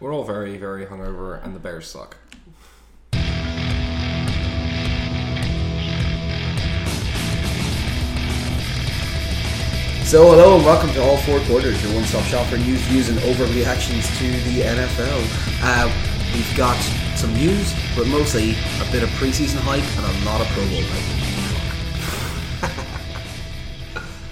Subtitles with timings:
[0.00, 2.16] We're all very, very hungover, and the Bears suck.
[10.06, 13.10] So, hello and welcome to All Four Quarters, your one stop shop for news, views,
[13.10, 15.20] and overreactions to the NFL.
[15.62, 15.92] Uh,
[16.34, 16.80] we've got
[17.14, 20.80] some news, but mostly a bit of preseason hype and a lot of Pro Bowl
[20.82, 22.72] hype.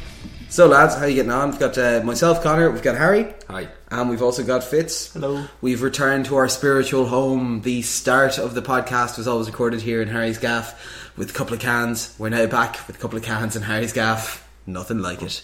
[0.48, 1.50] so, lads, how you getting on?
[1.50, 3.68] We've got uh, myself, Connor, we've got Harry, Hi.
[3.90, 5.12] And we've also got Fitz.
[5.12, 5.44] Hello.
[5.60, 7.62] We've returned to our spiritual home.
[7.62, 11.54] The start of the podcast was always recorded here in Harry's gaff with a couple
[11.54, 12.14] of cans.
[12.18, 14.46] We're now back with a couple of cans in Harry's gaff.
[14.66, 15.42] Nothing like it.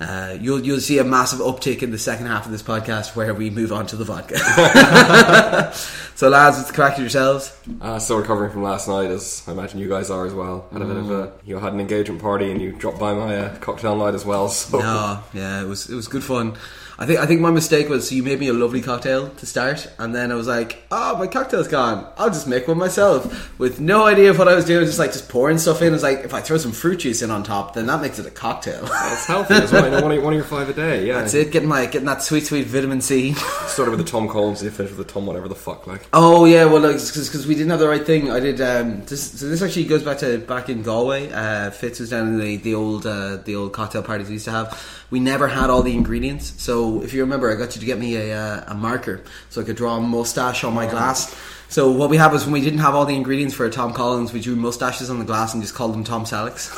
[0.00, 3.32] Uh, you'll you'll see a massive uptick in the second half of this podcast where
[3.34, 4.36] we move on to the vodka.
[6.16, 7.56] so, lads, it's crack to yourselves.
[7.80, 10.66] Uh, still recovering from last night, as I imagine you guys are as well.
[10.72, 13.36] Had a bit of a you had an engagement party, and you dropped by my
[13.36, 14.48] uh, cocktail night as well.
[14.52, 16.56] So No, yeah, it was it was good fun.
[16.98, 19.46] I think I think my mistake was so you made me a lovely cocktail to
[19.46, 22.06] start, and then I was like, "Oh, my cocktail's gone.
[22.16, 25.12] I'll just make one myself." With no idea of what I was doing, just like
[25.12, 25.88] just pouring stuff in.
[25.88, 28.18] I was like, if I throw some fruit juice in on top, then that makes
[28.18, 28.82] it a cocktail.
[28.84, 29.84] it's healthy as well.
[29.84, 31.06] You know, one, of, one of your five a day.
[31.06, 31.50] Yeah, That's it.
[31.50, 33.32] Getting my getting that sweet sweet vitamin C.
[33.66, 36.06] Started with the Tom Collins, you finished with the Tom whatever the fuck like.
[36.12, 38.30] Oh yeah, well, because we didn't have the right thing.
[38.30, 38.60] I did.
[38.60, 41.30] Um, this, so this actually goes back to back in Galway.
[41.30, 44.44] Uh, Fitz was down in the the old uh, the old cocktail parties we used
[44.46, 45.01] to have.
[45.12, 46.54] We never had all the ingredients.
[46.56, 49.60] So if you remember, I got you to get me a uh, a marker so
[49.60, 51.36] I could draw a mustache on my glass.
[51.68, 53.92] So what we had was when we didn't have all the ingredients for a Tom
[53.92, 56.72] Collins, we drew mustaches on the glass and just called them Tom Sellecks.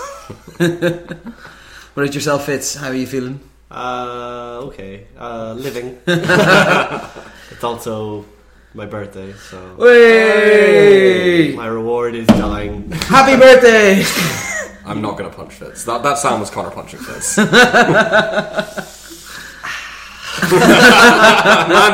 [1.94, 2.74] what about yourself, Fitz?
[2.74, 3.38] How are you feeling?
[3.70, 5.06] Uh, okay.
[5.16, 5.98] Uh, living.
[6.06, 8.24] it's also
[8.74, 11.54] my birthday, so Way!
[11.54, 12.90] my reward is dying.
[12.90, 14.02] Happy birthday!
[14.86, 15.84] I'm not gonna punch Fitz.
[15.84, 17.36] That that sound was Connor punching Fitz.
[17.38, 17.48] man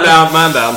[0.05, 0.77] down, man down.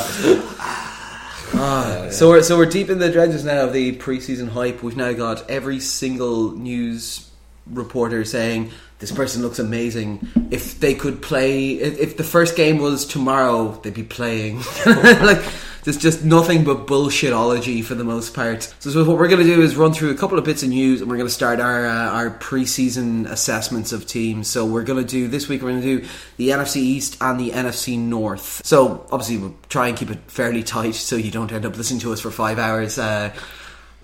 [1.56, 4.82] Ah, so we're so we're deep in the dredges now of the preseason hype.
[4.82, 7.30] We've now got every single news
[7.66, 10.26] reporter saying this person looks amazing.
[10.50, 14.62] If they could play, if, if the first game was tomorrow, they'd be playing.
[14.86, 15.44] like
[15.84, 18.62] there's just nothing but bullshitology for the most part.
[18.80, 20.70] So, so what we're going to do is run through a couple of bits of
[20.70, 24.48] news, and we're going to start our uh, our preseason assessments of teams.
[24.48, 25.62] So we're going to do this week.
[25.62, 26.08] We're going to do
[26.38, 28.64] the NFC East and the NFC North.
[28.64, 32.00] So obviously we'll try and keep it fairly tight, so you don't end up listening
[32.00, 32.98] to us for five hours.
[32.98, 33.34] Uh,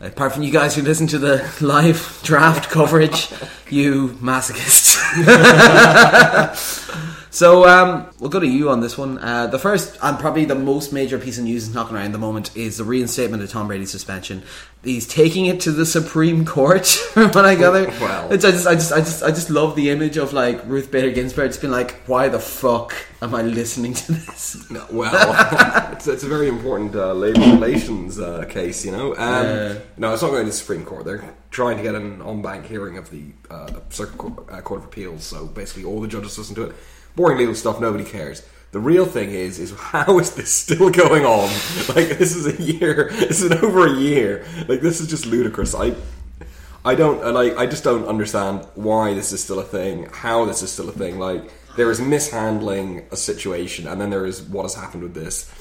[0.01, 3.29] Apart from you guys who listen to the live draft coverage,
[3.69, 4.97] you masochists.
[7.31, 9.19] so um, we'll go to you on this one.
[9.19, 12.19] Uh, the first and probably the most major piece of news knocking around at the
[12.19, 14.43] moment is the reinstatement of Tom Brady's suspension.
[14.83, 16.89] He's taking it to the Supreme Court.
[17.15, 18.33] what I gather, Well.
[18.33, 20.91] it's, I just, I just, I just, I just love the image of like Ruth
[20.91, 25.93] Bader Ginsburg just being like, "Why the fuck am I listening to this?" No, well,
[25.93, 29.15] it's, it's a very important uh, labour relations uh, case, you know.
[29.17, 29.75] Um, Yeah.
[29.97, 31.05] No, it's not going to the Supreme Court.
[31.05, 34.81] They're trying to get an en banc hearing of the uh, Circuit Court, uh, Court
[34.81, 35.25] of Appeals.
[35.25, 36.77] So basically, all the judges listen to it.
[37.17, 37.81] Boring legal stuff.
[37.81, 38.47] Nobody cares.
[38.73, 41.51] The real thing is, is how is this still going on?
[41.95, 43.11] Like this is a year.
[43.13, 44.47] This is over a year.
[44.69, 45.75] Like this is just ludicrous.
[45.75, 45.95] I.
[46.83, 50.63] I don't like I just don't understand why this is still a thing, how this
[50.63, 51.19] is still a thing.
[51.19, 55.53] Like there is mishandling a situation, and then there is what has happened with this.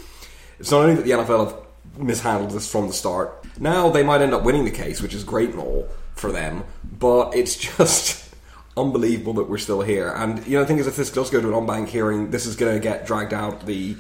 [0.60, 1.56] It's not only that the NFL have
[1.98, 3.46] mishandled this from the start.
[3.60, 6.64] Now they might end up winning the case, which is great and all for them,
[6.84, 8.34] but it's just
[8.78, 10.10] unbelievable that we're still here.
[10.10, 12.32] And you know, the thing is, if this does go to an en banc hearing,
[12.32, 13.66] this is going to get dragged out.
[13.66, 13.96] The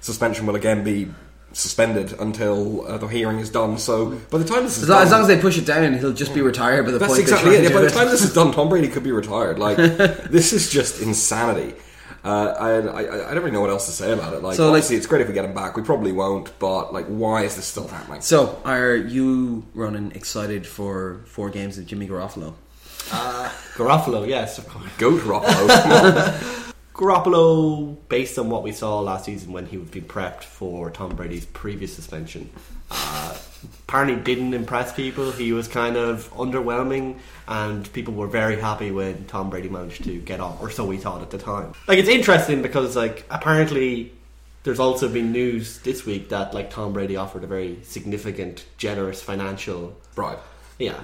[0.00, 1.10] suspension will again be
[1.52, 3.78] suspended until uh, the hearing is done.
[3.78, 5.64] So by the time this is As long, done, as long as they push it
[5.64, 7.64] down, he'll just be retired by the that's point exactly it.
[7.64, 9.58] Yeah, by the time this is done, Tom Brady could be retired.
[9.58, 11.74] Like this is just insanity.
[12.24, 12.70] Uh, I,
[13.02, 14.42] I, I don't really know what else to say about it.
[14.42, 15.76] Like, So, like- obviously, it's great if we get him back.
[15.76, 18.22] We probably won't, but like, why is this still happening?
[18.22, 22.54] So, are you running excited for four games of Jimmy Garoppolo?
[23.74, 24.88] Garoppolo, yes, of course.
[24.98, 25.68] Go to Rocklow.
[26.64, 26.74] Come.
[26.94, 31.14] Garoppolo, based on what we saw last season when he would be prepped for Tom
[31.16, 32.50] Brady's previous suspension,
[32.90, 33.36] uh,
[33.86, 35.30] apparently didn't impress people.
[35.32, 37.18] He was kind of underwhelming,
[37.48, 40.96] and people were very happy when Tom Brady managed to get off, or so we
[40.96, 41.72] thought at the time.
[41.88, 44.12] Like it's interesting because like apparently
[44.64, 49.22] there's also been news this week that like Tom Brady offered a very significant, generous
[49.22, 50.38] financial right.
[50.76, 50.94] Yeah,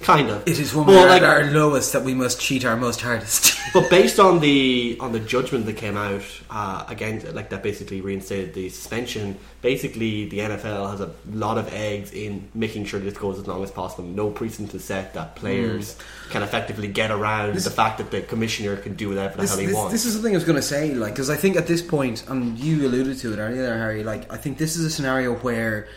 [0.00, 0.48] kind of.
[0.48, 3.56] It is when we're like- at our lowest that we must cheat our most hardest.
[3.74, 8.00] But based on the on the judgment that came out uh, again, like that basically
[8.00, 9.36] reinstated the suspension.
[9.60, 13.62] Basically, the NFL has a lot of eggs in making sure this goes as long
[13.62, 14.04] as possible.
[14.04, 16.30] No precedent is set that players Mm.
[16.30, 19.58] can effectively get around the fact that the commissioner can do whatever the this, hell
[19.60, 19.92] he this- wants.
[19.92, 21.82] this is the thing I was going to say, like, because I think at this
[21.82, 24.02] point, and you alluded to it earlier, Harry.
[24.02, 25.88] Like, I think this is a scenario where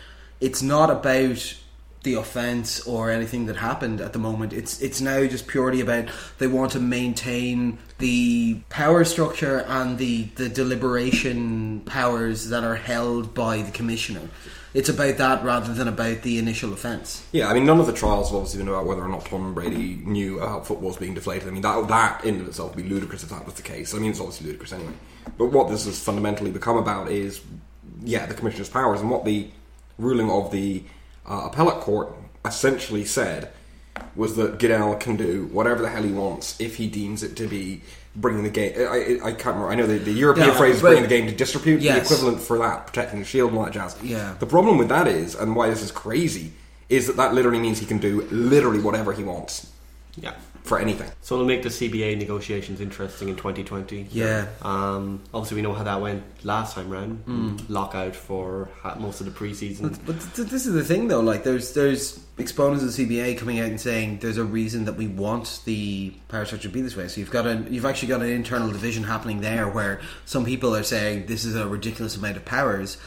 [0.42, 1.54] it's not about
[2.02, 4.52] the offense or anything that happened at the moment.
[4.52, 6.08] It's it's now just purely about
[6.38, 13.34] they want to maintain the power structure and the the deliberation powers that are held
[13.34, 14.28] by the commissioner.
[14.74, 17.26] It's about that rather than about the initial offense.
[17.32, 19.52] Yeah, I mean, none of the trials have obviously been about whether or not Tom
[19.52, 21.46] Brady knew how football was being deflated.
[21.46, 23.94] I mean, that that in itself would be ludicrous if that was the case.
[23.94, 24.94] I mean, it's obviously ludicrous anyway.
[25.36, 27.42] But what this has fundamentally become about is,
[28.00, 29.50] yeah, the commissioner's powers and what the
[29.98, 30.82] ruling of the
[31.26, 32.14] uh, appellate court
[32.44, 33.50] essentially said
[34.16, 37.46] was that Goodell can do whatever the hell he wants if he deems it to
[37.46, 37.82] be
[38.16, 38.74] bringing the game.
[38.76, 39.70] I, I, I can't remember.
[39.70, 41.80] I know the, the European Yeah, phrase is bringing the game to disrepute.
[41.80, 43.96] The equivalent for that, protecting the shield and all that jazz.
[44.02, 44.34] Yeah.
[44.38, 46.52] The problem with that is, and why this is crazy,
[46.88, 49.72] is that that literally means he can do literally whatever he wants
[50.16, 50.34] yeah.
[50.62, 51.10] For anything.
[51.22, 54.08] So it'll make the CBA negotiations interesting in 2020.
[54.12, 54.46] Yeah.
[54.62, 57.68] Um, obviously, we know how that went last time round.
[57.68, 58.68] Lockout for
[58.98, 59.82] most of the preseason.
[59.82, 61.20] But, but th- this is the thing, though.
[61.20, 64.94] Like, there's there's exponents of the CBA coming out and saying there's a reason that
[64.94, 67.08] we want the power structure to be this way.
[67.08, 70.74] So you've got a you've actually got an internal division happening there where some people
[70.76, 72.98] are saying this is a ridiculous amount of powers.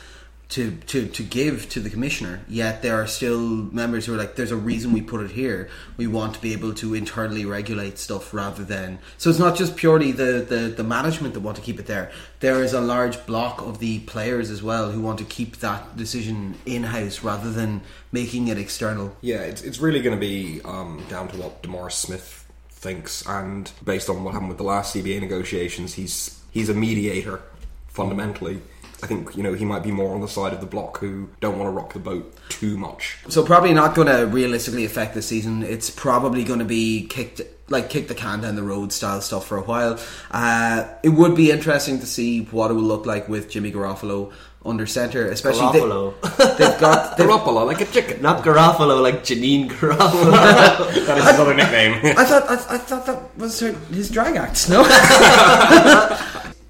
[0.49, 4.35] To, to, to give to the commissioner, yet there are still members who are like,
[4.35, 5.69] there's a reason we put it here.
[5.97, 8.99] We want to be able to internally regulate stuff rather than.
[9.17, 12.11] So it's not just purely the, the, the management that want to keep it there.
[12.41, 15.97] There is a large block of the players as well who want to keep that
[15.97, 17.81] decision in house rather than
[18.11, 19.17] making it external.
[19.21, 22.45] Yeah, it's, it's really going to be um, down to what DeMaurice Smith
[22.85, 27.41] thinks, and based on what happened with the last CBA negotiations, he's he's a mediator
[27.87, 28.61] fundamentally.
[29.03, 31.29] I think you know he might be more on the side of the block who
[31.41, 33.17] don't want to rock the boat too much.
[33.27, 35.63] So probably not going to realistically affect the season.
[35.63, 39.47] It's probably going to be kicked like kick the can down the road style stuff
[39.47, 39.99] for a while.
[40.31, 44.31] Uh, it would be interesting to see what it will look like with Jimmy Garofalo
[44.65, 46.57] under center, especially they- Garofalo.
[46.57, 48.21] they've got they've, Garoppolo like a chicken.
[48.21, 50.31] Not Garofalo, like Janeane Garofalo.
[51.05, 52.17] that is another nickname.
[52.17, 54.69] I thought I, I thought that was her, his drag act.
[54.69, 54.83] No.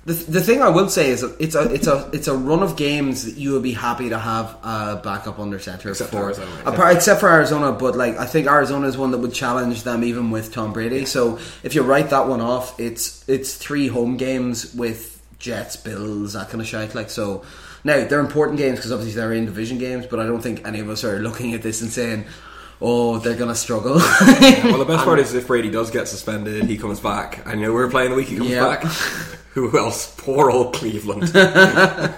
[0.05, 2.61] The, the thing I will say is that it's a it's a it's a run
[2.61, 6.17] of games that you would be happy to have a backup under center Except for
[6.25, 7.71] Arizona, apart- except for Arizona.
[7.71, 11.05] But like I think Arizona is one that would challenge them even with Tom Brady.
[11.05, 16.33] So if you write that one off, it's it's three home games with Jets, Bills,
[16.33, 16.93] that kind of shit.
[16.93, 17.43] Like so.
[17.83, 20.79] Now they're important games because obviously they're in division games, but I don't think any
[20.79, 22.25] of us are looking at this and saying,
[22.81, 26.77] "Oh, they're gonna struggle." well, the best part is if Brady does get suspended, he
[26.77, 27.45] comes back.
[27.45, 28.75] I know we're playing the week he comes Yeah.
[28.77, 28.91] back.
[29.55, 30.13] Who else?
[30.17, 31.33] Poor old Cleveland.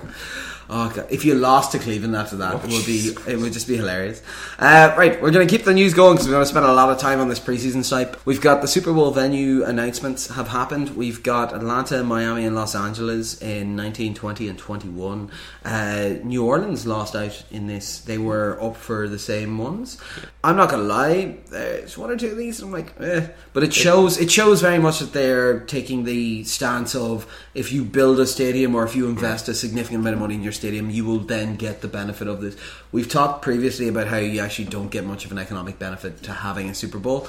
[0.69, 1.07] Oh, God.
[1.09, 4.21] If you lost to Cleveland after that, it would be it would just be hilarious.
[4.59, 6.73] Uh, right, we're going to keep the news going because we're going to spend a
[6.73, 8.19] lot of time on this preseason snipe.
[8.25, 10.97] We've got the Super Bowl venue announcements have happened.
[10.97, 15.31] We've got Atlanta, Miami, and Los Angeles in 19, 20, and 21.
[15.63, 17.99] Uh, New Orleans lost out in this.
[17.99, 19.97] They were up for the same ones.
[20.43, 21.37] I'm not going to lie.
[21.49, 22.61] There's one or two of these.
[22.61, 23.27] I'm like, eh.
[23.53, 24.19] But it shows.
[24.19, 28.75] It shows very much that they're taking the stance of if you build a stadium
[28.75, 31.55] or if you invest a significant amount of money in your stadium, you will then
[31.55, 32.57] get the benefit of this.
[32.91, 36.33] We've talked previously about how you actually don't get much of an economic benefit to
[36.33, 37.27] having a Super Bowl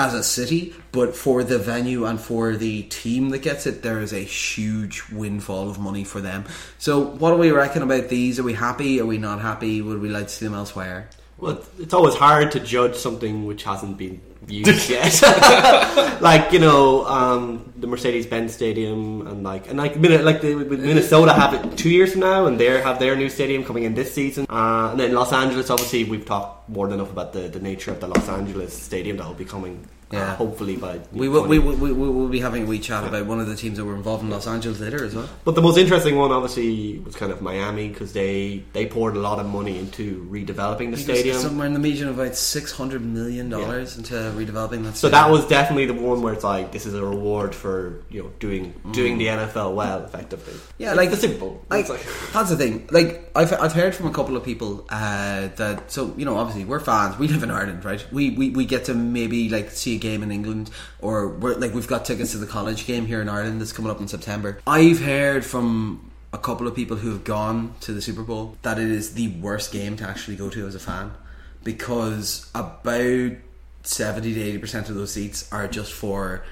[0.00, 4.00] as a city, but for the venue and for the team that gets it, there
[4.00, 6.44] is a huge windfall of money for them.
[6.78, 8.38] So, what do we reckon about these?
[8.38, 8.98] Are we happy?
[8.98, 9.82] Are we not happy?
[9.82, 11.10] Would we like to see them elsewhere?
[11.36, 15.20] Well, it's always hard to judge something which hasn't been used yet.
[16.20, 21.54] like you know, um, the Mercedes-Benz Stadium, and like and like like the, Minnesota have
[21.54, 24.46] it two years from now, and they have their new stadium coming in this season.
[24.48, 27.90] Uh, and then Los Angeles, obviously, we've talked more than enough about the, the nature
[27.90, 29.86] of the Los Angeles stadium that will be coming.
[30.12, 30.34] Yeah.
[30.34, 33.38] hopefully by We will, we, will, we will be having a wee chat about one
[33.38, 35.28] of the teams that were involved in Los Angeles later as well.
[35.44, 39.20] But the most interesting one, obviously, was kind of Miami because they they poured a
[39.20, 41.36] lot of money into redeveloping the stadium.
[41.36, 44.94] Somewhere in the region of about six hundred million dollars into redeveloping that.
[44.94, 44.94] Stadium.
[44.94, 48.22] So that was definitely the one where it's like this is a reward for you
[48.24, 50.54] know doing doing the NFL well, effectively.
[50.78, 51.62] Yeah, like the Bowl.
[51.70, 52.88] Like, like- that's the thing.
[52.90, 56.64] Like I've I've heard from a couple of people uh, that so you know obviously
[56.64, 57.16] we're fans.
[57.18, 58.04] We live in Ireland, right?
[58.10, 61.86] We, we we get to maybe like see game in England, or we're like we've
[61.86, 64.60] got tickets to the college game here in Ireland that's coming up in September.
[64.66, 68.78] I've heard from a couple of people who have gone to the Super Bowl that
[68.78, 71.12] it is the worst game to actually go to as a fan
[71.64, 73.32] because about
[73.82, 76.44] seventy to eighty percent of those seats are just for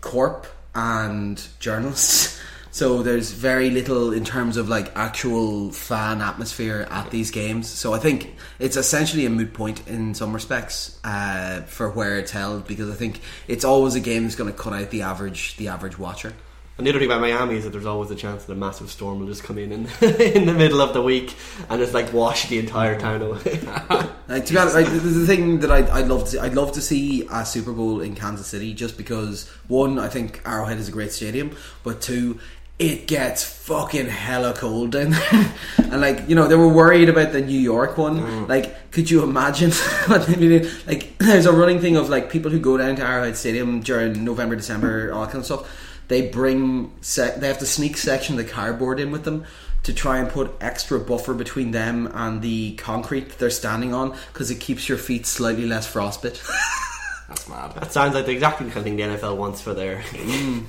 [0.00, 2.40] corp and journalists.
[2.76, 7.70] So there's very little in terms of like actual fan atmosphere at these games.
[7.70, 12.32] So I think it's essentially a moot point in some respects uh, for where it's
[12.32, 15.56] held because I think it's always a game that's going to cut out the average
[15.56, 16.34] the average watcher.
[16.76, 18.90] And the other thing about Miami is that there's always a chance that a massive
[18.90, 21.34] storm will just come in in, in the middle of the week
[21.70, 23.60] and just like wash the entire town away.
[24.28, 26.72] Like, to be honest, like, the, thing that I'd, I'd love to see, I'd love
[26.72, 30.88] to see a Super Bowl in Kansas City, just because one, I think Arrowhead is
[30.88, 32.40] a great stadium, but two,
[32.78, 35.54] it gets fucking hella cold down there.
[35.78, 38.20] and like, you know, they were worried about the New York one.
[38.20, 38.48] Mm.
[38.48, 39.70] Like, could you imagine
[40.06, 40.70] what they mean?
[40.86, 44.24] Like, there's a running thing of like people who go down to Arrowhead Stadium during
[44.24, 45.82] November, December, all that kind of stuff.
[46.08, 49.44] They bring, sec- they have to sneak section the cardboard in with them
[49.82, 54.16] to try and put extra buffer between them and the concrete that they're standing on
[54.32, 56.42] because it keeps your feet slightly less frostbite.
[57.28, 57.74] That's mad.
[57.74, 60.66] that sounds like the exactly the kind of thing the NFL wants for their boring.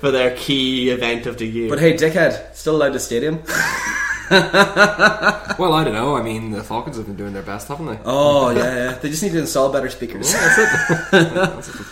[0.00, 1.68] For their key event of the year.
[1.68, 3.42] but hey, dickhead, still allowed to stadium.
[4.30, 6.16] Well, I don't know.
[6.16, 7.98] I mean, the Falcons have been doing their best, haven't they?
[8.06, 8.92] Oh yeah, yeah.
[8.94, 10.32] They just need to install better speakers.
[11.10, 11.86] That's it.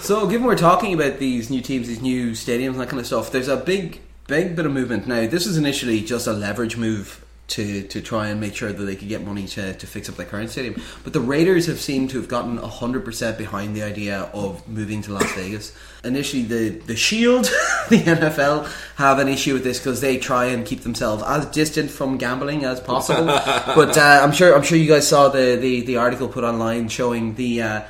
[0.00, 3.06] so, given we're talking about these new teams, these new stadiums, and that kind of
[3.06, 5.28] stuff, there's a big, big bit of movement now.
[5.28, 8.94] This was initially just a leverage move to to try and make sure that they
[8.94, 10.80] could get money to, to fix up their current stadium.
[11.02, 15.02] But the Raiders have seemed to have gotten hundred percent behind the idea of moving
[15.02, 15.74] to Las Vegas.
[16.04, 17.44] Initially, the the Shield,
[17.88, 21.90] the NFL, have an issue with this because they try and keep themselves as distant
[21.90, 23.24] from gambling as possible.
[23.26, 26.88] but uh, I'm sure I'm sure you guys saw the, the, the article put online
[26.88, 27.62] showing the.
[27.62, 27.82] Uh,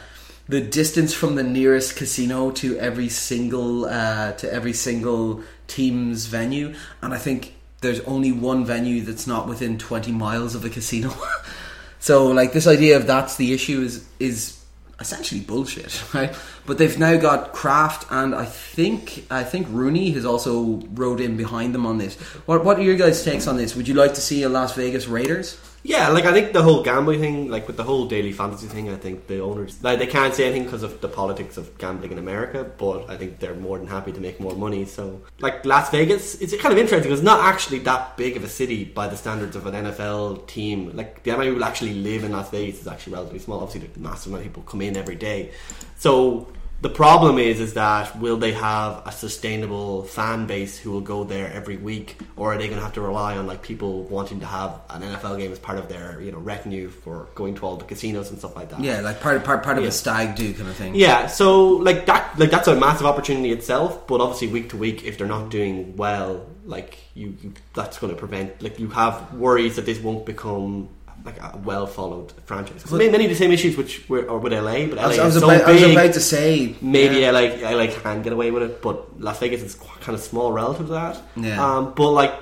[0.51, 6.75] the distance from the nearest casino to every single uh, to every single team's venue,
[7.03, 11.15] and I think there's only one venue that's not within 20 miles of a casino.
[11.99, 14.59] so, like this idea of that's the issue is is
[15.01, 16.35] essentially bullshit, right?
[16.67, 21.37] But they've now got Kraft, and I think I think Rooney has also rode in
[21.37, 22.17] behind them on this.
[22.47, 23.77] What what are your guys' takes on this?
[23.77, 25.59] Would you like to see a Las Vegas Raiders?
[25.83, 28.91] Yeah, like I think the whole gambling thing, like with the whole daily fantasy thing,
[28.91, 32.13] I think the owners like they can't say anything because of the politics of gambling
[32.13, 34.85] in America, but I think they're more than happy to make more money.
[34.85, 38.49] So, like Las Vegas, it's kind of interesting it's not actually that big of a
[38.49, 40.97] city by the standards of an NFL team.
[40.97, 43.61] Like the amount of people actually live in Las Vegas is actually relatively small.
[43.61, 45.53] Obviously, the massive amount of people come in every day.
[45.97, 46.49] So
[46.81, 51.25] the problem is, is that will they have a sustainable fan base who will go
[51.25, 54.39] there every week, or are they going to have to rely on like people wanting
[54.41, 57.67] to have an NFL game as part of their you know retinue for going to
[57.67, 58.81] all the casinos and stuff like that?
[58.81, 59.89] Yeah, like part part part of Yeah.
[59.89, 60.95] a stag do kind of thing.
[60.95, 64.07] Yeah, so like that, like that's a massive opportunity itself.
[64.07, 68.13] But obviously, week to week, if they're not doing well, like you, you that's going
[68.13, 68.63] to prevent.
[68.63, 70.91] Like you have worries that this won't become
[71.25, 72.83] like a well followed franchise.
[72.83, 75.17] 'Cause many of the same issues which were or with LA, but LA I was,
[75.17, 77.31] is I was so about, I was about to say Maybe yeah.
[77.31, 77.41] LA,
[77.77, 80.93] LA can get away with it, but Las Vegas is kind of small relative to
[80.93, 81.21] that.
[81.37, 81.65] Yeah.
[81.65, 82.35] Um, but like,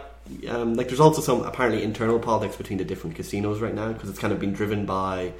[0.49, 4.09] um, like there's also some apparently internal politics between the different casinos right now because
[4.11, 5.33] it's kind of been driven by.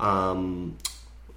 [0.00, 0.76] Um,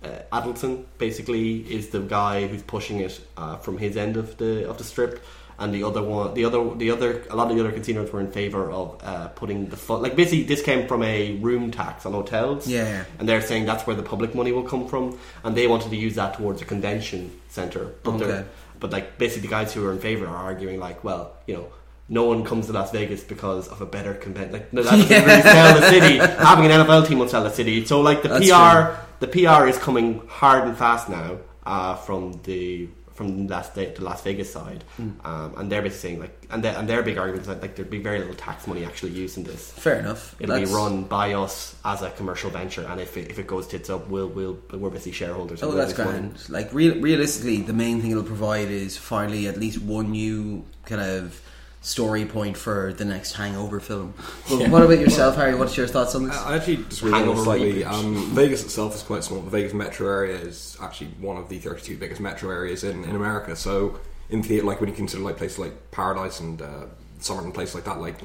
[0.04, 4.70] uh, Adelson basically is the guy who's pushing it uh, from his end of the
[4.70, 5.24] of the strip,
[5.60, 8.20] and the other one, the other, the other, a lot of the other casinos were
[8.22, 12.06] in favor of uh, putting the fu- like basically this came from a room tax
[12.06, 15.56] on hotels, Yeah, and they're saying that's where the public money will come from, and
[15.58, 17.94] they wanted to use that towards a convention center.
[18.04, 18.46] But they're Okay.
[18.80, 21.68] but like basically the guys who are in favor are arguing like, well, you know.
[22.10, 24.54] No one comes to Las Vegas because of a better convention.
[24.54, 25.26] Like no, that doesn't Yeah.
[25.26, 26.18] really sell the city.
[26.50, 27.84] Having an NFL team will sell the city.
[27.86, 32.40] So like the That's PR, the PR is coming hard and fast now uh, from
[32.44, 32.88] the
[33.18, 35.10] from Las the Las Vegas side, Hmm.
[35.26, 37.76] um, and they're basically saying like, and, their and their big argument is that like
[37.76, 39.72] there'd be very little tax money actually used in this.
[39.72, 40.36] Fair enough.
[40.40, 43.48] It'll That's- be run by us as a commercial venture, and if it, if it
[43.48, 45.64] goes tits up, we'll we'll we're basically shareholders.
[45.64, 46.30] Oh, we'll that's lose money.
[46.50, 51.02] Like real, realistically, the main thing it'll provide is finally at least one new kind
[51.02, 51.42] of
[51.82, 54.14] story point for the next Hangover film.
[54.50, 55.56] Well, What about yourself, Harry?
[55.56, 56.36] What's your thoughts on this?
[56.36, 57.84] I actually disagree with Hangover slightly.
[57.84, 59.42] Um, Vegas itself is quite small.
[59.42, 63.16] The Vegas metro area is actually one of the 32 biggest metro areas in, in
[63.16, 63.56] America.
[63.56, 66.86] So, in theater, like when you consider like places like Paradise and uh,
[67.20, 68.16] Summerlin, places like that, like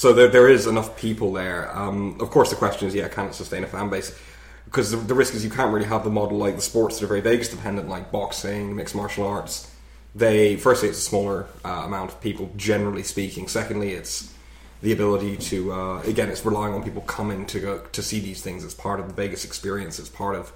[0.00, 1.76] so there, there is enough people there.
[1.76, 4.18] Um, of course, the question is, yeah, can it sustain a fan base?
[4.64, 7.04] Because the, the risk is you can't really have the model like the sports that
[7.04, 9.69] are very Vegas dependent, like boxing, mixed martial arts.
[10.14, 13.48] They firstly, it's a smaller uh, amount of people, generally speaking.
[13.48, 14.34] Secondly, it's
[14.82, 18.42] the ability to uh, again, it's relying on people coming to go to see these
[18.42, 19.98] things as part of the Vegas experience.
[19.98, 20.52] It's part of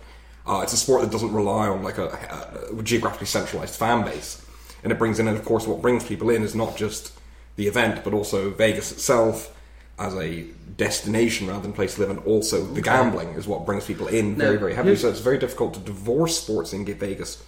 [0.46, 4.44] uh, it's a sport that doesn't rely on like a, a geographically centralized fan base,
[4.82, 7.12] and it brings in, and of course, what brings people in is not just
[7.56, 9.56] the event, but also Vegas itself,
[9.98, 10.44] as a
[10.76, 14.34] destination rather than place to live, and also the gambling is what brings people in
[14.34, 14.96] very very heavily.
[14.96, 17.44] So it's very difficult to divorce sports in Vegas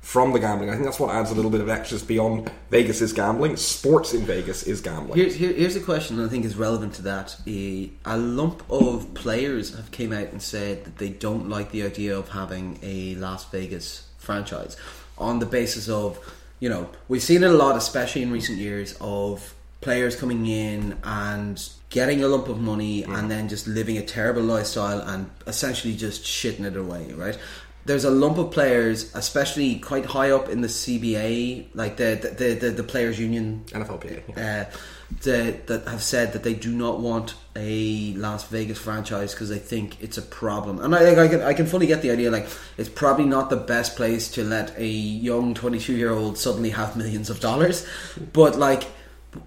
[0.00, 0.70] from the gambling.
[0.70, 3.56] I think that's what adds a little bit of extras beyond Vegas is gambling.
[3.56, 5.18] Sports in Vegas is gambling.
[5.18, 7.36] Here's, here, here's a question that I think is relevant to that.
[7.46, 11.82] A, a lump of players have came out and said that they don't like the
[11.84, 14.76] idea of having a Las Vegas franchise
[15.18, 16.18] on the basis of,
[16.60, 20.96] you know, we've seen it a lot, especially in recent years, of players coming in
[21.04, 23.18] and getting a lump of money mm.
[23.18, 27.38] and then just living a terrible lifestyle and essentially just shitting it away, right?
[27.84, 32.28] There's a lump of players, especially quite high up in the CBA, like the the
[32.30, 34.36] the, the, the players' union NFLPA.
[34.36, 34.66] yeah.
[34.70, 34.76] uh,
[35.22, 39.58] that, that have said that they do not want a Las Vegas franchise because they
[39.58, 40.80] think it's a problem.
[40.80, 42.30] And I, I, can, I can fully get the idea.
[42.30, 42.46] Like,
[42.78, 46.96] it's probably not the best place to let a young 22 year old suddenly have
[46.96, 47.86] millions of dollars.
[48.32, 48.84] But, like,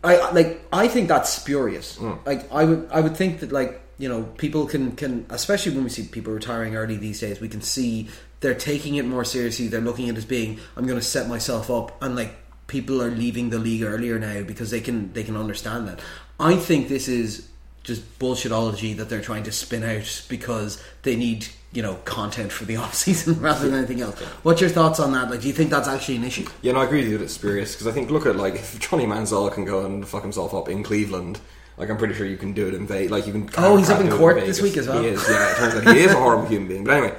[0.04, 2.00] I like I think that's spurious.
[2.26, 5.84] Like, I would I would think that like you know people can can especially when
[5.84, 8.10] we see people retiring early these days, we can see
[8.40, 9.68] they're taking it more seriously.
[9.68, 12.36] They're looking at it as being I'm going to set myself up and like
[12.68, 16.00] people are leaving the league earlier now because they can they can understand that.
[16.40, 17.48] I think this is
[17.84, 22.66] just bullshitology that they're trying to spin out because they need you know content for
[22.66, 24.20] the off season rather than anything else.
[24.44, 25.30] What's your thoughts on that?
[25.30, 26.48] Like, do you think that's actually an issue?
[26.62, 28.56] Yeah, no, I agree with you that it's spurious because I think look at like
[28.56, 31.40] if Johnny Manziel can go and fuck himself up in Cleveland.
[31.78, 33.12] Like I'm pretty sure you can do it in Vegas.
[33.12, 33.50] Like you can.
[33.58, 34.58] Oh, he's up in court Vegas.
[34.58, 35.02] this week as well.
[35.02, 35.28] He is.
[35.30, 36.84] Yeah, it turns out he is a horrible human being.
[36.84, 37.16] But anyway,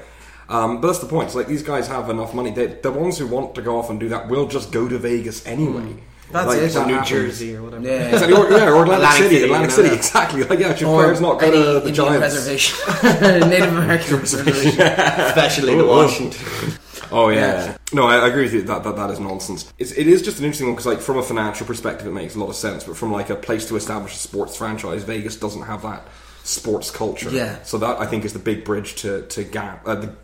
[0.49, 1.27] um, but that's the point.
[1.27, 2.51] It's like these guys have enough money.
[2.53, 4.97] They, the ones who want to go off and do that will just go to
[4.99, 5.97] Vegas anyway.
[6.31, 6.73] That's Like, it.
[6.73, 7.09] that New happens.
[7.11, 7.85] Jersey or whatever.
[7.87, 8.09] Yeah.
[8.13, 9.95] Exactly, or, yeah, or Atlantic, Atlantic City, City, Atlantic you City, know.
[9.95, 10.43] exactly.
[10.45, 12.21] Like, yeah, should Or players not go any to the Indian Giants?
[12.35, 12.79] reservation,
[13.51, 14.81] Native American reservation.
[14.81, 16.41] Especially the Oh, Washington.
[17.11, 17.77] Oh yeah.
[17.93, 18.63] No, I, I agree with you.
[18.63, 19.73] That that, that is nonsense.
[19.79, 22.35] It's, it is just an interesting one because, like, from a financial perspective, it makes
[22.35, 22.85] a lot of sense.
[22.85, 26.07] But from like a place to establish a sports franchise, Vegas doesn't have that
[26.43, 27.31] sports culture.
[27.31, 27.63] Yeah.
[27.63, 29.87] So that I think is the big bridge to to gap.
[29.87, 30.15] Uh, the,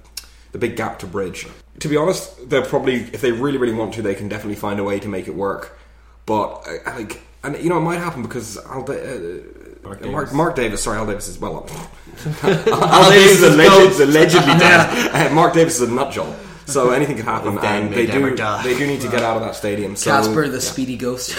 [0.52, 1.46] the big gap to bridge.
[1.78, 4.80] To be honest, they're probably if they really really want to, they can definitely find
[4.80, 5.78] a way to make it work.
[6.26, 9.40] But uh, like, and you know, it might happen because Al Da- uh,
[9.82, 10.32] Mark Mark, Davis.
[10.34, 10.82] Mark Davis.
[10.82, 11.66] Sorry, Al Davis is well.
[12.42, 15.30] Al Davis is alleged, allegedly dead.
[15.30, 16.36] Uh, Mark Davis is a nut job.
[16.70, 18.62] So anything could happen, Well, and they do die.
[18.62, 19.96] they do need to get out of that stadium.
[19.96, 21.36] So Casper, the speedy ghost.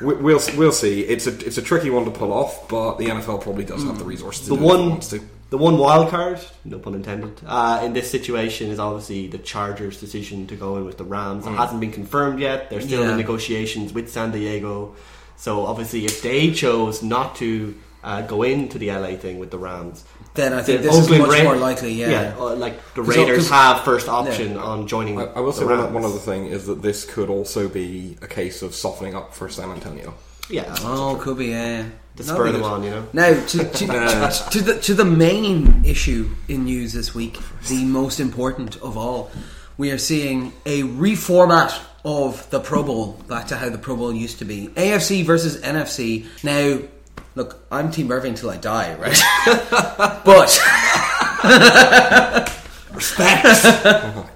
[0.00, 1.02] we- we'll we'll see.
[1.02, 3.98] It's a it's a tricky one to pull off, but the NFL probably does have
[3.98, 4.46] the resources.
[4.46, 5.20] To The do it if it one, wants to.
[5.50, 10.00] the one wild card, no pun intended, uh, in this situation is obviously the Chargers'
[10.00, 11.46] decision to go in with the Rams.
[11.46, 12.70] It hasn't been confirmed yet.
[12.70, 13.10] They're still Yeah.
[13.12, 14.94] in negotiations with San Diego.
[15.36, 19.58] So obviously, if they chose not to uh, go into the LA thing with the
[19.58, 20.04] Rams,
[20.36, 21.92] then I think the this is much Ra- more likely.
[21.94, 22.34] Yeah.
[22.38, 25.18] uh, like the 'Cause- Raiders 'cause- have first option on joining.
[25.20, 25.94] I, I will the say one, Rams.
[25.94, 29.48] one other thing is that this could also be a case of softening up for
[29.48, 30.14] San Antonio.
[30.48, 31.46] Yeah, Oh, could be.
[31.46, 31.82] Yeah.
[32.16, 32.64] to That'd spur them good.
[32.72, 33.06] on, you know.
[33.12, 37.36] Now, to, to, to, to the to the main issue in news this week,
[37.68, 39.30] the most important of all,
[39.76, 44.12] we are seeing a reformat of the Pro Bowl back to how the Pro Bowl
[44.14, 44.68] used to be.
[44.76, 46.24] AFC versus NFC.
[46.44, 46.78] Now,
[47.36, 49.22] look, I'm Team Irvin till I die, right?
[50.24, 50.58] but
[52.96, 53.44] Respect.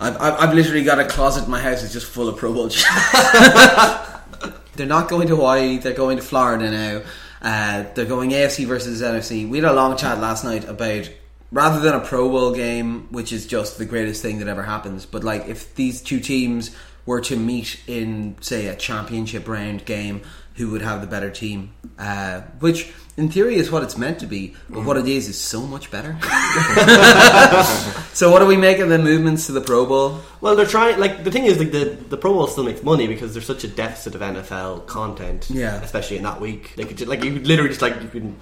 [0.00, 2.52] I've, I've, I've literally got a closet in my house that's just full of Pro
[2.52, 2.68] Bowl.
[4.74, 5.78] they're not going to Hawaii.
[5.78, 7.02] They're going to Florida now.
[7.42, 9.48] Uh, they're going AFC versus NFC.
[9.48, 11.10] We had a long chat last night about
[11.50, 15.04] rather than a Pro Bowl game, which is just the greatest thing that ever happens.
[15.04, 20.22] But like, if these two teams were to meet in, say, a championship round game,
[20.58, 21.72] who would have the better team?
[21.98, 24.54] Uh, which, in theory, is what it's meant to be.
[24.68, 26.18] But what it is is so much better.
[28.12, 30.20] so, what do we make of the movements to the Pro Bowl?
[30.40, 30.98] Well, they're trying.
[30.98, 33.64] Like the thing is, like the the Pro Bowl still makes money because there's such
[33.64, 35.48] a deficit of NFL content.
[35.48, 35.80] Yeah.
[35.82, 36.74] especially in that week.
[36.76, 38.36] They could just, like you could literally just like you can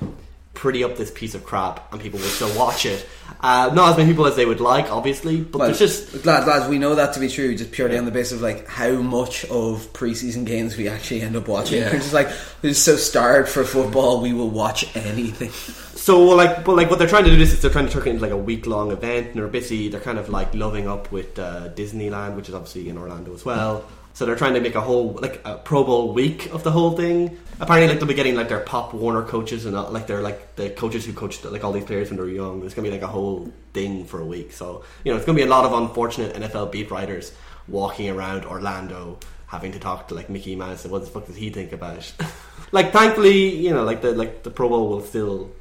[0.56, 3.06] pretty up this piece of crap and people will still watch it.
[3.40, 6.46] Uh, not as many people as they would like, obviously, but Well, there's just glad
[6.48, 8.92] lads, we know that to be true just purely on the basis of like how
[8.92, 11.80] much of preseason games we actually end up watching.
[11.80, 11.92] Yeah.
[11.92, 12.28] We're just like
[12.62, 15.50] we're just so starved for football, we will watch anything.
[15.96, 16.64] so well, like.
[16.64, 18.32] But like what they're trying to do is they're trying to turn it into like
[18.32, 19.88] a week long event, and they're busy.
[19.88, 23.44] They're kind of like loving up with uh, Disneyland, which is obviously in Orlando as
[23.44, 23.84] well.
[24.16, 26.96] So they're trying to make a whole like a Pro Bowl week of the whole
[26.96, 27.36] thing.
[27.60, 30.56] Apparently, like they'll be getting like their Pop Warner coaches and uh, like they're like
[30.56, 32.60] the coaches who coached like all these players when they're young.
[32.60, 34.52] There's gonna be like a whole thing for a week.
[34.52, 37.32] So you know, it's gonna be a lot of unfortunate NFL beat writers
[37.68, 41.36] walking around Orlando having to talk to like Mickey Mouse and what the fuck does
[41.36, 42.14] he think about it?
[42.72, 45.52] like, thankfully, you know, like the like the Pro Bowl will still.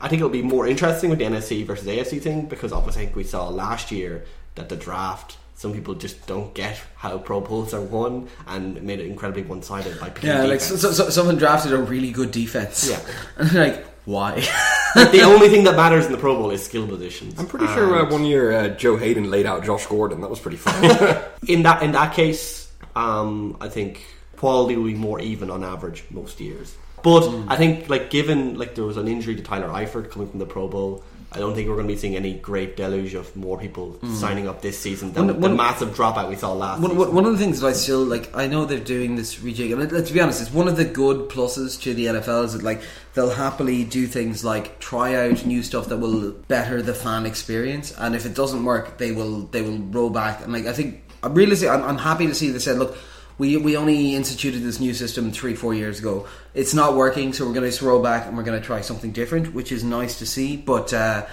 [0.00, 3.04] I think it'll be more interesting with the NFC versus AFC thing because obviously I
[3.06, 7.40] think we saw last year that the draft some people just don't get how Pro
[7.40, 11.08] Bowls are won, and made it incredibly one sided by picking Yeah, like so, so,
[11.10, 12.88] someone drafted a really good defense.
[12.88, 13.00] Yeah.
[13.38, 14.46] and they're like, why?
[14.94, 17.38] Like, the only thing that matters in the Pro Bowl is skill positions.
[17.40, 20.20] I'm pretty sure uh, one year uh, Joe Haden laid out Josh Gordon.
[20.20, 20.84] That was pretty fun.
[21.48, 24.04] in that in that case, um, I think
[24.36, 26.76] quality will be more even on average most years.
[27.02, 27.48] But Hmm.
[27.48, 30.46] I think like given like there was an injury to Tyler Eifert coming from the
[30.46, 31.02] Pro Bowl.
[31.36, 34.14] I don't think we're going to be seeing any great deluge of more people mm.
[34.14, 35.26] signing up this season than.
[35.26, 38.02] One- the massive dropout we saw last One, one, of the things that I still
[38.02, 40.84] like, I know they're doing this rejig, and let's be honest, it's one of the
[40.84, 42.80] good pluses to the NFL is that like
[43.12, 47.92] they'll happily do things like try out new stuff that will better the fan experience,
[47.98, 50.42] and if it doesn't work, they will they will roll back.
[50.42, 51.68] And like I think, I'm realistic.
[51.68, 52.96] I'm, I'm happy to see they said, look.
[53.38, 56.26] We, we only instituted this new system three four years ago.
[56.54, 59.12] It's not working, so we're going to roll back and we're going to try something
[59.12, 60.56] different, which is nice to see.
[60.56, 61.26] But uh,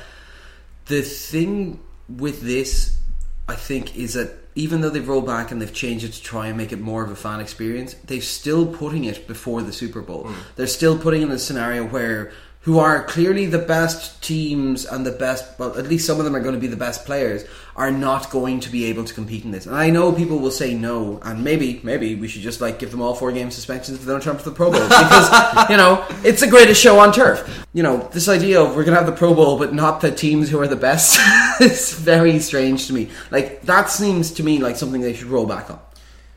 [0.88, 2.98] the thing with this,
[3.48, 6.48] I think, is that even though they've rolled back and they've changed it to try
[6.48, 10.02] and make it more of a fan experience, they're still putting it before the Super
[10.02, 10.30] Bowl.
[10.56, 12.32] They're still putting in a scenario where
[12.64, 16.34] who are clearly the best teams and the best, well, at least some of them
[16.34, 17.44] are going to be the best players,
[17.76, 19.66] are not going to be able to compete in this.
[19.66, 22.92] And I know people will say no, and maybe, maybe we should just like give
[22.92, 25.70] them all four game suspensions if they don't turn up to the Pro Bowl because
[25.70, 27.66] you know it's the greatest show on turf.
[27.74, 30.12] You know this idea of we're going to have the Pro Bowl but not the
[30.12, 31.20] teams who are the best
[31.62, 33.10] is very strange to me.
[33.30, 35.82] Like that seems to me like something they should roll back on.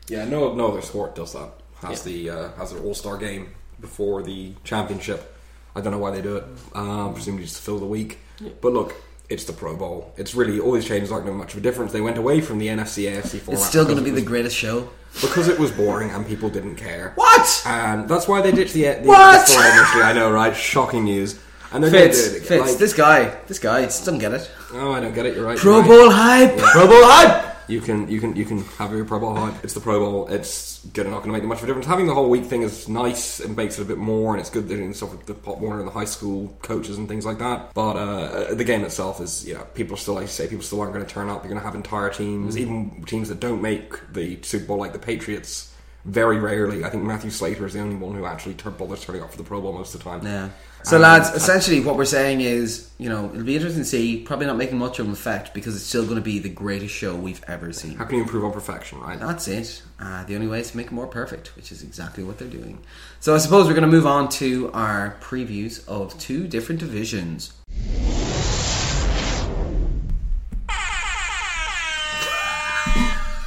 [0.09, 1.51] yeah, no, no other sport does that.
[1.81, 5.35] Has the uh, has an All Star game before the championship.
[5.77, 6.43] I don't know why they do it.
[6.73, 8.19] Um, presumably just to fill the week.
[8.61, 8.95] But look,
[9.29, 10.13] it's the Pro Bowl.
[10.17, 11.91] It's really all these changes aren't going to make much of a difference.
[11.91, 13.59] They went away from the NFC AFC format.
[13.61, 14.89] It's still going to be it the greatest show.
[15.21, 17.11] because it was boring and people didn't care.
[17.15, 17.63] What?
[17.65, 19.33] And that's why they ditched the, the, What?
[19.33, 20.03] the story initially.
[20.03, 20.55] I know, right?
[20.55, 21.39] Shocking news.
[21.71, 22.43] And they're going Fitz, it.
[22.43, 24.49] Fitz, Like, this guy, this guy just doesn't get it.
[24.73, 25.35] oh, I don't get it.
[25.35, 25.57] You're right.
[25.57, 25.87] Pro you're right.
[25.89, 26.57] Bowl hype.
[26.57, 27.56] Pro Bowl hype.
[27.67, 29.63] You can you can you can have your Pro Bowl hype.
[29.63, 30.27] It's the Pro Bowl.
[30.27, 31.05] It's good.
[31.05, 31.87] Not going to make that much of a difference.
[31.87, 33.39] Having the whole week thing is nice.
[33.39, 35.79] It makes it a bit more, and it's good doing stuff with the Pop Warner
[35.79, 37.73] and the high school coaches and things like that.
[37.73, 40.63] But uh, the game itself is, you know, people are still like you say, people
[40.63, 41.43] still aren't going to turn up.
[41.43, 44.93] You're going to have entire teams, even teams that don't make the Super Bowl, like
[44.93, 45.73] the Patriots.
[46.05, 49.31] Very rarely, I think Matthew Slater is the only one who actually bothers turning up
[49.31, 50.25] for the Pro Bowl most of the time.
[50.25, 50.49] Yeah.
[50.83, 54.21] So, lads, essentially, what we're saying is, you know, it'll be interesting to see.
[54.21, 56.93] Probably not making much of an effect because it's still going to be the greatest
[56.93, 57.95] show we've ever seen.
[57.95, 59.19] How can you improve on perfection, right?
[59.19, 59.81] That's it.
[59.99, 62.47] Uh, the only way is to make it more perfect, which is exactly what they're
[62.47, 62.79] doing.
[63.19, 67.53] So, I suppose we're going to move on to our previews of two different divisions.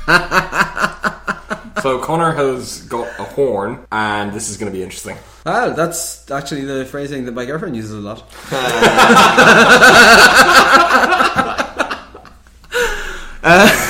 [1.80, 5.16] So Connor has got a horn, and this is going to be interesting.
[5.46, 8.24] Oh, that's actually the phrasing that my girlfriend uses a lot.
[13.42, 13.86] Uh,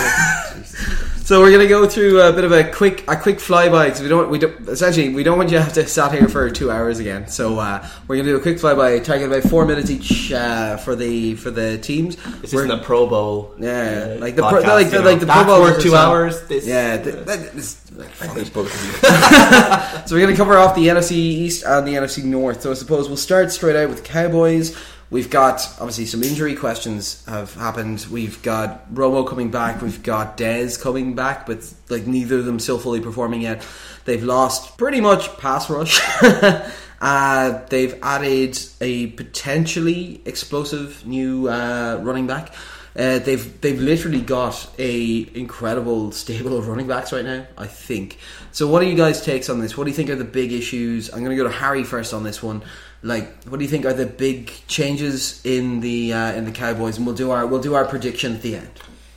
[1.30, 4.08] so we're gonna go through a bit of a quick a quick flyby because we
[4.08, 6.72] don't we don't essentially we don't want you to have to sat here for two
[6.72, 7.28] hours again.
[7.28, 10.96] So uh, we're gonna do a quick flyby, try about four minutes each uh, for
[10.96, 12.16] the for the teams.
[12.40, 13.54] This We're- isn't a Pro Bowl.
[13.60, 15.08] Yeah, like the pro- like the- you know.
[15.08, 16.42] like the Pro worth are two hours.
[16.48, 20.06] This, yeah, th- that is like, I think both of you.
[20.08, 22.62] so we're going to cover off the NFC East and the NFC North.
[22.62, 24.76] So I suppose we'll start straight out with Cowboys.
[25.10, 28.06] We've got obviously some injury questions have happened.
[28.12, 29.82] We've got Romo coming back.
[29.82, 33.66] We've got Dez coming back, but like neither of them still fully performing yet.
[34.04, 36.00] They've lost pretty much pass rush.
[37.00, 42.54] uh, they've added a potentially explosive new uh, running back.
[42.96, 47.46] Uh, they've they've literally got a incredible stable of running backs right now.
[47.56, 48.18] I think.
[48.52, 49.76] So, what are you guys' takes on this?
[49.76, 51.08] What do you think are the big issues?
[51.12, 52.62] I'm going to go to Harry first on this one.
[53.02, 56.96] Like, what do you think are the big changes in the uh, in the Cowboys?
[56.96, 58.70] And we'll do our we'll do our prediction at the end.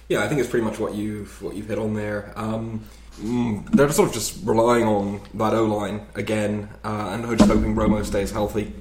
[0.07, 2.31] Yeah, I think it's pretty much what you've what you've hit on there.
[2.35, 2.85] Um,
[3.19, 7.75] mm, they're sort of just relying on that O line again, uh, and just hoping
[7.75, 8.73] Romo stays healthy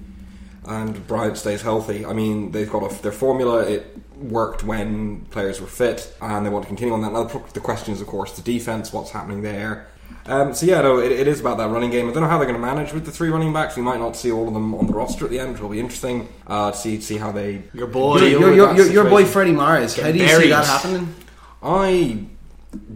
[0.67, 2.07] and Bryant stays healthy.
[2.07, 3.63] I mean, they've got a, their formula.
[3.63, 7.13] It worked when players were fit, and they want to continue on that.
[7.13, 8.93] Now, the question is, of course, the defense.
[8.93, 9.89] What's happening there?
[10.27, 12.09] Um, so yeah, no, it, it is about that running game.
[12.09, 13.77] I don't know how they're going to manage with the three running backs.
[13.77, 15.69] We might not see all of them on the roster at the end, which will
[15.69, 18.21] be interesting uh, to see see how they Your boy.
[18.21, 19.33] deal Your, with your, that your, your boy situation.
[19.33, 19.97] Freddie Myers.
[19.97, 20.51] How do you see buried.
[20.51, 21.15] that happening?
[21.63, 22.25] I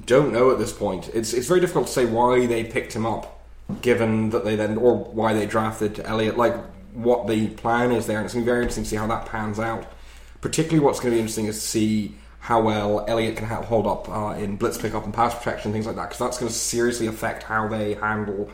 [0.07, 1.11] don't know at this point.
[1.15, 3.45] It's it's very difficult to say why they picked him up,
[3.83, 6.37] given that they then or why they drafted Elliott.
[6.37, 6.55] Like
[6.95, 9.07] what the plan is there, and it's going to be very interesting to see how
[9.09, 9.93] that pans out.
[10.41, 12.15] Particularly, what's going to be interesting is to see
[12.47, 15.97] how well Elliott can hold up uh, in blitz pickup and pass protection, things like
[15.97, 18.49] that, because that's going to seriously affect how they handle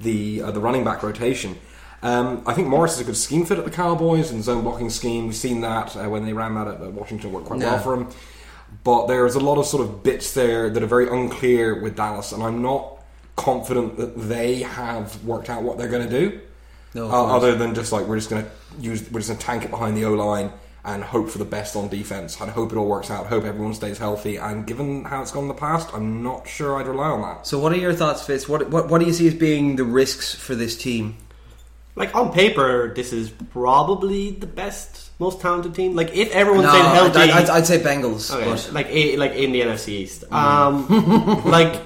[0.00, 1.56] the uh, the running back rotation.
[2.02, 4.90] Um, I think Morris is a good scheme fit at the Cowboys and zone blocking
[4.90, 5.26] scheme.
[5.26, 7.94] We've seen that uh, when they ran that at, at Washington, worked quite well for
[7.94, 8.08] him.
[8.82, 12.32] but there's a lot of sort of bits there that are very unclear with Dallas,
[12.32, 13.00] and I'm not
[13.36, 16.40] confident that they have worked out what they're going to do.
[16.94, 19.46] No, uh, other than just like we're just going to use, we're just going to
[19.46, 20.50] tank it behind the O line
[20.86, 23.26] and hope for the best on defense and hope it all works out.
[23.26, 24.36] Hope everyone stays healthy.
[24.36, 27.46] And given how it's gone in the past, I'm not sure I'd rely on that.
[27.46, 28.48] So, what are your thoughts, Fitz?
[28.48, 31.16] What, what what do you see as being the risks for this team?
[31.96, 35.96] Like on paper, this is probably the best, most talented team.
[35.96, 38.30] Like if everyone No, stayed I'd, healthy, I'd, I'd say Bengals.
[38.34, 40.24] Okay, but like a, like in the NFC East.
[40.30, 40.86] Um,
[41.46, 41.82] like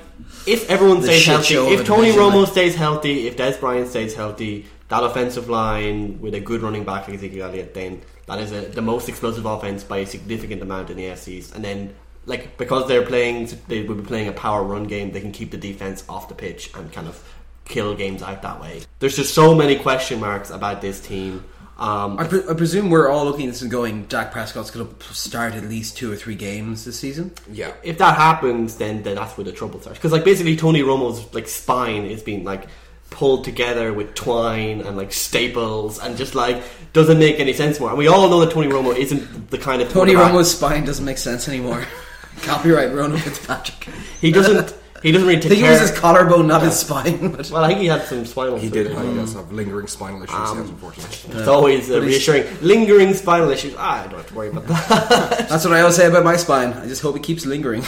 [0.47, 4.15] if everyone stays healthy, if Tony division, Romo like- stays healthy, if Dez Bryant stays
[4.15, 8.53] healthy, that offensive line with a good running back like Ezekiel Elliott, then that is
[8.53, 11.55] a, the most explosive offense by a significant amount in the NFC East.
[11.55, 11.95] And then
[12.27, 15.11] like because they're playing, they will be playing a power run game.
[15.11, 17.23] They can keep the defense off the pitch and kind of
[17.65, 18.83] kill games out that way.
[19.01, 21.45] There's just so many question marks about this team.
[21.77, 24.95] Um, I, pre- I presume we're all looking at this and going, Dak Prescott's going
[24.95, 27.33] to start at least two or three games this season.
[27.51, 27.73] Yeah.
[27.83, 29.99] if that happens, then, then that's where the trouble starts.
[29.99, 32.67] Because like basically Tony Romo's like spine is being like
[33.11, 37.91] pulled together with twine and like staples and just like doesn't make any sense more.
[37.91, 41.05] And we all know that Tony Romo isn't the kind of Tony Romo's spine doesn't
[41.05, 41.85] make sense anymore.
[42.43, 43.93] Copyright Ronan Fitzpatrick.
[44.21, 44.75] He doesn't.
[45.03, 45.81] He doesn't really I take think it care.
[45.81, 47.33] was his collarbone, not his spine.
[47.33, 48.59] But well, I think he had some spinal.
[48.59, 48.89] He did.
[48.89, 49.09] surgery.
[49.09, 51.39] He does have lingering spinal issues, Um, yes, unfortunately.
[51.41, 52.45] It's always uh, reassuring.
[52.61, 53.75] Lingering spinal issues.
[53.79, 55.49] Ah, I don't have to worry about that.
[55.49, 56.75] that's what I always say about my spine.
[56.75, 57.83] I just hope it keeps lingering.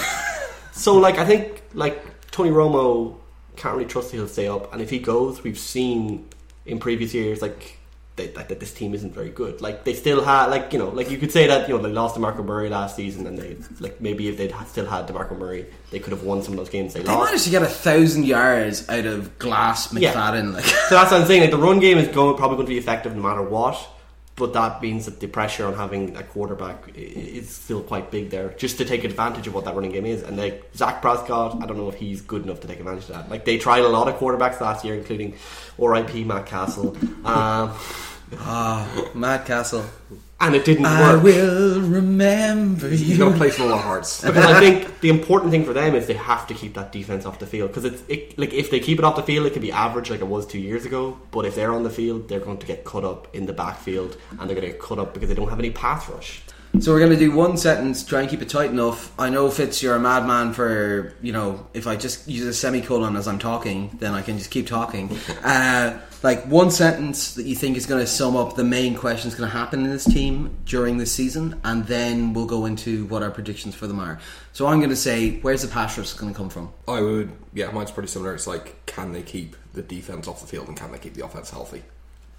[0.72, 3.16] So, like, I think like Tony Romo
[3.56, 6.28] can't really trust that he'll stay up, and if he goes, we've seen
[6.66, 7.78] in previous years like
[8.16, 9.60] that, that, that this team isn't very good.
[9.60, 11.90] Like they still had like you know like you could say that you know they
[11.90, 15.66] lost DeMarco Murray last season, and they like maybe if they'd still had DeMarco Murray,
[15.90, 17.24] they could have won some of those games they They lost.
[17.30, 20.12] managed to get a thousand yards out of Glass Yeah.
[20.52, 21.40] Like, So that's what I'm saying.
[21.42, 23.76] Like the run game is going probably going to be effective no matter what.
[24.34, 28.48] But that means that the pressure on having a quarterback is still quite big there,
[28.56, 30.22] just to take advantage of what that running game is.
[30.22, 33.08] And like Dak Prescott, I don't know if he's good enough to take advantage of
[33.08, 33.30] that.
[33.30, 35.34] Like they tried a lot of quarterbacks last year, including
[35.80, 36.24] R.I.P.
[36.24, 37.74] Matt Cassel, um,
[38.38, 39.84] ah, Matt Cassel.
[40.42, 41.20] And it didn't I work.
[41.20, 43.36] I will remember He's got a you.
[43.36, 44.22] place in all our hearts.
[44.32, 47.24] Because I think the important thing for them is they have to keep that defense
[47.24, 47.70] off the field.
[47.70, 50.10] Because it's it, like if they keep it off the field, it can be average
[50.10, 51.18] like it was two years ago.
[51.30, 54.16] But if they're on the field, they're going to get cut up in the backfield,
[54.30, 56.42] and they're going to get cut up because they don't have any pass rush.
[56.80, 59.12] So we're going to do one sentence, try and keep it tight enough.
[59.20, 61.66] I know Fitz, you're a madman for you know.
[61.74, 65.10] If I just use a semicolon as I'm talking, then I can just keep talking.
[65.44, 69.34] Uh, like one sentence that you think is going to sum up the main questions
[69.34, 73.22] going to happen in this team during this season, and then we'll go into what
[73.22, 74.20] our predictions for them are.
[74.52, 76.72] So I'm going to say, where's the pass rush going to come from?
[76.86, 78.34] I would, yeah, mine's pretty similar.
[78.34, 81.24] It's like, can they keep the defense off the field and can they keep the
[81.24, 81.82] offense healthy?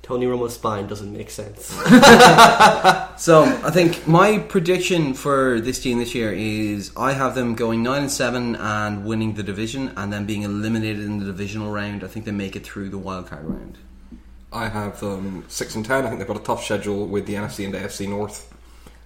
[0.04, 1.74] Tony Romo's spine doesn't make sense.
[3.16, 7.84] So I think my prediction for this team this year is I have them going
[7.84, 12.04] nine and seven and winning the division, and then being eliminated in the divisional round.
[12.04, 13.78] I think they make it through the wildcard round.
[14.52, 16.06] I have them six and ten.
[16.06, 18.53] I think they've got a tough schedule with the NFC and the AFC North,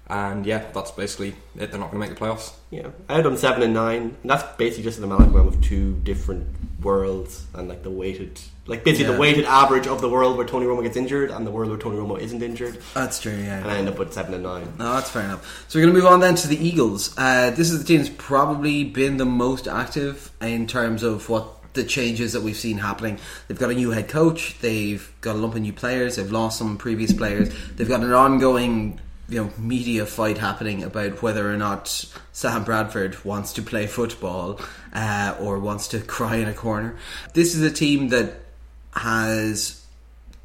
[0.10, 1.72] and yeah, that's basically it.
[1.72, 2.54] They're not going to make the playoffs.
[2.72, 5.94] yeah, I had them seven and nine, and that's basically just an amalgam of two
[6.04, 6.48] different
[6.82, 9.14] worlds and like the weighted, like basically Yeah.
[9.14, 11.80] the weighted average of the world where Tony Romo gets injured and the world where
[11.80, 13.34] Tony Romo isn't injured, That's true.
[13.34, 13.58] Yeah.
[13.60, 14.72] and I end up with seven and nine.
[14.78, 15.66] No, that's fair enough.
[15.68, 17.16] So we're going to move on then to the Eagles.
[17.18, 21.74] Uh, this is the team that's probably been the most active in terms of what
[21.74, 23.20] the changes that we've seen happening.
[23.48, 24.58] They've got a new head coach.
[24.62, 26.16] They've got a lump of new players.
[26.16, 27.50] They've lost some previous players.
[27.76, 33.24] They've got an ongoing, you know, media fight happening about whether or not Sam Bradford
[33.26, 34.60] wants to play football
[34.94, 36.96] uh, or wants to cry in a corner.
[37.34, 38.36] This is a team that
[38.94, 39.86] has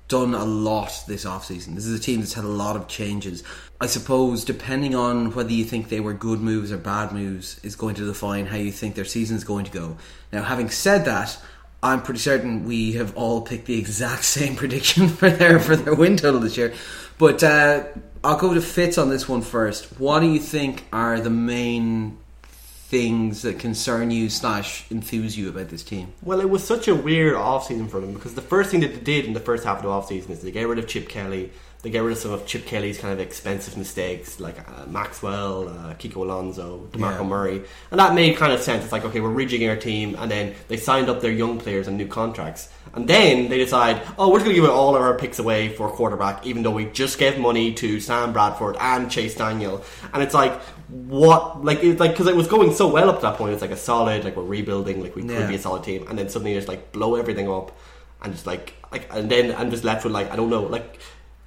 [0.09, 1.75] done a lot this offseason.
[1.75, 3.43] This is a team that's had a lot of changes.
[3.81, 7.77] I suppose, depending on whether you think they were good moves or bad moves, is
[7.77, 9.97] going to define how you think their season is going to go.
[10.33, 11.39] Now, having said that,
[11.83, 15.95] I'm pretty certain we have all picked the exact same prediction for their for their
[15.95, 16.75] win total this year.
[17.19, 17.85] But uh,
[18.25, 20.01] I'll go to Fitz on this one first.
[20.01, 25.69] What do you think are the main things that concern you slash enthuse you about
[25.71, 26.13] this team?
[26.23, 28.95] Well, it was such a weird off season for them because the first thing that
[28.95, 30.87] they did in the first half of the off season is they get rid of
[30.87, 31.51] Chip Kelly.
[31.83, 35.69] They get rid of some of Chip Kelly's kind of expensive mistakes, like uh, Maxwell,
[35.69, 37.27] uh, Kiko Alonso, DeMarco Yeah.
[37.27, 38.85] Murray, and that made kind of sense.
[38.85, 41.89] It's like, okay, we're rejigging our team, and then they signed up their young players
[41.89, 45.19] on new contracts, and then they decide, oh, we're going to give all of our
[45.19, 49.11] picks away for a quarterback, even though we just gave money to Sam Bradford and
[49.11, 50.53] Chase Daniel, and it's like,
[50.89, 53.55] what, like, it's like because it was going so well up to that point.
[53.55, 55.39] It's like a solid, like we're rebuilding, like we Yeah.
[55.39, 57.77] could be a solid team, and then suddenly just like blow everything up,
[58.23, 61.01] and just like like and then I'm just left with like I don't know like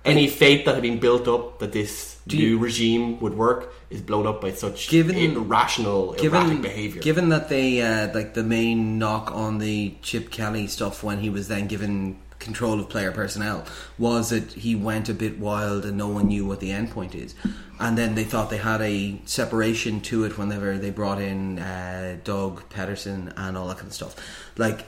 [0.05, 3.73] any faith that had been built up that this Do new you- regime would work
[3.89, 7.01] is blown up by such Given- irrational, erratic given behavior.
[7.01, 11.29] given that they uh, like the main knock on the Chip Kelly stuff when he
[11.29, 13.63] was then given control of player personnel
[13.97, 17.15] was that he went a bit wild and no one knew what the end point
[17.15, 17.33] is
[17.79, 22.17] and then they thought they had a separation to it whenever they brought in uh,
[22.23, 24.15] Doug Pederson and all that kind of stuff
[24.57, 24.85] like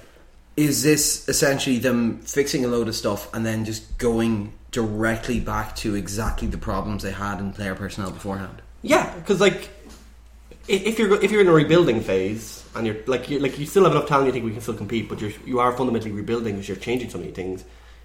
[0.58, 5.76] is this essentially them fixing a load of stuff and then just going directly back
[5.76, 9.70] to exactly the problems they had in player personnel beforehand Yeah, because like
[10.68, 13.84] if you're if you're in a rebuilding phase and you're like you like you still
[13.86, 16.54] have enough talent, you think we can still compete, but you're you are fundamentally rebuilding
[16.56, 17.64] because you're changing so many things.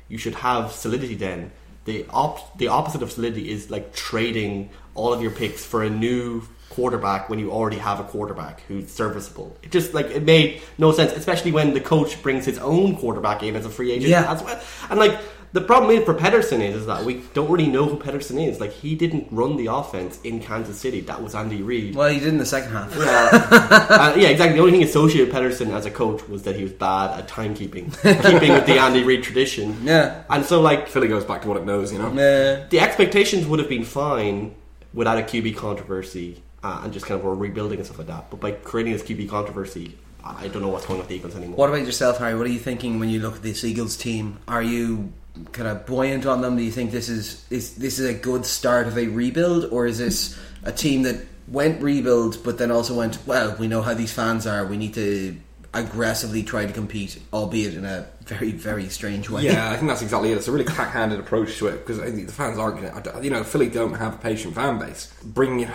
[0.08, 1.16] You should have solidity.
[1.26, 1.50] Then
[1.84, 5.90] the op- the opposite of solidity is like trading all of your picks for a
[5.90, 9.48] new quarterback when you already have a quarterback who's serviceable.
[9.64, 13.42] It just like it made no sense, especially when the coach brings his own quarterback
[13.42, 14.32] in as a free agent Yeah.
[14.32, 14.58] as well.
[14.88, 15.18] And like
[15.52, 18.60] the problem is for Pederson is, is that we don't really know who Pederson is.
[18.60, 21.00] Like he didn't run the offense in Kansas City.
[21.00, 21.94] That was Andy Reid.
[21.94, 24.56] well he did in the second half Uh, yeah, exactly.
[24.56, 27.28] The only thing associated with Pederson as a coach was that he was bad at
[27.28, 29.76] timekeeping, keeping with the Andy Reid tradition.
[29.84, 30.22] Yeah.
[30.30, 32.08] and so like Philly goes back to what it knows, you know.
[32.08, 34.54] Uh, the expectations would have been fine
[34.94, 38.30] without a QB controversy uh, and just kind of we're rebuilding and stuff like that.
[38.30, 41.36] But by creating this QB controversy, I don't know what's going on with the Eagles
[41.36, 41.56] anymore.
[41.56, 42.34] what about yourself, Harry?
[42.36, 44.38] What are you thinking when you look at this Eagles team?
[44.46, 45.12] Are you
[45.52, 46.56] kind of buoyant on them?
[46.56, 49.86] Do you think this is is this is a good start of a rebuild, or
[49.86, 53.56] is this a team that went rebuild but then also went well?
[53.58, 54.64] We know how these fans are.
[54.64, 55.36] We need to
[55.74, 59.42] aggressively try to compete, albeit in a very very strange way.
[59.42, 60.36] Yeah, I think that's exactly it.
[60.36, 63.24] It's a really cack-handed approach to it because the fans aren't going to.
[63.24, 65.12] You know, Philly don't have a patient fan base.
[65.24, 65.68] Bringing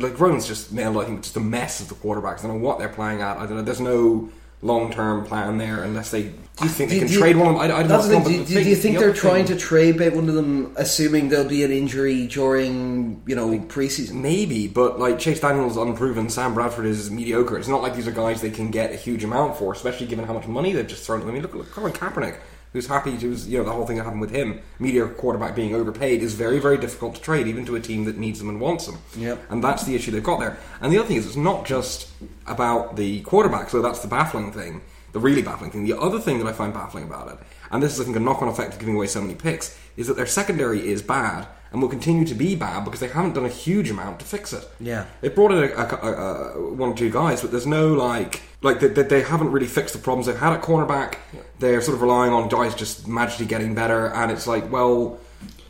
[0.00, 0.96] like Ronan's just nailed.
[0.98, 2.40] I think just a mess of the quarterbacks.
[2.40, 3.36] I don't know what they're playing at.
[3.38, 3.62] I don't know.
[3.62, 4.30] There's no
[4.62, 6.22] long-term plan there unless they.
[6.22, 7.60] Do you ah, think they can you- trade one of them?
[7.70, 8.24] I, I don't know.
[8.24, 10.72] Do, do, do you think the they're trying thing- to trade bait one of them,
[10.76, 14.22] assuming there'll be an injury during you know preseason?
[14.22, 17.58] Maybe, but like Chase Daniel's unproven, Sam Bradford is mediocre.
[17.58, 20.24] It's not like these are guys they can get a huge amount for, especially given
[20.24, 21.20] how much money they've just thrown.
[21.20, 21.28] at.
[21.28, 22.38] I mean, look, look Colin Kaepernick,
[22.76, 25.74] who's happy to, you know, the whole thing that happened with him, mediocre quarterback being
[25.74, 28.60] overpaid, is very, very difficult to trade, even to a team that needs them and
[28.60, 28.98] wants them.
[29.16, 29.50] Yep.
[29.50, 30.58] And that's the issue they've got there.
[30.80, 32.10] And the other thing is, it's not just
[32.46, 35.84] about the quarterback, so that's the baffling thing, the really baffling thing.
[35.84, 37.38] The other thing that I find baffling about it,
[37.70, 39.76] and this is, I think, a knock on effect of giving away so many picks,
[39.96, 43.32] is that their secondary is bad and will continue to be bad because they haven't
[43.32, 44.68] done a huge amount to fix it.
[44.78, 45.06] Yeah.
[45.22, 46.12] They brought in a, a, a,
[46.60, 49.66] a- one or two guys, but there's no like like they, they, they haven't really
[49.66, 51.16] fixed the problems they've had at cornerback.
[51.58, 55.18] They're sort of relying on guys just magically getting better, and it's like, well,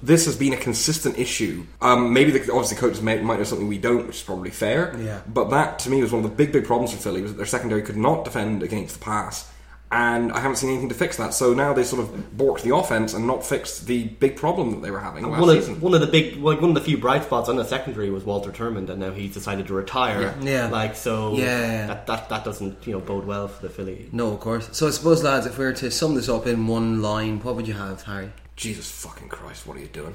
[0.03, 1.67] this has been a consistent issue.
[1.81, 4.97] Um, maybe the, obviously coaches may, might know something we don't, which is probably fair.
[4.99, 5.21] Yeah.
[5.27, 7.37] But that to me was one of the big big problems for Philly was that
[7.37, 9.51] their secondary could not defend against the pass.
[9.93, 11.33] And I haven't seen anything to fix that.
[11.33, 14.83] So now they sort of borked the offense and not fixed the big problem that
[14.83, 15.81] they were having last one of, season.
[15.81, 18.25] one of the big, like one of the few bright spots on the secondary was
[18.25, 20.35] Walter Thurmond, and now he's decided to retire.
[20.41, 20.69] Yeah.
[20.69, 21.35] like so.
[21.35, 21.87] Yeah.
[21.87, 24.09] that, that that doesn't you know bode well for the Philly.
[24.11, 24.69] No, of course.
[24.73, 27.55] So I suppose, lads, if we were to sum this up in one line, what
[27.55, 28.33] would you have, Harry?
[28.57, 30.15] Jesus fucking Christ, what are you doing?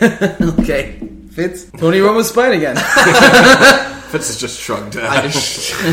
[0.60, 1.00] okay,
[1.32, 1.64] Fitz.
[1.72, 2.76] Tony Romo's spine again.
[4.10, 4.96] Fitz has just shrugged.
[4.96, 5.74] I just,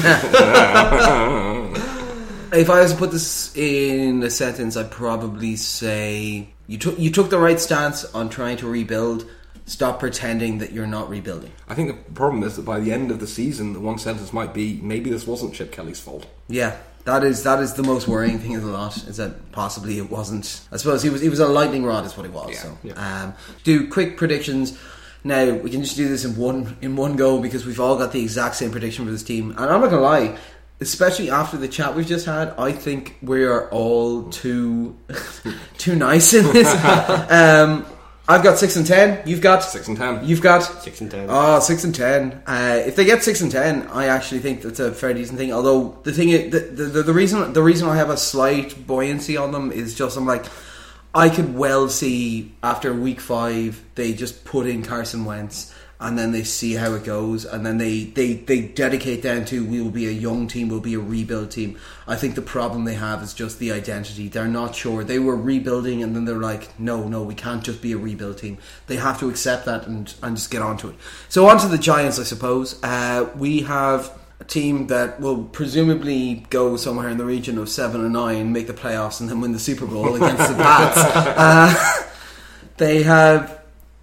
[2.53, 7.11] if I was to put this in a sentence, I'd probably say you took you
[7.11, 9.29] took the right stance on trying to rebuild.
[9.65, 11.51] Stop pretending that you're not rebuilding.
[11.69, 14.33] I think the problem is that by the end of the season, the one sentence
[14.33, 16.25] might be maybe this wasn't Chip Kelly's fault.
[16.49, 18.97] Yeah, that is that is the most worrying thing of the lot.
[19.07, 20.61] Is that possibly it wasn't?
[20.71, 22.51] I suppose he was he was a lightning rod, is what he was.
[22.51, 23.23] Yeah, so, yeah.
[23.23, 23.33] Um,
[23.63, 24.77] do quick predictions.
[25.23, 28.11] Now we can just do this in one in one go because we've all got
[28.11, 30.37] the exact same prediction for this team, and I'm not gonna lie.
[30.81, 34.97] Especially after the chat we've just had, I think we are all too
[35.77, 36.67] too nice in this.
[37.31, 37.85] um,
[38.27, 39.21] I've got six and ten.
[39.27, 40.25] You've got Six and ten.
[40.25, 41.27] You've got Six and ten.
[41.29, 42.41] Oh, six and ten.
[42.47, 45.51] Uh, if they get six and ten, I actually think that's a fair decent thing.
[45.51, 48.87] Although the thing, is, the, the, the, the reason the reason I have a slight
[48.87, 50.45] buoyancy on them is just I'm like,
[51.13, 56.31] I could well see after week five they just put in Carson Wentz and then
[56.31, 59.91] they see how it goes and then they, they, they dedicate down to we will
[59.91, 61.77] be a young team, we'll be a rebuild team.
[62.07, 64.27] I think the problem they have is just the identity.
[64.27, 65.03] They're not sure.
[65.03, 68.39] They were rebuilding and then they're like, no, no, we can't just be a rebuild
[68.39, 68.57] team.
[68.87, 70.95] They have to accept that and, and just get onto it.
[71.29, 72.81] So on to the Giants, I suppose.
[72.83, 78.01] Uh, we have a team that will presumably go somewhere in the region of seven
[78.01, 80.97] and nine, make the playoffs, and then win the Super Bowl against the Pats.
[81.37, 82.07] Uh,
[82.77, 83.60] they have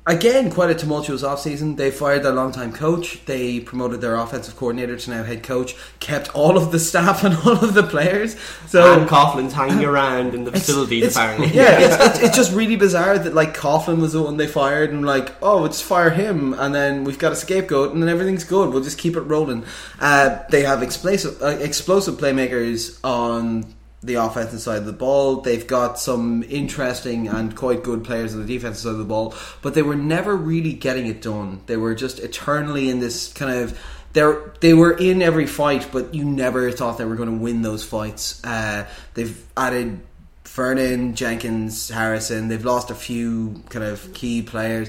[0.08, 1.76] again, quite a tumultuous offseason.
[1.76, 3.24] They fired their longtime coach.
[3.26, 5.76] They promoted their offensive coordinator to now head coach.
[6.00, 8.36] Kept all of the staff and all of the players.
[8.66, 11.48] So and Coughlin's hanging around in the facilities it's- apparently.
[11.56, 14.90] Yeah, it's, it's, it's just really bizarre that like Coughlin was the one they fired,
[14.90, 18.44] and like, oh, let's fire him, and then we've got a scapegoat, and then everything's
[18.44, 18.70] good.
[18.72, 19.64] We'll just keep it rolling.
[20.00, 23.66] Uh, they have explosive, uh, explosive playmakers on
[24.02, 25.40] the offensive side of the ball.
[25.40, 29.34] They've got some interesting and quite good players on the defensive side of the ball,
[29.62, 31.62] but they were never really getting it done.
[31.66, 33.78] They were just eternally in this kind of
[34.12, 37.62] they're they were in every fight, but you never thought they were going to win
[37.62, 38.42] those fights.
[38.44, 40.00] Uh, they've added
[40.44, 42.48] Vernon, Jenkins, Harrison.
[42.48, 44.88] They've lost a few kind of key players.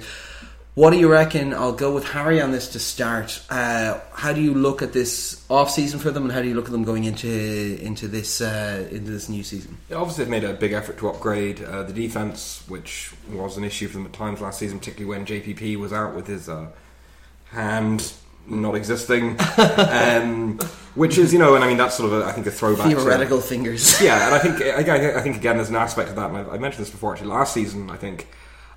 [0.76, 1.53] What do you reckon?
[1.53, 3.41] I'll go with Harry on this to start.
[3.49, 6.53] Uh, how do you look at this off season for them, and how do you
[6.53, 7.28] look at them going into
[7.82, 9.78] into this uh, into this new season?
[9.89, 13.63] Yeah, obviously, they've made a big effort to upgrade uh, the defense, which was an
[13.63, 16.67] issue for them at times last season, particularly when JPP was out with his uh,
[17.47, 18.13] hand
[18.47, 19.38] not existing.
[19.57, 20.59] um,
[20.95, 22.89] which is, you know, and I mean that's sort of a, I think a throwback.
[22.89, 24.01] to- fingers.
[24.01, 26.30] yeah, and I think I, I think again there's an aspect of that.
[26.30, 27.89] And I, I mentioned this before actually last season.
[27.89, 28.28] I think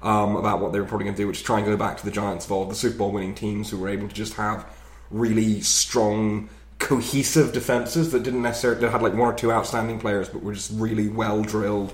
[0.03, 1.97] um, about what they were probably going to do, which is try and go back
[1.99, 4.35] to the Giants of old, the Super Bowl winning teams who were able to just
[4.35, 4.67] have
[5.11, 6.49] really strong,
[6.79, 10.55] cohesive defenses that didn't necessarily that had like one or two outstanding players, but were
[10.55, 11.93] just really well drilled,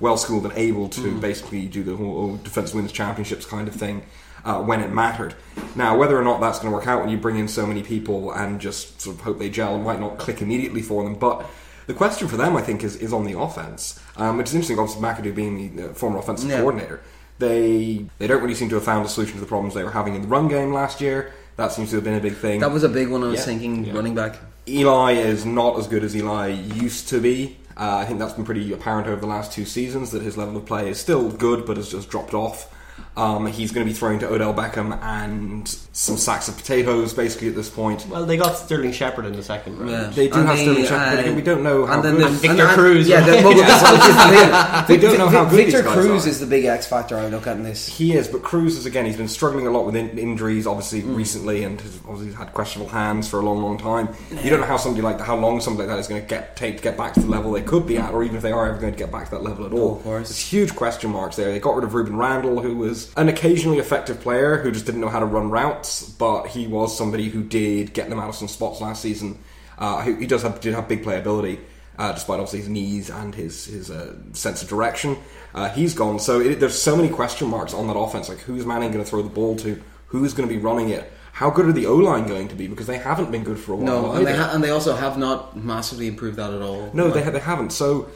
[0.00, 4.04] well schooled, and able to basically do the whole defense wins championships kind of thing.
[4.44, 5.34] Uh, when it mattered.
[5.74, 7.82] Now, whether or not that's going to work out when you bring in so many
[7.82, 11.14] people and just sort of hope they gel, it might not click immediately for them.
[11.14, 11.46] But
[11.86, 14.78] the question for them, I think, is, is on the offense, um, which is interesting.
[14.78, 16.58] Obviously, McAdoo being the uh, former offensive Yeah.
[16.58, 17.00] coordinator,
[17.38, 19.90] they they don't really seem to have found a solution to the problems they were
[19.90, 21.32] having in the run game last year.
[21.56, 22.60] That seems to have been a big thing.
[22.60, 23.22] That was a big one.
[23.22, 23.44] I was Yeah.
[23.46, 23.92] thinking Yeah.
[23.94, 24.36] running back.
[24.68, 27.58] Eli is not as good as Eli used to be.
[27.76, 30.56] Uh, I think that's been pretty apparent over the last two seasons that his level
[30.56, 32.68] of play is still good, but has just dropped off.
[33.16, 37.46] Um, he's going to be throwing to Odell Beckham and some sacks of potatoes, basically
[37.46, 38.04] at this point.
[38.08, 39.90] Well, they got Sterling Shepard in the second round.
[39.92, 40.08] Yeah.
[40.10, 42.14] They do And have the, Sterling Shepard, uh, again, we don't know how and then
[42.16, 42.22] good.
[42.22, 43.44] the- And Victor and- and- Cruz, Yeah, right?
[43.44, 46.28] well, that's what I was We don't know how good Victor these guys Cruz are.
[46.28, 47.86] is the big X factor I look at in this.
[47.86, 49.06] He is, but Cruz is again.
[49.06, 51.14] He's been struggling a lot with in- injuries, obviously Mm.
[51.16, 54.08] recently, and has obviously had questionable hands for a long, long time.
[54.42, 56.26] You don't know how somebody like that, how long somebody like that is going to
[56.26, 58.42] get take to get back to the level they could be at, or even if
[58.42, 59.98] they are ever going to get back to that level at all.
[59.98, 60.28] of course.
[60.30, 61.52] There's huge question marks there.
[61.52, 65.00] They got rid of Rueben Randle, who was an occasionally effective player who just didn't
[65.00, 68.34] know how to run routes, but he was somebody who did get them out of
[68.34, 69.38] some spots last season.
[69.78, 71.58] Uh, who, he does have did have big playability.
[71.96, 75.16] Uh, despite obviously his knees and his his uh, sense of direction,
[75.54, 76.18] uh, he's gone.
[76.18, 78.28] So it, there's so many question marks on that offense.
[78.28, 79.80] Like who's Manning going to throw the ball to?
[80.08, 81.12] Who's going to be running it?
[81.32, 82.68] How good are the O line going to be?
[82.68, 83.86] Because they haven't been good for a while.
[83.86, 86.90] No, and they, ha- and they also have not massively improved that at all.
[86.94, 87.70] No, they, they haven't.
[87.70, 88.08] So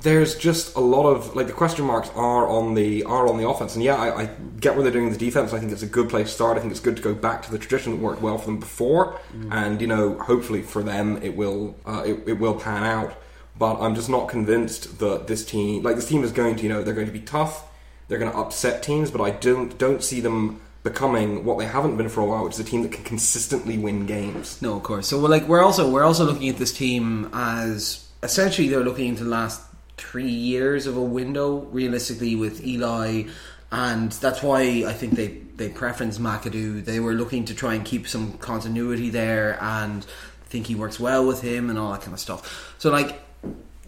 [0.00, 3.48] there's just a lot of like the question marks are on the are on the
[3.48, 4.26] offense, and yeah, I, I
[4.60, 5.52] get what they're doing in the defense.
[5.52, 6.58] I think it's a good place to start.
[6.58, 8.60] I think it's good to go back to the tradition that worked well for them
[8.60, 9.18] before,
[9.50, 13.16] and you know, hopefully for them it will uh, it, it will pan out.
[13.58, 16.68] But I'm just not convinced that this team, like this team, is going to you
[16.68, 17.64] know they're going to be tough.
[18.08, 21.96] They're going to upset teams, but I don't don't see them becoming what they haven't
[21.96, 24.60] been for a while, which is a team that can consistently win games.
[24.62, 25.08] No, of course.
[25.08, 29.08] So, well, like we're also we're also looking at this team as essentially they're looking
[29.08, 29.62] into the last
[29.96, 33.24] three years of a window, realistically, with Eli,
[33.72, 36.84] and that's why I think they they preference McAdoo.
[36.84, 40.04] They were looking to try and keep some continuity there, and
[40.46, 42.74] think he works well with him and all that kind of stuff.
[42.78, 43.22] So, like.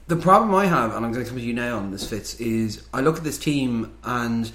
[0.07, 2.41] The problem I have, and I'm going to come to you now on this, Fitz,
[2.41, 4.51] is I look at this team and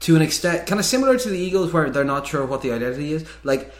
[0.00, 2.70] to an extent, kind of similar to the Eagles, where they're not sure what the
[2.70, 3.26] identity is.
[3.42, 3.72] Like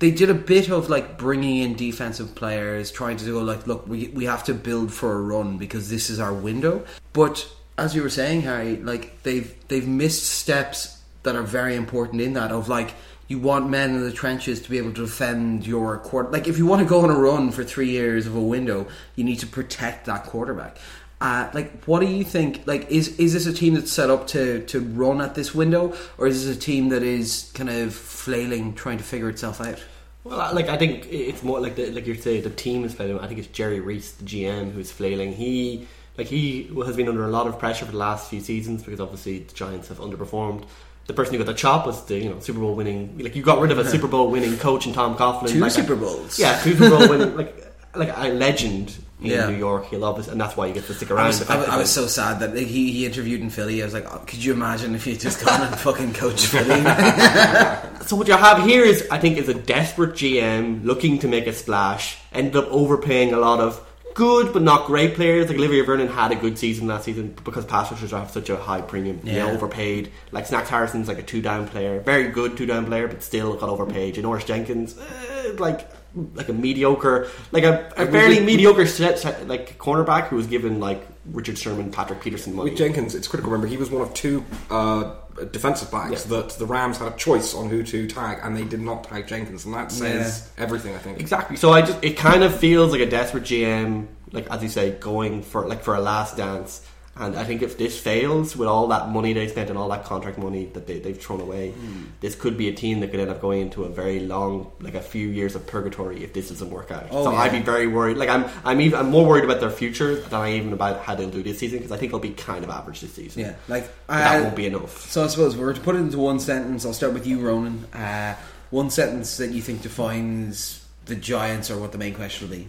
[0.00, 3.86] they did a bit of like bringing in defensive players, trying to go like, look,
[3.86, 6.84] we we have to build for a run because this is our window.
[7.12, 7.46] But
[7.78, 12.32] as you were saying, Harry, like they've they've missed steps that are very important in
[12.32, 12.94] that of like
[13.28, 16.30] you want men in the trenches to be able to defend your quarter.
[16.30, 18.88] Like if you want to go on a run for three years of a window,
[19.16, 20.78] you need to protect that quarterback.
[21.20, 22.66] Uh, like, what do you think?
[22.66, 25.94] Like, is is this a team that's set up to to run at this window,
[26.16, 29.82] or is this a team that is kind of flailing, trying to figure itself out?
[30.24, 33.20] Well, like I think it's more like the, like you say the team is flailing.
[33.20, 35.32] I think it's Jerry Reese, the GM, who's flailing.
[35.32, 38.82] He like he has been under a lot of pressure for the last few seasons
[38.82, 40.64] because obviously the Giants have underperformed.
[41.06, 43.18] The person who got the chop was the you know Super Bowl winning.
[43.18, 45.48] Like you got rid of a Super Bowl winning coach in Tom Coughlin.
[45.48, 46.38] Two like, Super Bowls.
[46.38, 49.50] Yeah, two Super Bowl winning like like a legend in Yeah.
[49.50, 49.86] New York.
[49.86, 51.26] He'll obviously, and that's why you get to stick I around.
[51.28, 53.82] was, I, was- I was so sad that he, he interviewed in Philly.
[53.82, 56.82] I was like, oh, could you imagine if he just gone and fucking coached Philly?
[58.06, 61.46] So what you have here is, I think, is a desperate GM looking to make
[61.46, 62.18] a splash.
[62.32, 65.48] Ended up overpaying a lot of good but not great players.
[65.48, 68.56] Like Olivier Vernon had a good season last season because pass rushers have such a
[68.56, 69.20] high premium.
[69.22, 69.52] Yeah, Yeah.
[69.52, 70.10] overpaid.
[70.32, 73.54] Like Snacks Harrison's like a two down player, very good two down player, but still
[73.54, 74.14] got overpaid.
[74.16, 75.88] And Norris Jenkins, eh, like
[76.34, 80.46] like a mediocre, like a, a fairly with- mediocre set, set, like cornerback who was
[80.46, 82.70] given like Richard Sherman, Patrick Peterson money.
[82.70, 83.50] With Jenkins, it's critical.
[83.52, 85.14] Remember, he was one of two uh,
[85.52, 86.40] defensive backs Yeah.
[86.40, 89.26] that the Rams had a choice on who to tag, and they did not tag
[89.26, 90.94] Jenkins, and that says everything.
[90.94, 91.20] I think.
[91.20, 91.56] Exactly.
[91.56, 94.92] So I just it kind of feels like a desperate GM, like as you say,
[94.92, 96.84] going for like for a last dance.
[97.20, 100.04] And I think if this fails with all that money they spent and all that
[100.04, 102.04] contract money that they, they've thrown away, Hmm.
[102.20, 104.94] this could be a team that could end up going into a very long, like
[104.94, 107.06] a few years of purgatory if this doesn't work out.
[107.10, 107.38] Oh, so yeah.
[107.40, 108.16] I'd be very worried.
[108.16, 111.14] Like I'm, I'm even, I'm more worried about their future than I even about how
[111.14, 113.42] they'll do this season because I think they'll be kind of average this season.
[113.42, 115.10] Yeah, like that won't be enough.
[115.10, 116.86] So I suppose we're to put it into one sentence.
[116.86, 117.84] I'll start with you, Ronan.
[117.92, 118.34] Uh,
[118.70, 122.68] one sentence that you think defines the Giants, or what the main question will be.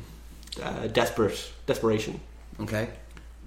[0.62, 2.20] Uh, desperate, desperation.
[2.60, 2.89] Okay.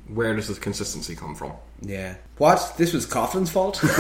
[0.09, 1.53] Where does this consistency come from?
[1.81, 2.17] Yeah.
[2.37, 2.75] What?
[2.77, 3.81] This was Coughlin's fault.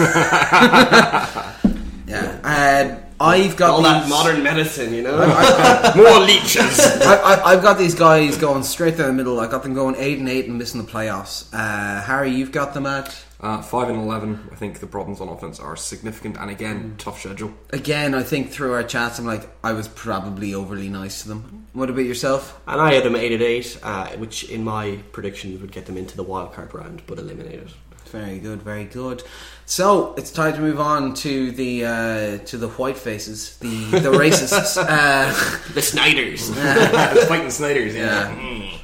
[2.07, 2.41] yeah.
[2.45, 5.17] Uh, I've got All that modern medicine, you know.
[5.97, 6.79] More leeches.
[6.81, 9.41] I, I, I've got these guys going straight down the middle.
[9.41, 11.49] I got them going eight and eight and missing the playoffs.
[11.53, 14.49] Uh, Harry, you've got them at Uh, five and eleven.
[14.51, 17.53] I think the problems on offense are significant, and again, tough schedule.
[17.71, 18.15] again.
[18.15, 21.67] I think through our chats, I'm like I was probably overly nice to them.
[21.75, 22.59] What about yourself?
[22.67, 25.97] And I had them eight at eight, uh, which in my predictions would get them
[25.99, 27.71] into the wild card round, but eliminated.
[28.07, 29.23] Very good, very good.
[29.67, 34.11] So it's time to move on to the uh, to the white faces, the the
[34.25, 36.49] racists, uh, The Snyders.
[37.29, 38.35] Fighting Snyders, Yeah.
[38.41, 38.79] yeah.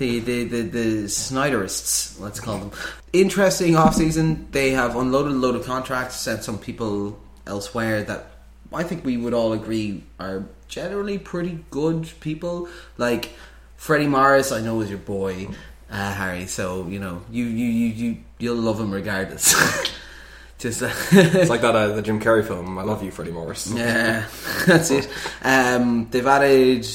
[0.00, 2.70] The, the the the Snyderists, let's call them.
[3.12, 4.48] Interesting off season.
[4.50, 8.30] They have unloaded a load of contracts, sent some people elsewhere that
[8.72, 12.68] I think we would all agree are generally pretty good people.
[12.96, 13.30] Like
[13.76, 15.48] Freddie Morris, I know is your boy,
[15.90, 16.46] uh, Harry.
[16.46, 19.54] So you know you you you you you'll love him regardless.
[20.58, 20.82] Just.
[20.82, 22.78] Uh, It's like that uh, the Jim Carrey film.
[22.78, 23.70] I love you, Freddie Morris.
[23.70, 24.26] Yeah,
[24.66, 25.08] that's it.
[25.42, 26.86] Um, they've added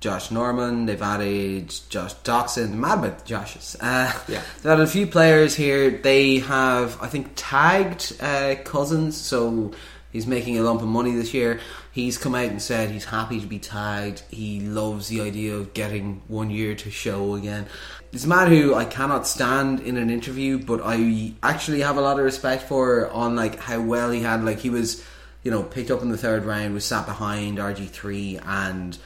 [0.00, 0.86] Josh Norman.
[0.86, 2.74] They've added Josh Doctson.
[2.74, 3.76] Mad about the Joshes.
[3.80, 4.42] Uh, Yeah.
[4.62, 5.90] They've added a few players here.
[5.90, 9.16] They have, I think, tagged uh, Cousins.
[9.16, 9.72] So
[10.12, 11.60] he's making a lump of money this year.
[11.90, 14.22] He's come out and said he's happy to be tagged.
[14.30, 17.66] He loves the idea of getting one year to show again.
[18.12, 22.00] It's a man who I cannot stand in an interview, but I actually have a
[22.00, 24.44] lot of respect for on like how well he had.
[24.44, 25.04] Like he was
[25.42, 28.98] you know, picked up in the third round, was sat behind RG three, and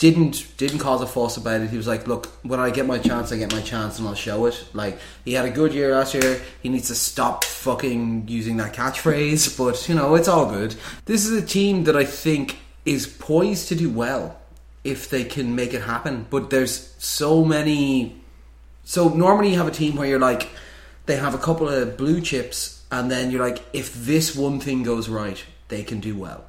[0.00, 1.68] didn't didn't cause a fuss about it.
[1.68, 4.14] He was like, "Look, when I get my chance, I get my chance, and I'll
[4.14, 6.40] show it." Like he had a good year last year.
[6.62, 10.74] He needs to stop fucking using that catchphrase, but you know, it's all good.
[11.04, 14.40] This is a team that I think is poised to do well
[14.84, 16.26] if they can make it happen.
[16.30, 18.16] But there's so many.
[18.84, 20.48] So normally you have a team where you're like,
[21.04, 24.82] they have a couple of blue chips, and then you're like, if this one thing
[24.82, 26.46] goes right, they can do well.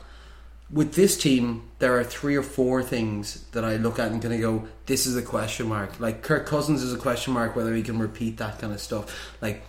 [0.72, 4.34] With this team, there are three or four things that I look at and kind
[4.34, 6.00] of go, this is a question mark.
[6.00, 9.34] Like Kirk Cousins is a question mark whether he can repeat that kind of stuff.
[9.42, 9.64] Like,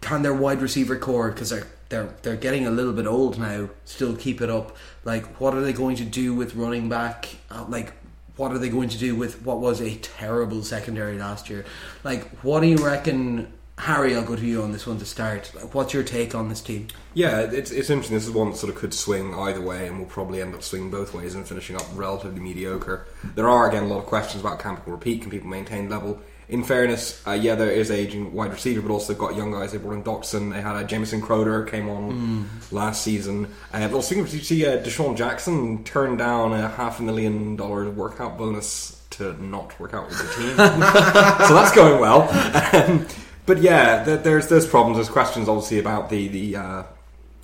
[0.00, 3.68] can their wide receiver core because they're they're they're getting a little bit old now
[3.84, 4.76] still keep it up?
[5.04, 7.28] Like, what are they going to do with running back?
[7.50, 7.92] Uh, like,
[8.36, 11.64] what are they going to do with what was a terrible secondary last year?
[12.04, 13.52] Like, what do you reckon?
[13.78, 15.48] Harry, I'll go to you on this one to start.
[15.72, 16.88] What's your take on this team?
[17.12, 18.16] Yeah, it's, it's interesting.
[18.16, 20.62] This is one that sort of could swing either way, and will probably end up
[20.62, 23.06] swinging both ways and finishing up relatively mediocre.
[23.34, 26.20] There are again a lot of questions about can people repeat, can people maintain level.
[26.48, 29.72] In fairness, uh, yeah, there is aging wide receiver, but also they've got young guys.
[29.72, 30.52] They brought in Doctson.
[30.52, 33.52] They had uh, Jamison Crowder came on last season.
[33.72, 37.56] Uh, well, speaking of, you see uh, DeSean Jackson turned down a half a million
[37.56, 40.56] dollar workout bonus to not work out with the team?
[40.56, 42.28] so that's going well.
[42.72, 43.06] Um,
[43.46, 44.96] but yeah, there, there's there's problems.
[44.98, 46.82] There's questions obviously about the the uh,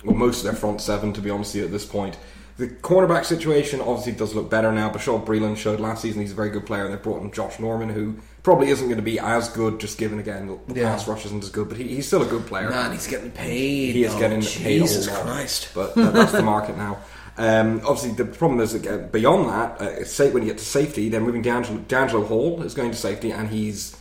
[0.03, 2.17] well most of their front seven to be honest at this point.
[2.55, 4.87] The cornerback situation obviously does look better now.
[4.91, 7.59] Bashaud Breeland showed last season he's a very good player, and they brought in Josh
[7.59, 10.89] Norman, who probably isn't going to be as good, just given again the Yeah.
[10.91, 12.69] pass rush isn't as good, but he, he's still a good player.
[12.69, 13.95] Man, he's getting paid.
[13.95, 15.69] He is Oh, getting paid Jesus a whole lot, Christ.
[15.73, 16.99] but uh, that's the market now.
[17.39, 20.65] Um, obviously, the problem is that uh, beyond that, uh, say when you get to
[20.65, 23.97] safety, then moving D'Angelo, D'Angelo Hall is going to safety, and he's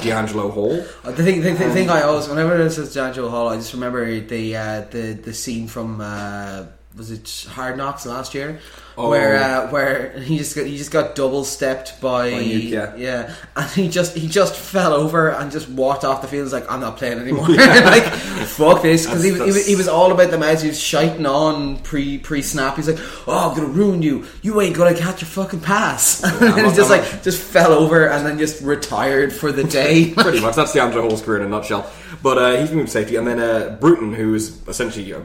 [0.00, 0.84] D'Angelo Hall.
[1.04, 3.72] Uh, The thing, the, the thing I always, whenever it says D'Angelo Hall, I just
[3.74, 6.64] remember the uh, the the scene from uh,
[6.96, 8.60] was it Hard Knocks last year,
[8.98, 9.08] Oh.
[9.08, 13.34] where uh, where he just got, he just got double stepped by, By Nuke, yeah.
[13.56, 16.44] and he just he just fell over and just walked off the field.
[16.44, 17.48] He's like, I'm not playing anymore.
[17.48, 20.60] like, fuck this, because he, was- he, was- he was all about the match.
[20.62, 22.76] He was shiting on pre pre snap.
[22.76, 24.26] He's like, oh, I'm gonna ruin you.
[24.42, 26.22] You ain't gonna catch your fucking pass.
[26.22, 30.12] and he just I'm like just fell over and then just retired for the day.
[30.12, 30.56] Pretty much.
[30.56, 31.90] That's DeAngelo Hall's career in a nutshell.
[32.22, 33.16] But uh, he's moved safety.
[33.16, 35.22] And then uh, Bruton, who is essentially a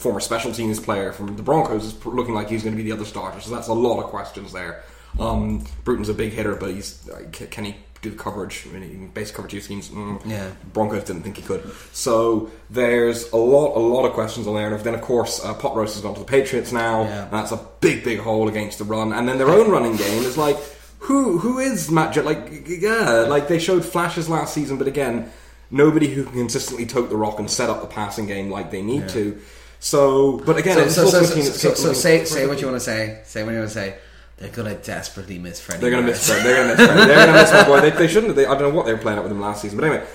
[0.00, 2.96] former special teams player from the Broncos, is looking like he's going to be the
[2.96, 3.40] other starter.
[3.40, 4.82] So that's a lot of questions there.
[5.18, 8.66] Um, Bruton's a big hitter, but he's uh, can he do coverage?
[8.66, 9.90] I mean, he can basic cover two schemes.
[9.90, 10.24] Mm.
[10.24, 10.50] Yeah.
[10.72, 11.70] Broncos didn't think he could.
[11.92, 14.74] So there's a lot, a lot of questions on there.
[14.74, 17.02] And then, of course, uh, Pot Roast has gone to the Patriots now.
[17.02, 17.24] Yeah.
[17.24, 19.12] And that's a big, big hole against the run.
[19.12, 20.56] And then their own running game is like,
[21.00, 22.16] who, who is Matt?
[22.24, 25.30] Like, yeah, like they showed flashes last season, but again,
[25.70, 28.82] nobody who can consistently tote the rock and set up the passing game like they
[28.82, 29.40] need to.
[29.80, 32.76] So, but again, So, it's so, so, so, so, so say say what you want
[32.76, 33.22] to say.
[33.24, 33.96] Say what you want to say.
[34.36, 35.82] They're gonna desperately miss Freddie.
[35.82, 36.26] They're going to miss.
[36.26, 36.44] Fred.
[36.44, 36.86] They're going to miss.
[36.86, 37.08] Fred.
[37.08, 37.80] They're going to miss my boy.
[37.82, 38.36] They, they shouldn't.
[38.36, 39.78] They, I don't know what they were playing up with him last season.
[39.78, 40.06] But anyway,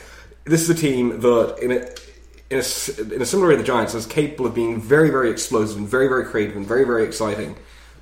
[0.46, 1.76] this is a team that in a
[2.50, 5.30] in a, in a similar way to the Giants is capable of being very very
[5.30, 7.56] explosive and very very creative and very very exciting.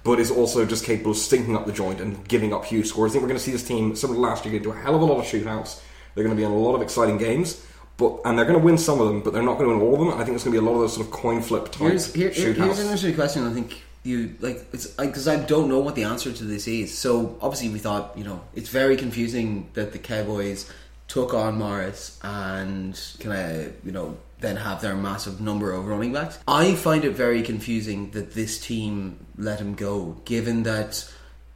[0.05, 3.11] But is also just capable of stinking up the joint and giving up huge scores.
[3.11, 4.81] I think we're going to see this team, similar to last year, get into a
[4.81, 5.81] hell of a lot of shootouts.
[6.13, 7.65] They're going to be in a lot of exciting games,
[7.97, 9.85] but and they're going to win some of them, but they're not going to win
[9.85, 10.09] all of them.
[10.09, 11.89] I think there's going to be a lot of those sort of coin flip type
[11.89, 13.45] Here's, here, here, here's an interesting question.
[13.45, 16.97] I think you like it's because I don't know what the answer to this is.
[16.97, 20.69] So obviously we thought you know it's very confusing that the Cowboys
[21.07, 26.11] took on Morris and kind of you know then have their massive number of running
[26.13, 26.37] backs.
[26.47, 31.09] I find it very confusing that this team let him go, given that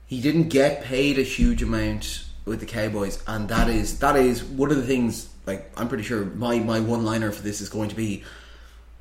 [0.06, 4.44] he didn't get paid a huge amount with the Cowboys, and that is that is
[4.44, 5.30] one of the things.
[5.48, 8.24] Like I'm pretty sure my my one liner for this is going to be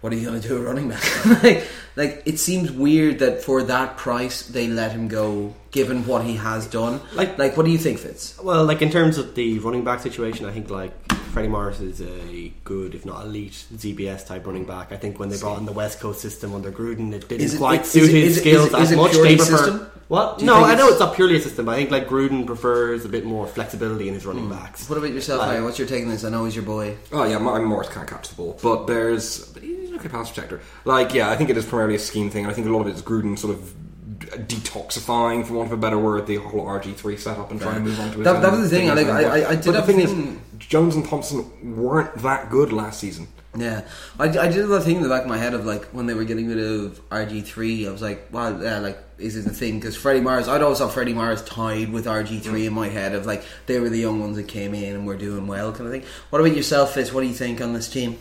[0.00, 1.26] what are you going to do running back?
[1.42, 1.66] like,
[1.96, 6.36] like it seems weird that for that price they let him go, given what he
[6.36, 7.00] has done.
[7.14, 8.38] Like- like what do you think, Fitz?
[8.40, 10.92] Well, like in terms of the running back situation, I think like
[11.32, 14.92] Freddie Morris is a good, if not elite, ZBS type running back.
[14.92, 17.58] I think when they brought in the West Coast system under Gruden, it didn't it-
[17.58, 19.12] quite is suit it- his it- skills it- as it much.
[19.14, 19.90] They prefer system?
[20.08, 20.40] What?
[20.42, 21.66] No, I know it's- it's not purely a system.
[21.66, 24.50] But I think like Gruden prefers a bit more flexibility in his running hmm.
[24.52, 24.88] backs.
[24.88, 25.64] What about yourself, Like- Harry?
[25.64, 26.24] What's your take on this?
[26.24, 26.96] I know he's your boy.
[27.12, 30.30] Oh yeah, Mar- Morris can't catch the ball, but there's but he's an okay pass
[30.30, 30.60] protector.
[30.84, 32.82] Like yeah, I think it is primarily a scheme thing, and I think a lot
[32.82, 33.72] of it is Gruden sort of
[34.18, 34.26] d-
[34.56, 37.80] detoxifying, for want of a better word, the whole RG three setup and trying to
[37.80, 39.48] move on to his That- own that was the thing, his like, own I- I-
[39.50, 41.44] I did But the have thing is, feeling- Jones and Thompson
[41.76, 43.28] weren't that good last season.
[43.56, 43.86] Yeah,
[44.18, 46.06] I, I did have a thing in the back of my head of like when
[46.06, 49.44] they were getting rid of RG three, I was like, well, yeah, like is it
[49.44, 49.80] the thing?
[49.80, 52.66] Because Freddie Morris, I'd always saw Freddie Morris tied with RG three mm.
[52.66, 55.16] in my head of like they were the young ones that came in and were
[55.16, 56.04] doing well, kind of thing.
[56.30, 57.12] What about yourself, Fitz?
[57.12, 58.18] What do you think on this team?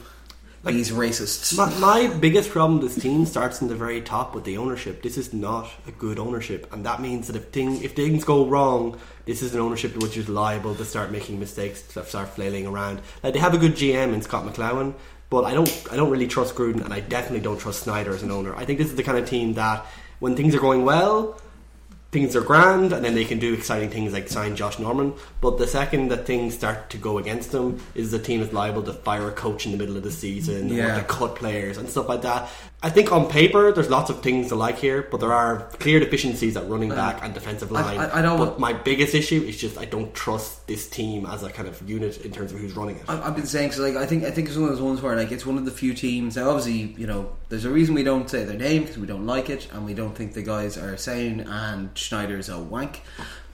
[0.63, 1.55] These racists.
[1.55, 5.03] My, my biggest problem with this team starts in the very top with the ownership.
[5.03, 8.47] This is not a good ownership, and that means that if thing if things go
[8.47, 12.65] wrong, this is an ownership which is liable to start making mistakes, to start flailing
[12.65, 12.99] around.
[13.21, 14.95] Like they have a good GM in Scot McCloughan,
[15.29, 18.23] but I don't I don't really trust Gruden, and I definitely don't trust Snyder as
[18.23, 18.55] an owner.
[18.55, 19.85] I think this is the kind of team that
[20.19, 21.39] when things are going well,
[22.11, 25.13] things are grand and then they can do exciting things like sign Josh Norman.
[25.41, 28.83] But the second that things start to go against them is the team is liable
[28.83, 30.95] to fire a coach in the middle of the season Yeah.
[30.95, 32.49] or to cut players and stuff like that.
[32.83, 35.99] I think on paper there's lots of things to like here, but there are clear
[35.99, 37.97] deficiencies at running back and defensive line.
[37.97, 41.41] I- I don't but my biggest issue is just I don't trust this team as
[41.41, 43.03] a kind of unit in terms of who's running it.
[43.07, 45.01] I- I've been saying because like I think I think it's one of those ones
[45.01, 46.35] where like it's one of the few teams.
[46.35, 49.25] Now, obviously, you know, there's a reason we don't say their name because we don't
[49.25, 53.01] like it and we don't think the guys are sane and Snyder's a wank.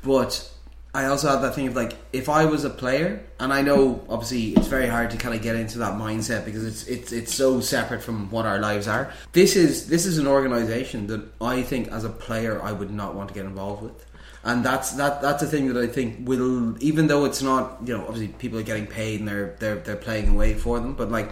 [0.03, 0.49] But
[0.93, 4.05] I also have that thing of like if I was a player, and I know
[4.09, 7.33] obviously it's very hard to kind of get into that mindset because it's it's it's
[7.33, 9.13] so separate from what our lives are.
[9.31, 13.15] This is this is an organization that I think as a player I would not
[13.15, 14.05] want to get involved with
[14.43, 17.95] and that's that that's a thing that I think will even though it's not you
[17.95, 21.11] know obviously people are getting paid and they're they're they're playing away for them but
[21.11, 21.29] like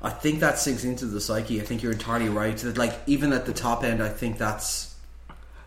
[0.00, 3.32] I think that sinks into the psyche I think you're entirely right that like even
[3.32, 4.91] at the top end I think that's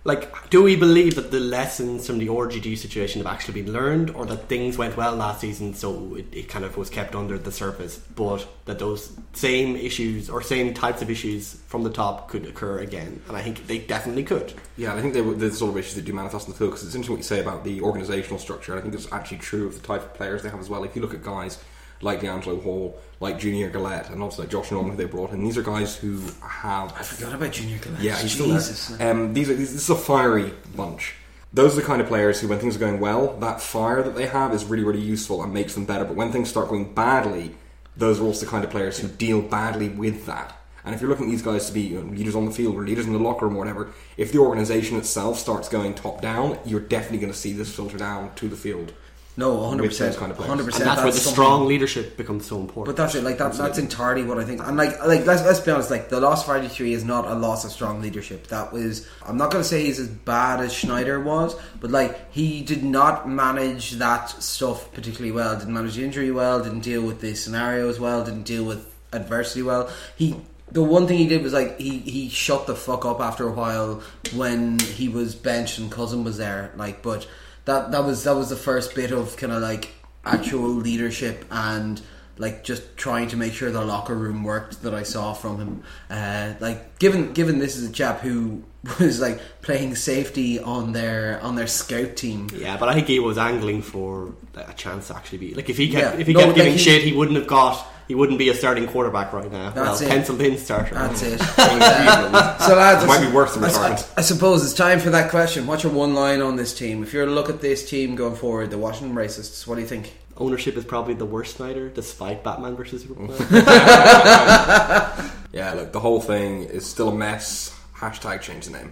[0.06, 4.12] Like, do we believe that the lessons from the RGD situation have actually been learned,
[4.12, 7.40] or that things went well last season, so it, it kind of was kept under
[7.40, 12.30] the surface, but that those same issues or same types of issues from the top
[12.30, 13.20] could occur again?
[13.28, 14.54] And I think they definitely could.
[14.78, 16.86] Yeah, I think they the sort of issues that do manifest in the field because
[16.86, 18.74] it's interesting what you say about the organisational structure.
[18.74, 20.84] And I think it's actually true of the type of players they have as well.
[20.84, 21.58] If you look at guys
[22.06, 25.58] like D'Angelo Hall, like Junior Galette, and also Josh Norman, who they brought in, these
[25.58, 29.12] are guys who have I forgot about Junior Galette Yeah, he's Jesus still there.
[29.12, 31.16] Um, these are these, this is a fiery bunch.
[31.52, 34.16] Those are the kind of players who, when things are going well, that fire that
[34.16, 36.06] they have is really, really useful and makes them better.
[36.06, 37.56] But when things start going badly,
[37.98, 40.58] those are also the kind of players who deal badly with that.
[40.84, 42.76] And if you're looking at these guys to be you know, leaders on the field
[42.76, 46.22] or leaders in the locker room or whatever, if the organization itself starts going top
[46.22, 48.94] down, you're definitely going to see this filter down to the field.
[49.38, 50.16] No, 100%.
[50.16, 50.48] Kind of 100%.
[50.48, 52.96] And that's, where the strong leadership becomes so important.
[52.96, 53.24] But that's it.
[53.24, 54.66] Like that, that's entirely what I think.
[54.66, 55.92] And like, like let's let's be honest.
[55.92, 58.48] Like the loss of RG three is not a loss of strong leadership.
[58.48, 59.08] That was.
[59.26, 62.84] I'm not going to say he's as bad as Snyder was, but like he did
[62.84, 65.58] not manage that stuff particularly well.
[65.58, 66.64] Didn't manage the injury well.
[66.64, 68.24] Didn't deal with the scenarios well.
[68.24, 69.90] Didn't deal with adversity well.
[70.16, 70.36] He.
[70.72, 73.52] The one thing he did was like he, he shut the fuck up after a
[73.52, 74.02] while
[74.34, 76.74] when he was benched and cousin was there.
[76.76, 77.28] Like, but
[77.66, 79.90] that that was that was the first bit of kind of like
[80.26, 82.02] actual leadership and
[82.38, 85.84] like just trying to make sure the locker room worked that I saw from him.
[86.10, 88.64] Uh, like given given this is a chap who
[89.00, 92.50] was like playing safety on their on their scout team.
[92.56, 95.78] yeah, but I think he was angling for a chance to actually be like if
[95.78, 96.20] he kept Yeah.
[96.22, 98.50] if he No, kept like giving he- shit, he wouldn't have got he wouldn't be
[98.50, 99.72] a starting quarterback right now.
[99.72, 100.14] That's well, it.
[100.14, 100.96] penciled in starter.
[100.96, 101.40] That's it.
[102.66, 104.14] So lads, It might be worse than I, I, retirement.
[104.18, 105.68] I suppose it's time for that question.
[105.68, 107.04] What's your one line on this team?
[107.04, 109.88] If you're to look at this team going forward, the Washington Racists, what do you
[109.88, 110.16] think?
[110.38, 113.32] Ownership is probably the worst Snyder, despite Batman versus Superman.
[115.52, 117.74] Yeah, look, the whole thing is still a mess.
[117.96, 118.90] Hashtag change the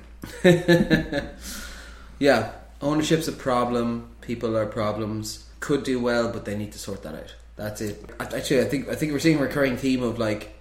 [1.22, 1.30] name.
[2.20, 2.52] Yeah,
[2.82, 4.10] ownership's a problem.
[4.22, 5.46] People are problems.
[5.60, 7.36] Could do well, but they need to sort that out.
[7.56, 8.04] That's it.
[8.20, 10.54] Actually, I think I think we're seeing a recurring theme of like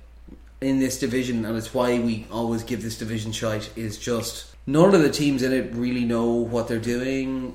[0.60, 3.70] in this division, and it's why we always give this division shite.
[3.76, 7.54] Is just none of the teams in it really know what they're doing.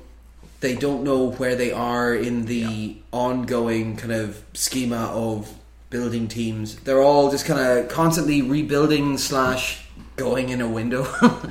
[0.60, 5.54] They don't know where they are in the ongoing kind of schema of
[5.88, 6.76] building teams.
[6.76, 9.86] They're all just kind of constantly rebuilding slash
[10.16, 11.06] going in a window.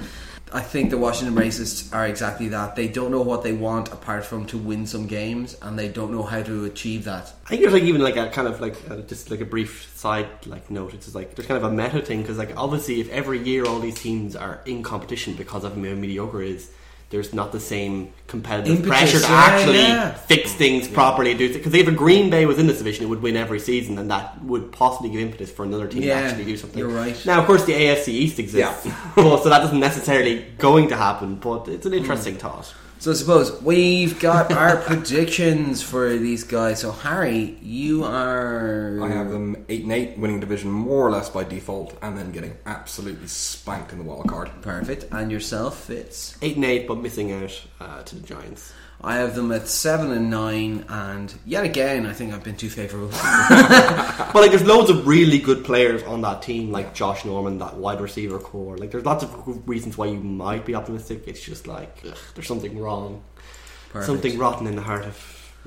[0.54, 2.76] I think the Washington Racists are exactly that.
[2.76, 6.12] They don't know what they want apart from to win some games, and they don't
[6.12, 7.34] know how to achieve that.
[7.46, 9.92] I think there's like even like a kind of like uh, just like a brief
[9.96, 10.94] side like note.
[10.94, 13.80] It's like there's kind of a meta thing because like obviously if every year all
[13.80, 16.72] these teams are in competition because of how mediocre is,
[17.10, 20.14] there's not the same competitive Impetus, pressure to yeah, actually yeah.
[20.14, 21.34] fix things properly.
[21.34, 23.98] Do because if a Green Bay was in this division, it would win every season,
[23.98, 26.80] and that would possibly give impetus for another team Yeah, to actually do something.
[26.80, 27.26] you're right.
[27.26, 31.36] Now, of course, the AFC East exists, but, so that doesn't necessarily going to happen.
[31.36, 32.40] But it's an interesting mm.
[32.40, 32.74] thought.
[33.00, 36.82] So I suppose we've got our predictions for these guys.
[36.82, 41.30] So Harry, you are I have them eight and eight, winning division more or less
[41.30, 44.50] by default, and then getting absolutely spanked in the wild card.
[44.62, 46.38] perfect, and yourself Fitz.
[46.42, 48.74] Eight and eight, but missing out uh, to the Giants.
[49.00, 52.70] I have them at seven and nine, and yet again, I think I've been too
[52.70, 53.12] favourable.
[54.34, 57.76] But like, there's loads of really good players on that team, like Josh Norman, that
[57.76, 58.78] wide receiver core.
[58.78, 61.28] Like, there's lots of reasons why you might be optimistic.
[61.28, 63.24] It's just like ugh, there's something wrong,
[63.90, 64.06] Perfect.
[64.06, 65.16] something rotten in the heart of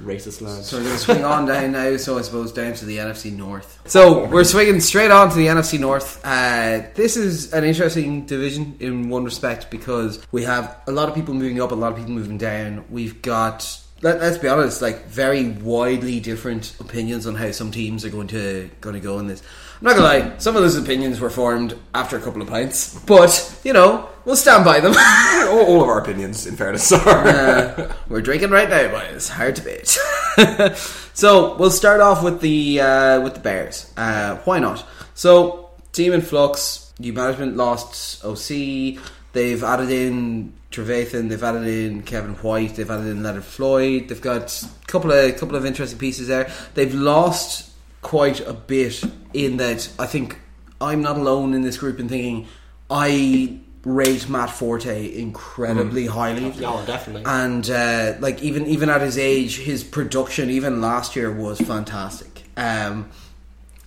[0.01, 0.65] racist land.
[0.65, 1.97] So we're going to swing on down now.
[1.97, 3.81] So I suppose down to the NFC North.
[3.87, 6.21] So we're swinging straight on to the NFC North.
[6.25, 11.15] Uh, this is an interesting division in one respect because we have a lot of
[11.15, 12.85] people moving up, a lot of people moving down.
[12.91, 13.81] We've got.
[14.03, 18.29] Let, let's be honest, like very widely different opinions on how some teams are going
[18.29, 19.43] to going to go in this.
[19.81, 23.01] I'm not gonna lie, some of those opinions were formed after a couple of pints,
[23.07, 24.93] but you know we'll stand by them.
[25.49, 27.27] all, all of our opinions, in fairness, are.
[27.27, 29.31] Uh, we're drinking right now, boys.
[29.31, 29.87] Hard to beat.
[31.15, 33.91] so we'll start off with the uh, with the Bears.
[33.97, 34.85] Uh, why not?
[35.15, 36.93] So team in flux.
[36.99, 39.03] New management lost OC.
[39.33, 41.31] They've added in Trevathan.
[41.31, 42.77] They've added in Kevin White.
[42.77, 44.09] They've added in Leonard Floyd.
[44.09, 46.53] They've got a couple of couple of interesting pieces there.
[46.75, 47.70] They've lost
[48.03, 49.91] quite a bit in that.
[49.99, 50.39] I think
[50.81, 52.47] I'm not alone in this group in thinking
[52.89, 56.53] I rate Matt Forte incredibly highly.
[56.65, 57.23] Oh, definitely.
[57.25, 62.45] And uh, like even even at his age, his production even last year was fantastic.
[62.57, 63.11] Um,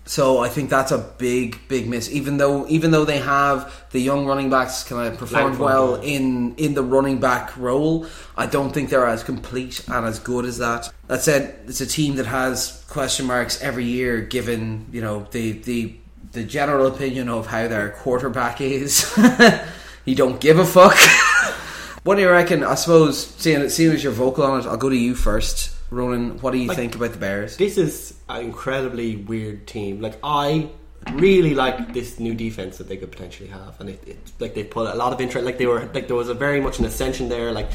[0.06, 2.12] so I think that's a big big miss.
[2.12, 6.56] Even though even though they have the young running backs kind of performed well in
[6.56, 10.58] in the running back role, I don't think they're as complete and as good as
[10.58, 10.92] that.
[11.08, 15.54] That said, it's a team that has question marks every year, given you know the
[15.54, 15.96] the
[16.34, 19.18] the general opinion of how their quarterback is.
[20.06, 20.98] you don't give a fuck.
[22.04, 22.64] what do you reckon?
[22.64, 25.73] I suppose seeing seeing as you're vocal on it, I'll go to you first.
[25.94, 27.58] Ronan, what do you Like- think about the Bears?
[27.58, 30.02] This is an incredibly weird team.
[30.02, 30.70] Like I
[31.14, 34.64] really like this new defense that they could potentially have, and it, it like they
[34.64, 35.46] put a lot of interest.
[35.46, 37.52] Like they were like there was a very much an ascension there.
[37.52, 37.70] Like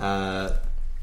[0.00, 0.50] uh,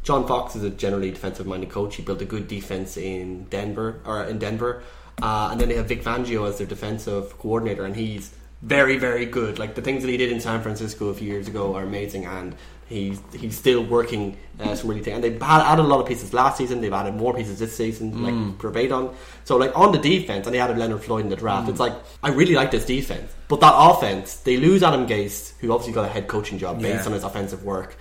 [0.04, 1.96] John Fox is a generally defensive minded coach.
[1.96, 4.84] He built a good defense in Denver or in Denver,
[5.22, 9.26] uh, and then they have Vic Fangio as their defensive coordinator, and he's very, very
[9.26, 9.58] good.
[9.58, 12.26] Like the things that he did in San Francisco a few years ago are amazing,
[12.26, 12.56] and
[12.90, 15.16] he's he's still working uh, some really things.
[15.16, 16.82] And they've had, added a lot of pieces last season.
[16.82, 18.22] They've added more pieces this season, Mm.
[18.24, 19.14] like Trevathan.
[19.46, 21.68] So like on the defense, and they added Leonard Floyd in the draft.
[21.68, 21.72] Mm.
[21.72, 25.72] It's like I really like this defense, but that offense, they lose Adam Gase, who
[25.72, 27.06] obviously got a head coaching job based Yeah.
[27.06, 27.96] on his offensive work.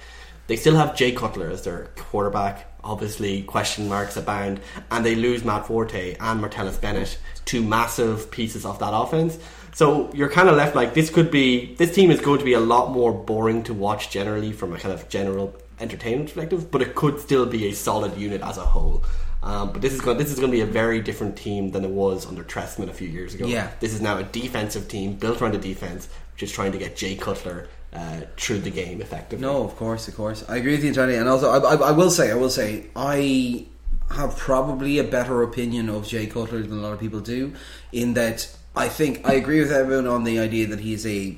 [0.49, 2.65] They still have Jay Cutler as their quarterback.
[2.83, 4.61] Obviously, question marks abound,
[4.91, 9.37] and they lose Matt Forte and Martellus Bennett, two massive pieces of that offense.
[9.79, 12.55] So you're kind of left like this could be this team is going to be
[12.55, 16.83] a lot more boring to watch generally from a kind of general entertainment perspective, but
[16.83, 19.05] it could still be a solid unit as a whole.
[19.41, 21.85] Um, but this is going this is going to be a very different team than
[21.85, 23.47] it was under Trestman a few years ago.
[23.47, 23.71] Yeah.
[23.79, 26.97] This is now a defensive team built around the defense, which is trying to get
[26.97, 29.47] Jay Cutler uh, through the game effectively.
[29.47, 30.45] No, of course, of course.
[30.49, 32.87] I agree with you entirely, and also I, I, I will say, I will say,
[32.97, 33.67] I
[34.11, 37.53] have probably a better opinion of Jay Cutler than a lot of people do.
[37.93, 41.37] In that, I think I agree with everyone on the idea that he's a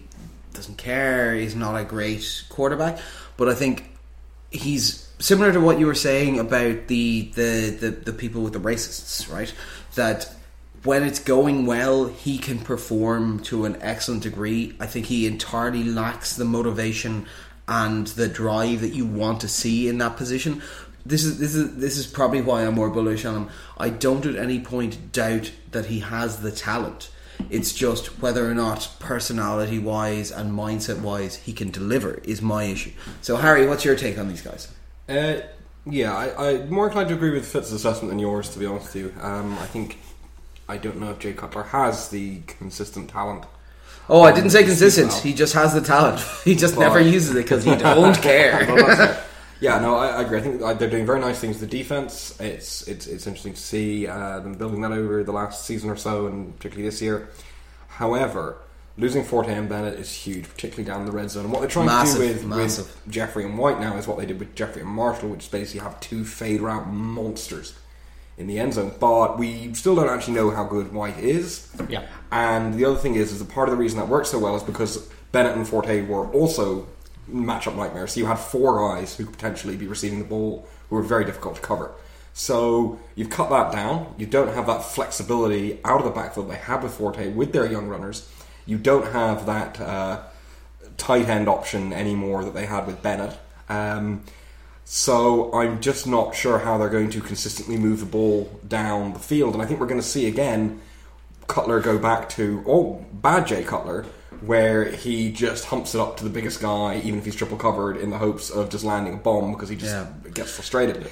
[0.53, 2.99] doesn't care, he's not a great quarterback,
[3.39, 3.97] but I think
[4.51, 8.61] he's similar to what you were saying about the the, the, the people with the
[8.61, 9.55] racists, right?
[9.95, 10.31] That
[10.83, 14.77] when it's going well, he can perform to an excellent degree.
[14.79, 17.27] I think he entirely lacks the motivation
[17.67, 20.61] and the drive that you want to see in that position.
[21.07, 23.49] This is this is this is probably why I'm more bullish on him.
[23.79, 27.09] I don't at any point doubt that he has the talent.
[27.49, 32.65] It's just whether or not personality wise and mindset wise he can deliver is my
[32.65, 32.93] issue.
[33.23, 34.69] So Harry, what's your take on these guys?
[35.09, 35.41] Uh,
[35.87, 38.95] yeah, I, I'm more inclined to agree with Fitz's assessment than yours, to be honest
[38.95, 39.15] with you.
[39.21, 39.99] Um, I think
[40.69, 43.45] I don't know if Jay Cutler has the consistent talent.
[44.09, 45.13] Oh, I didn't say consistent.
[45.13, 46.21] He just has the talent.
[46.45, 49.25] He just Well, never uses it because he don't care.
[49.61, 49.81] Well, that's it.
[49.81, 50.39] yeah, no, I, I agree.
[50.39, 51.61] I think uh, they're doing very nice things.
[51.61, 55.65] The defense, it's it's it's interesting to see uh, them building that over the last
[55.65, 57.29] season or so, and particularly this year.
[57.89, 58.57] However,
[58.97, 61.45] losing Forte and Bennett is huge, particularly down the red zone.
[61.45, 62.87] And what they're trying Massive, to do with, massive.
[62.87, 65.49] with Jeffery and White now is what they did with Jeffery and Marshall, which is
[65.49, 67.75] basically have two fade route monsters
[68.39, 68.93] in the end zone.
[68.99, 71.69] But we still don't actually know how good White is.
[71.89, 72.07] Yeah.
[72.33, 74.57] And the other thing is, is a part of the reason that worked so well
[74.57, 76.87] is because Bennett and Forte were also
[77.33, 78.07] matchup nightmare.
[78.07, 81.25] So you had four guys who could potentially be receiving the ball who were very
[81.25, 81.93] difficult to cover.
[82.33, 84.15] So you've cut that down.
[84.17, 87.67] You don't have that flexibility out of the backfield they had with Forte with their
[87.67, 88.29] young runners.
[88.67, 90.23] You don't have that uh,
[90.97, 93.37] tight end option anymore that they had with Bennett.
[93.69, 94.25] Um,
[94.85, 99.19] so I'm just not sure how they're going to consistently move the ball down the
[99.19, 99.55] field.
[99.55, 100.81] And I think we're going to see again
[101.47, 104.07] Cutler go back to oh bad Jay Cutler,
[104.43, 107.97] where he just humps it up to the biggest guy, even if he's triple covered,
[107.97, 110.07] in the hopes of just landing a bomb because he just Yeah.
[110.35, 111.09] gets frustrated.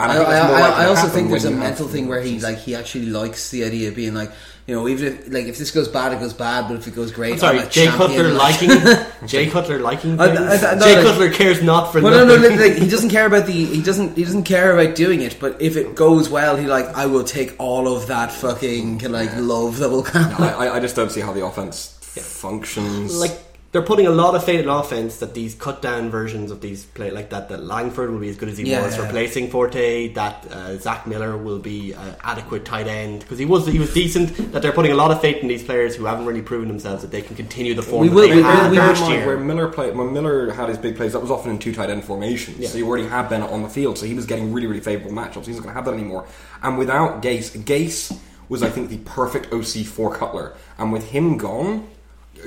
[0.00, 2.06] And I, think I, I, I also think there's a when you have mental thing
[2.06, 4.30] where he like he actually likes the idea of being like
[4.68, 6.94] you know even if like if this goes bad it goes bad but if it
[6.94, 10.38] goes great I'm sorry, I'm a Jay Cutler like- liking Jay Cutler liking things.
[10.62, 12.88] I- I- no, Jay like- Cutler cares not for Well, no, no, like, like, he
[12.88, 15.36] doesn't care about the he doesn't he doesn't care about doing it.
[15.40, 19.34] But if it goes well, he like I will take all of that fucking like
[19.36, 20.32] love that will come.
[20.40, 23.18] I, I- I just don't see how the offense functions.
[23.20, 23.32] like
[23.70, 26.86] they're putting a lot of faith in offense that these cut down versions of these
[26.86, 29.02] play like that that Langford will be as good as he Yeah, was yeah.
[29.04, 33.66] replacing Forte that uh, Zach Miller will be uh, adequate tight end because he was
[33.66, 36.24] he was decent that they're putting a lot of faith in these players who haven't
[36.24, 38.70] really proven themselves that they can continue the form We that will- they we- had
[38.70, 39.26] we- last year.
[39.26, 41.90] where Miller played when Miller had his big plays, that was often in two tight
[41.90, 42.56] end formations.
[42.58, 42.68] Yeah.
[42.70, 45.14] So you already had Bennett on the field, so he was getting really, really favourable
[45.14, 45.44] matchups.
[45.44, 46.24] He's not going to have that anymore.
[46.62, 48.16] And without Gase, Gase
[48.48, 50.54] was, I think, the perfect OC for Cutler.
[50.78, 51.86] And with him gone,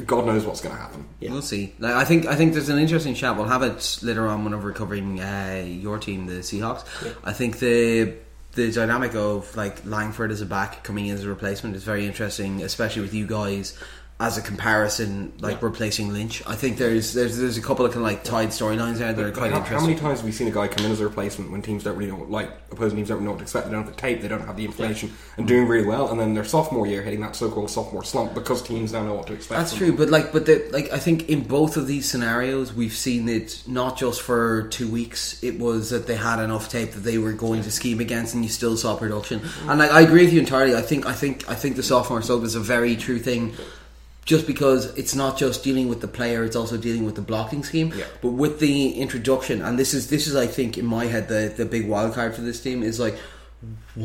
[0.05, 1.07] God knows what's going to happen.
[1.19, 1.31] Yeah.
[1.31, 1.73] We'll see.
[1.79, 3.35] Like, I think I think there's an interesting chat.
[3.35, 6.85] We'll have it later on when we're covering uh, your team, the Seahawks.
[7.23, 8.13] I think the
[8.53, 12.05] the dynamic of like Langford as a back coming in as a replacement is very
[12.05, 13.77] interesting, especially with you guys
[14.21, 16.43] as a comparison, like replacing Lynch.
[16.45, 19.25] I think there's there's there's a couple of kind of like tied storylines there that
[19.25, 21.05] are quite How, how many times have we seen a guy come in as a
[21.05, 23.43] replacement when teams don't really know, what- like opposing teams don't really know what to
[23.43, 23.65] expect?
[23.65, 26.11] They don't have the tape, they don't have the information, and doing really well.
[26.11, 29.25] And then their sophomore year hitting that so-called sophomore slump because teams now know what
[29.27, 29.59] to expect.
[29.59, 32.93] That's true, but like, but the, like, I think in both of these scenarios, we've
[32.93, 35.43] seen it not just for two weeks.
[35.43, 38.43] It was that they had enough tape that they were going to scheme against, and
[38.43, 39.41] you still saw production.
[39.67, 40.75] And like, I agree with you entirely.
[40.75, 43.53] I think, I think, I think the sophomore slump is a very true thing.
[44.23, 47.63] Just because it's not just dealing with the player, it's also dealing with the blocking
[47.63, 47.91] scheme.
[47.95, 48.05] Yeah.
[48.21, 51.51] But with the introduction, and this is this is, I think, in my head, the
[51.55, 53.17] the big wild card for this team is like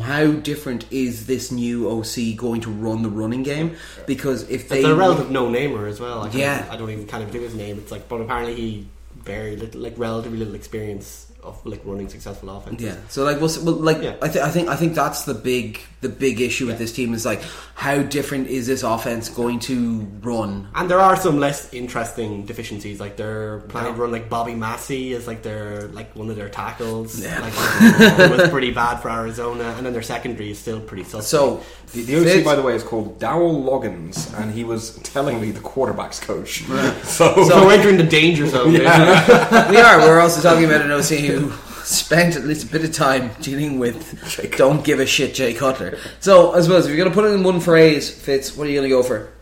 [0.02, 3.76] how different is this new OC going to run the running game?
[4.06, 6.24] Because if they It's a relative no-namer as well.
[6.24, 6.66] I Yeah.
[6.70, 7.78] I don't even kind of think his name.
[7.78, 8.88] It's like, but apparently he
[9.22, 12.80] very little, like relatively little experience of like running successful offense.
[12.82, 12.96] Yeah.
[13.08, 14.16] So like, we'll, well like Yeah.
[14.20, 17.14] I, th- I think I think that's the big the big issue with this team
[17.14, 17.42] is like
[17.74, 20.68] how different is this offense going to run?
[20.74, 25.14] And there are some less interesting deficiencies, like they're planning to run like Bobby Massie
[25.14, 27.20] as like their like one of their tackles.
[27.20, 27.40] Yeah.
[27.40, 27.52] Like
[28.20, 31.24] it was pretty bad for Arizona, and then their secondary is still pretty suspect.
[31.26, 35.50] So The, the OC, by the way, is called Dowell Loggains, and he was tellingly
[35.52, 36.64] the quarterbacks coach.
[37.06, 38.72] So, so we're entering the danger zone.
[38.72, 39.98] we are.
[40.00, 41.35] We're also talking about an OC
[41.84, 45.98] spent at least a bit of time dealing with don't give a shit Jay Cutler.
[46.20, 48.70] So I suppose if you're going to put it in one phrase, Fitz, what are
[48.70, 49.32] you going to go for?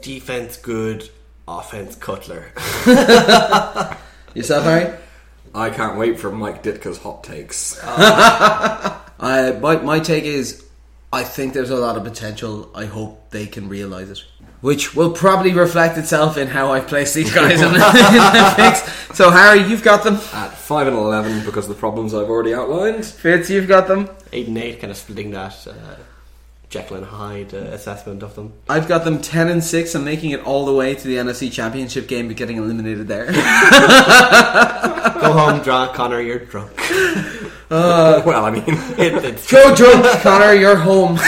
[0.00, 1.10] Defense good,
[1.48, 2.52] offense Cutler.
[4.34, 4.98] Yourself, Harry?
[5.54, 7.80] I can't wait for Mike Ditka's hot takes.
[9.18, 10.66] Uh, my, my take is
[11.10, 12.70] I think there's a lot of potential.
[12.74, 14.24] I hope they can realise it.
[14.62, 19.16] Which will probably reflect itself in how I place these guys in the, picks.
[19.16, 20.14] So, Harry, you've got them.
[20.32, 23.04] At 5 and 11, because of the problems I've already outlined.
[23.04, 24.08] Fitz, you've got them.
[24.32, 25.96] Eight and eight, kind of splitting that uh,
[26.68, 28.52] Jekyll and Hyde uh, assessment of them.
[28.68, 31.50] I've got them 10 and 6 and making it all the way to the NFC
[31.52, 33.26] Championship game but getting eliminated there.
[35.20, 36.20] Go home, drunk, Connor.
[36.20, 36.72] You're drunk.
[37.70, 41.18] well, I mean, It, it's Joe drunk, Connor, you're home.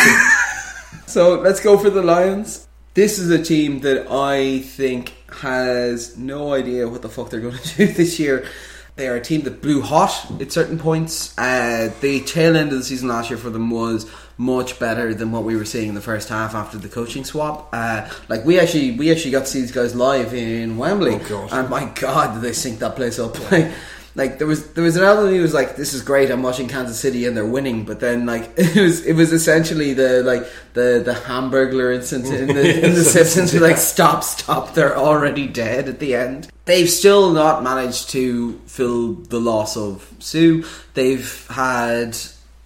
[1.07, 2.68] so let's go for the Lions.
[2.99, 7.57] This is a team that I think has no idea what the fuck they're going
[7.63, 8.45] to do this year.
[8.97, 11.33] They are a team that blew hot at certain points.
[11.39, 15.31] Uh, the tail end of the season last year for them was much better than
[15.31, 17.69] what we were seeing in the first half after the coaching swap.
[17.73, 21.49] Uh, like we actually, we actually got to see these guys live in Wembley, Oh,
[21.53, 23.37] and my god, did they sink that place up!
[23.53, 23.71] Like,
[24.19, 26.29] like there was there was an element who was like, "This is great.
[26.29, 29.95] I'm watching Kansas City and they're winning," but then like it was it was essentially
[29.95, 30.45] the like
[30.75, 33.53] the the Hamburglar incident in the in the Simpsons.
[33.53, 36.51] Who like, stop, stop, they're already dead at the end.
[36.65, 40.63] They've still not managed to fill the loss of Suh.
[40.95, 42.19] They've had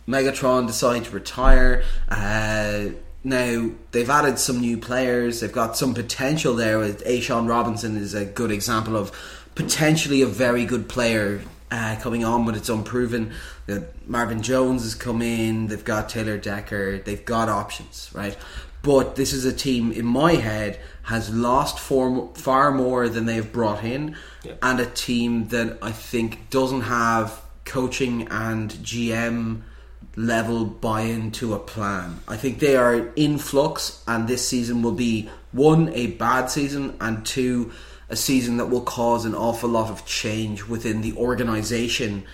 [0.08, 1.84] Megatron decide to retire.
[2.08, 2.86] Uh,
[3.24, 5.40] now they've added some new players.
[5.40, 6.78] They've got some potential there.
[6.78, 9.12] With A'Shawn Robinson is a good example of
[9.54, 13.32] potentially a very good player uh, coming on, but it's unproven.
[13.68, 15.68] Uh, Marvin Jones has come in.
[15.68, 16.98] They've got Taylor Decker.
[16.98, 18.36] They've got options, right?
[18.82, 23.50] But this is a team in my head has lost for, far more than they've
[23.52, 24.52] brought in, Yeah.
[24.62, 29.62] and a team that I think doesn't have coaching and GM
[30.16, 32.20] level buy-in to a plan.
[32.28, 36.96] I think they are in flux, and this season will be one a bad season,
[37.00, 37.72] and two
[38.12, 42.24] a season that will cause an awful lot of change within the organization,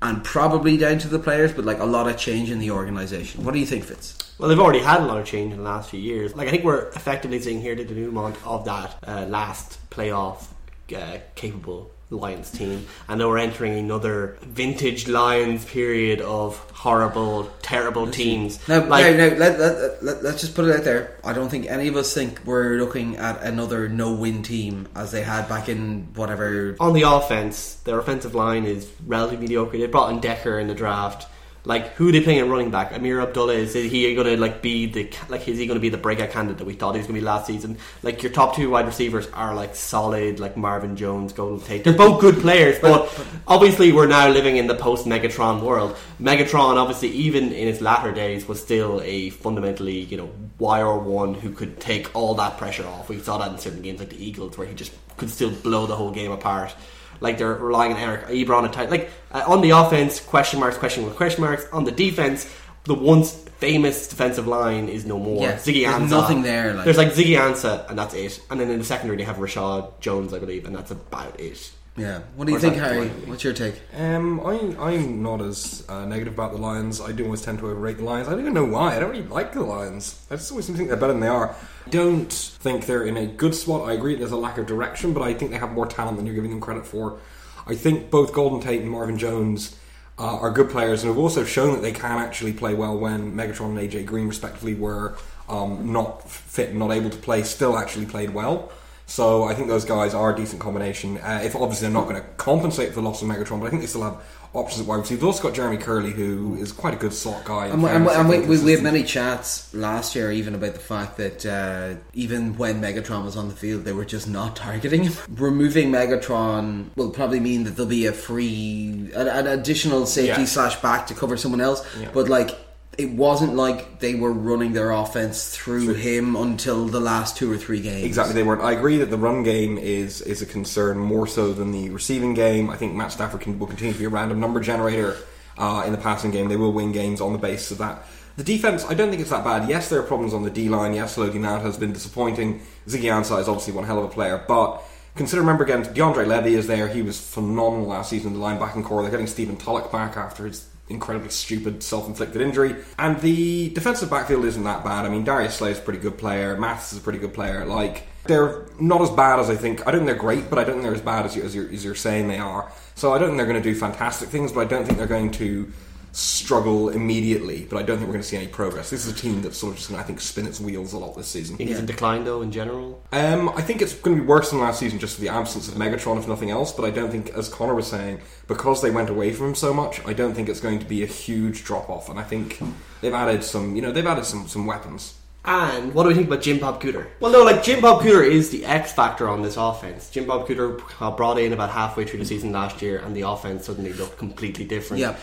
[0.00, 3.44] and probably down to the players, but like a lot of change in the organization.
[3.44, 4.16] What do you think, Fitz?
[4.38, 6.34] Well, they've already had a lot of change in the last few years.
[6.34, 10.48] Like I think we're effectively seeing here the denouement of that uh, last playoff
[10.94, 18.08] uh, capable Lions team, and now we're entering another vintage Lions period of horrible, terrible
[18.08, 18.66] teams.
[18.68, 21.18] Now, like, now, now let, let, let, let's just put it out there.
[21.24, 25.22] I don't think any of us think we're looking at another no-win team as they
[25.22, 29.78] had back in whatever on the offense, their offensive line is relatively mediocre.
[29.78, 31.28] They brought in Decker in the draft.
[31.66, 32.92] Like who they playing at running back?
[32.92, 35.88] Ameer Abdullah is he going to like be the like is he going to be
[35.88, 37.76] the breakout candidate that we thought he was going to be last season?
[38.04, 41.82] Like your top two wide receivers are like solid, like Marvin Jones, Golden Tate.
[41.82, 43.12] They're both good players, but
[43.48, 45.96] obviously we're now living in the post Megatron world.
[46.20, 51.34] Megatron, obviously, even in his latter days, was still a fundamentally you know wire one
[51.34, 53.08] who could take all that pressure off.
[53.08, 55.86] We saw that in certain games like the Eagles, where he just could still blow
[55.86, 56.72] the whole game apart
[57.20, 58.90] like they're relying on Eric Ebron and type.
[58.90, 61.66] Like uh, on the offense, question marks, question marks, question marks.
[61.72, 62.52] On the defense,
[62.84, 65.42] the once famous defensive line is no more.
[65.42, 66.10] Yeah, Ziggy there's Ansah.
[66.10, 68.40] nothing there, like- there's like Ziggy Ansah, and that's it.
[68.50, 71.72] And then in the secondary, they have Rashad Jones, I believe, and that's about it.
[71.96, 72.20] Yeah.
[72.34, 73.08] What do you Or think, Harry?
[73.08, 73.26] Dwayne?
[73.26, 73.80] What's your take?
[73.96, 77.00] Um, I, I'm not as uh, negative about the Lions.
[77.00, 78.28] I do always tend to overrate the Lions.
[78.28, 78.96] I don't even know why.
[78.96, 80.20] I don't really like the Lions.
[80.30, 81.56] I just always seem to think they're better than they are.
[81.86, 83.88] I don't think they're in a good spot.
[83.88, 86.26] I agree there's a lack of direction, but I think they have more talent than
[86.26, 87.18] you're giving them credit for.
[87.66, 89.78] I think both Golden Tate and Marvin Jones
[90.18, 93.34] uh, are good players and have also shown that they can actually play well when
[93.34, 95.16] Megatron and AJ Green, respectively, were
[95.48, 98.70] um, not fit and not able to play, still actually played well.
[99.08, 101.18] So I think those guys are a decent combination.
[101.18, 103.70] Uh, if obviously they're not going to compensate for the loss of Megatron, but I
[103.70, 104.20] think they still have
[104.52, 105.18] options at wide receiver.
[105.20, 107.66] They've also got Jeremy Kerley, who is quite a good slot guy.
[107.66, 110.80] And, we- and, and we, we, we had many chats last year even about the
[110.80, 115.04] fact that uh, even when Megatron was on the field, they were just not targeting
[115.04, 115.12] him.
[115.36, 120.46] Removing Megatron will probably mean that there'll be a free, an, an additional safety Yeah.
[120.46, 121.86] slash back to cover someone else.
[122.00, 122.10] Yeah.
[122.12, 122.56] But like,
[122.98, 127.58] it wasn't like they were running their offense through him until the last two or
[127.58, 128.04] three games.
[128.04, 128.62] Exactly, they weren't.
[128.62, 132.34] I agree that the run game is is a concern more so than the receiving
[132.34, 132.70] game.
[132.70, 135.16] I think Matt Stafford can, will continue to be a random number generator
[135.58, 136.48] uh, in the passing game.
[136.48, 138.04] They will win games on the basis of that.
[138.36, 139.68] The defense, I don't think it's that bad.
[139.68, 140.94] Yes, there are problems on the D line.
[140.94, 142.60] Yes, Haloti Ngata has been disappointing.
[142.86, 144.82] Ziggy Ansah is obviously one hell of a player, but
[145.14, 146.88] consider remember again, DeAndre Levy is there.
[146.88, 149.02] He was phenomenal last season in the linebacking corps.
[149.02, 152.76] They're getting Stephen Tulloch back after his incredibly stupid self-inflicted injury.
[152.98, 155.04] And the defensive backfield isn't that bad.
[155.04, 156.56] I mean, Darius Slay is a pretty good player.
[156.56, 157.64] Mathis is a pretty good player.
[157.64, 159.86] Like they're not as bad as I think.
[159.86, 161.54] I don't think they're great, but I don't think they're as bad as, you, as,
[161.54, 162.70] you're, as you're saying they are.
[162.94, 165.06] So I don't think they're going to do fantastic things, but I don't think they're
[165.06, 165.72] going to
[166.16, 167.66] struggle immediately.
[167.68, 168.88] But I don't think we're going to see any progress.
[168.88, 170.94] This is a team that's sort of just going to, I think, spin its wheels
[170.94, 171.56] a lot this season.
[171.56, 173.02] Think he's in decline though in general.
[173.12, 175.68] Um, I think it's going to be worse than last season just for the absence
[175.68, 176.72] of Megatron, if nothing else.
[176.72, 179.74] But I don't think, as Connor was saying, because they went away from him so
[179.74, 182.08] much, I don't think it's going to be a huge drop off.
[182.08, 182.60] And I think
[183.02, 185.14] they've added some, you know, they've added some some weapons.
[185.46, 187.06] And what do we think about Jim Bob Cooter?
[187.20, 190.10] Well, no, like Jim Bob Cooter is the X factor on this offense.
[190.10, 193.66] Jim Bob Cooter brought in about halfway through the season last year, and the offense
[193.66, 195.00] suddenly looked completely different.
[195.00, 195.16] Yeah.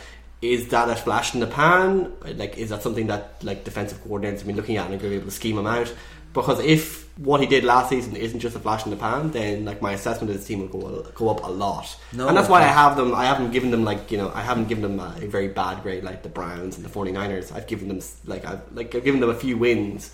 [0.44, 2.12] Is that a flash in the pan?
[2.36, 5.10] Like, is that something that like defensive coordinators have been looking at and going to
[5.10, 5.94] be able to scheme him out?
[6.34, 9.64] Because if what he did last season isn't just a flash in the pan, then
[9.64, 11.96] like my assessment of this team will go go up a lot.
[12.12, 13.16] No, and that's why I have them.
[13.16, 15.82] I haven't given them like you know I haven't given them a, a very bad
[15.82, 17.56] grade like the Browns and the 49ers.
[17.56, 20.12] I've given them like I've like I've given them a few wins.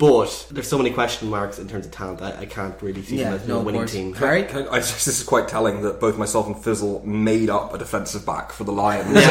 [0.00, 2.22] But there's so many question marks in terms of talent.
[2.22, 4.14] I, I can't really see Yeah, them as no, a winning team.
[4.14, 4.44] Harry?
[4.44, 7.78] Can I, I this is quite telling that both myself and Fizzle made up a
[7.78, 9.12] defensive back for the Lions.
[9.14, 9.24] what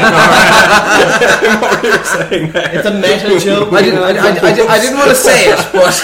[1.83, 2.69] you were saying there.
[2.77, 3.73] It's a meta joke.
[3.73, 4.13] I you didn't, I, I, I,
[4.53, 6.03] didn't- I didn't want to say it, but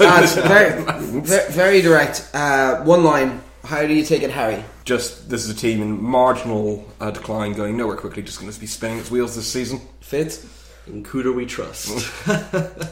[0.00, 0.80] uh, very,
[1.22, 2.30] very, very direct.
[2.32, 3.40] Uh, one line.
[3.64, 4.62] How do you take it, Harry?
[4.84, 8.22] Just this is a team in marginal uh, decline, going nowhere quickly.
[8.22, 9.80] Just going to be spinning its wheels this season.
[10.00, 10.46] Fitz?
[10.86, 11.90] In Cooter we trust.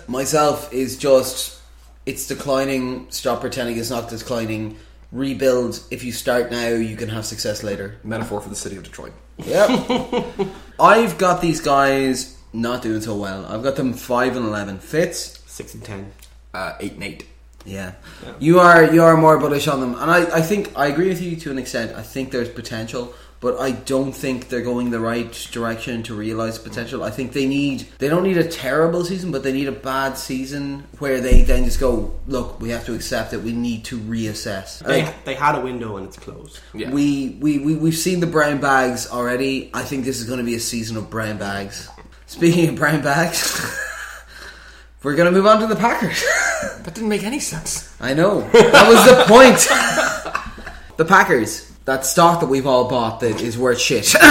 [0.09, 1.61] Myself is just
[2.07, 3.07] it's declining.
[3.11, 4.77] Stop pretending it's not declining.
[5.13, 5.81] Rebuild.
[5.91, 7.99] If you start now, you can have success later.
[8.03, 9.13] Metaphor for the city of Detroit.
[9.39, 10.27] Yep.
[10.81, 13.47] I've got these guys not doing so well.
[13.47, 14.79] I've got them five and eleven.
[14.79, 15.41] Fitz.
[15.47, 16.13] Six and ten.
[16.53, 17.27] Uh, eight and eight.
[17.65, 17.93] Yeah.
[18.39, 21.23] You are you are more bullish on them, and I, I think I agree with
[21.23, 21.97] you to an extent.
[21.97, 23.15] I think there's potential,
[23.45, 27.05] but I don't think they're going the right direction to realize potential.
[27.05, 30.17] I think they need they don't need a terrible season, but they need a bad
[30.17, 33.43] season where they then just go, look, we have to accept it.
[33.43, 34.79] We need to reassess.
[34.79, 36.59] They, Like, they had a window and it's closed.
[36.73, 36.91] Yeah.
[36.91, 39.71] we, we, we, we've seen the brown bags already.
[39.75, 41.91] I think this is going to be a season of brown bags.
[42.25, 43.61] Speaking of brown bags,
[45.03, 46.25] we're going to move on to the Packers.
[46.83, 47.95] That didn't make any sense.
[48.01, 48.41] I know.
[48.53, 49.59] That was the point.
[50.97, 54.15] the Packers, that stock that we've all bought that is worth shit.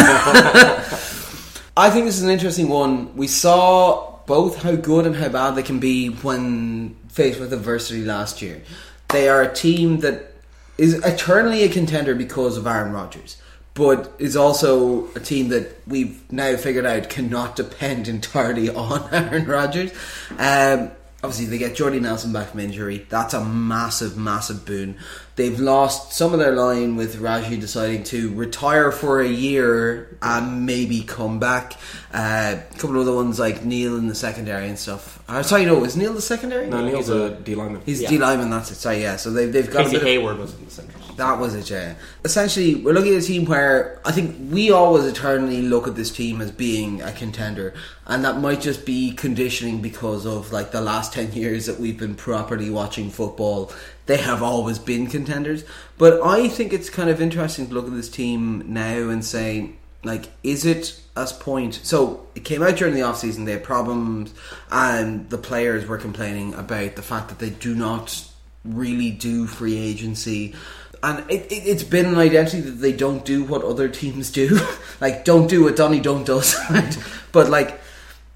[1.76, 3.16] I think this is an interesting one.
[3.16, 8.04] We saw both how good and how bad they can be when faced with adversity
[8.04, 8.62] last year.
[9.10, 10.34] They are a team that
[10.78, 13.38] is eternally a contender because of Aaron Rodgers,
[13.74, 19.46] but is also a team that we've now figured out cannot depend entirely on Aaron
[19.46, 19.92] Rodgers.
[20.32, 20.92] Um,
[21.24, 23.06] obviously, they get Jordy Nelson back from injury.
[23.10, 24.98] That's a massive, massive boon.
[25.36, 30.66] They've lost some of their line with Raji deciding to retire for a year and
[30.68, 31.74] maybe come back.
[32.14, 35.24] Uh, a couple of other ones like Neal in the secondary and stuff.
[35.28, 36.68] Uh, sorry, no, is Neal the secondary?
[36.70, 37.82] No, Neal's a D lineman.
[37.84, 38.10] He's Yeah.
[38.10, 38.52] D lineman.
[38.52, 38.76] That's it.
[38.76, 39.16] Sorry, yeah.
[39.16, 40.94] So they've they've got a Casey bit of- Hayward was in the centre.
[41.18, 41.96] that was it, yeah.
[42.24, 46.12] Essentially, we're looking at a team where I think we always eternally look at this
[46.12, 47.74] team as being a contender,
[48.06, 51.98] and that might just be conditioning because of like the last ten years that we've
[51.98, 53.72] been properly watching football.
[54.06, 55.64] They have always been contenders,
[55.98, 59.76] but I think it's kind of interesting to look at this team now and say,
[60.04, 61.80] like, is it as point?
[61.84, 63.46] So it came out during the off season.
[63.46, 64.34] They had problems,
[64.72, 68.28] and the players were complaining about the fact that they do not
[68.66, 70.56] really do free agency.
[71.02, 74.60] And it, it, it's been an identity that they don't do what other teams do.
[75.02, 76.56] like, don't do what Donny Don't does.
[77.34, 77.82] But, like,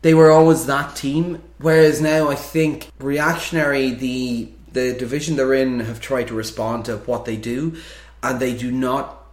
[0.01, 1.41] they were always that team.
[1.59, 6.97] Whereas now, I think reactionary, the the division they're in have tried to respond to
[6.97, 7.78] what they do,
[8.21, 9.25] and they do not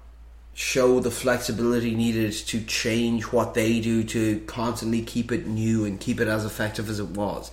[0.54, 6.00] show the flexibility needed to change what they do to constantly keep it new and
[6.00, 7.50] keep it as effective as it was.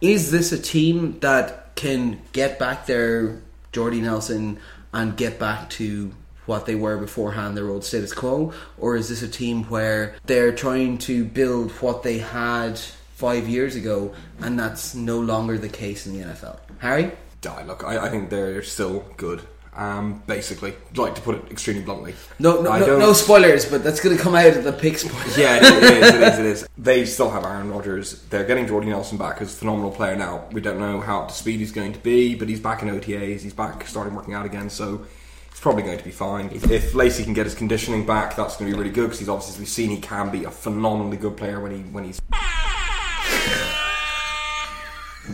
[0.00, 3.40] Is this a team that can get back their
[3.72, 4.58] Jordy Nelson
[4.92, 6.12] and get back to
[6.44, 8.52] what they were beforehand, their old status quo?
[8.76, 12.78] Or is this a team where they're trying to build what they had
[13.14, 16.58] five years ago and that's no longer the case in the NFL?
[16.84, 17.10] Harry?
[17.40, 17.64] Die.
[17.64, 19.40] Look, I, I think they're still good.
[19.74, 22.14] Um, basically, like to put it extremely bluntly.
[22.38, 25.24] No, no, no, no spoilers, but that's going to come out of the pick spoiler.
[25.36, 26.68] Yeah, it is, it is, it is, it is.
[26.78, 28.20] They still have Aaron Rodgers.
[28.24, 30.44] They're getting Jordy Nelson back as a phenomenal player now.
[30.52, 32.88] We don't know how up to speed he's going to be, but he's back in
[32.88, 33.40] OTAs.
[33.40, 35.06] He's back starting working out again, so
[35.50, 36.50] it's probably going to be fine.
[36.52, 39.30] If Lacy can get his conditioning back, that's going to be really good because he's
[39.30, 42.20] obviously seen he can be a phenomenally good player when he when he's.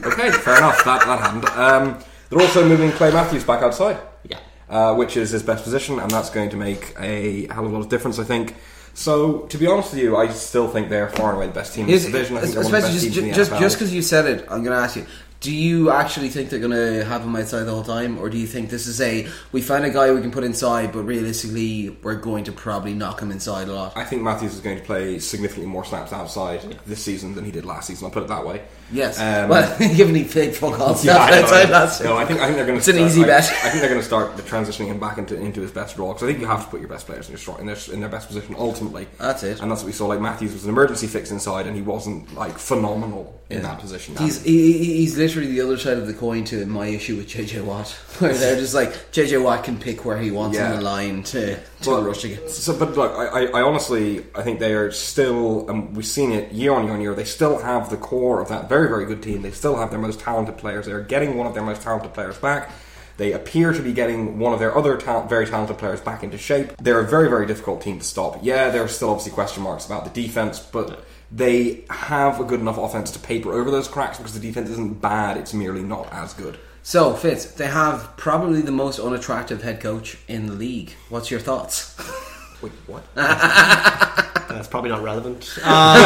[0.05, 0.85] Okay, fair enough.
[0.85, 1.45] That that happened.
[1.51, 4.39] Um, they're also moving Clay Matthews back outside Yeah.
[4.69, 7.75] uh, which is his best position, and that's going to make a hell of a
[7.75, 8.55] lot of difference, I think.
[8.95, 11.75] So, to be honest with you, I still think they're far and away the best
[11.75, 12.37] team in this division.
[12.37, 13.59] I think they're one of the especially best just teams in the just NFL.
[13.61, 15.07] just because you said it, I'm going to ask you:
[15.41, 18.37] Do you actually think they're going to have him outside the whole time, or do
[18.37, 21.97] you think this is a we found a guy we can put inside, but realistically
[22.03, 23.97] we're going to probably knock him inside a lot?
[23.97, 27.51] I think Matthews is going to play significantly more snaps outside this season than he
[27.51, 28.05] did last season.
[28.05, 28.61] I'll put it that way.
[28.93, 29.19] Yes.
[29.19, 32.25] Um, well, given he played fuck all Yeah, stuff I know, outside last No, I
[32.27, 32.91] think I think they're going to.
[32.91, 33.45] It's an easy I, bet.
[33.45, 36.09] I think they're going to start the transitioning him back into into his best role
[36.13, 37.77] because I think you have to put your best players in, your, stro- in their
[37.95, 39.07] in their best position ultimately.
[39.17, 39.63] That's it.
[39.63, 40.07] and that's what we saw.
[40.07, 44.17] Like Matthews was an emergency fix inside, and he wasn't like phenomenal in that position.
[44.17, 47.29] He's he, he- he's literally the other side of the coin to my issue with
[47.29, 47.89] JJ Watt,
[48.19, 50.71] where they're just like JJ Watt can pick where he wants Yeah.
[50.73, 52.63] on the line to to But- rush against.
[52.65, 56.33] So, but look, I, I, I honestly, I think they are still, and we've seen
[56.33, 57.15] it year on year on year.
[57.15, 59.43] They still have the core of that very, very good team.
[59.43, 60.87] They still have their most talented players.
[60.87, 62.71] They are getting one of their most talented players back.
[63.17, 66.39] They appear to be getting one of their other ta- very talented players back into
[66.39, 66.73] shape.
[66.81, 68.39] They're a very, very difficult team to stop.
[68.43, 72.61] Yeah, there are still obviously question marks about the defense, but they have a good
[72.61, 75.37] enough offense to paper over those cracks because the defense isn't bad.
[75.37, 76.59] It's merely not as good.
[76.83, 80.93] So Fitz, they have probably the most unattractive head coach in the league.
[81.09, 81.97] What's your thoughts?
[82.63, 83.05] Wait, what?
[83.15, 85.59] That's probably not relevant.
[85.65, 86.03] Uh,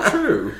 [0.00, 0.52] Not true.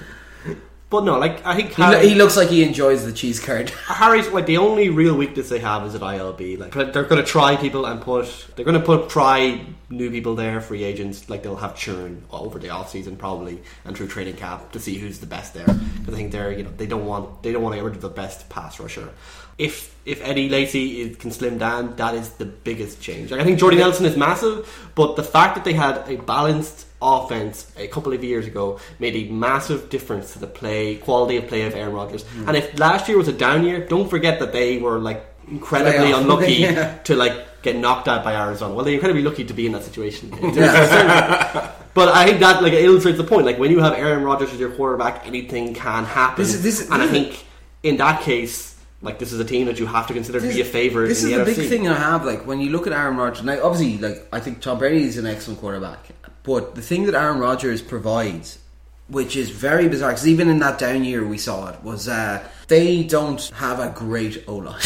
[0.97, 3.69] But no, like I think He, lo- he looks like he enjoys the cheese curd.
[3.87, 6.59] Harry's like the only real weakness they have is at ILB.
[6.59, 9.61] Like they're going to try people and put they're going to put try
[9.91, 11.29] new people there, free agents.
[11.29, 14.97] Like they'll have churn over the off season probably and through training camp to see
[14.97, 15.67] who's the best there.
[15.67, 17.95] Because I think they're you know they don't want they don't want to get rid
[17.97, 19.11] of the best pass rusher.
[19.59, 23.31] If if Eddie Lacy is, can slim down, that is the biggest change.
[23.31, 26.86] Like, I think Jordy Nelson is massive, but the fact that they had a balanced
[27.03, 31.47] offense a couple of years ago made a massive difference to the play quality of
[31.47, 32.25] play of Aaron Rodgers.
[32.25, 32.49] Mm.
[32.49, 36.09] And if last year was a down year, don't forget that they were like incredibly
[36.11, 36.21] Playoff.
[36.23, 36.97] unlucky Yeah.
[37.05, 38.75] to like get knocked out by Arizona.
[38.75, 40.33] Well, they're incredibly lucky to be in that situation.
[40.55, 41.73] Yeah.
[41.95, 43.47] But I think that like illustrates the point.
[43.47, 46.43] Like when you have Aaron Rodgers as your quarterback, anything can happen.
[46.45, 47.45] This is- this is- and I think
[47.83, 50.61] in that case, like this is a team that you have to consider to be
[50.61, 51.09] a favorite.
[51.09, 52.25] This is the, the big thing I have.
[52.25, 55.17] Like when you look at Aaron Rodgers, now obviously, like I think Tom Brady is
[55.19, 56.09] an excellent quarterback,
[56.47, 58.59] but the thing that Aaron Rodgers provides,
[59.09, 62.47] which is very bizarre, because even in that down year we saw it, was uh,
[62.69, 64.81] they don't have a great O line,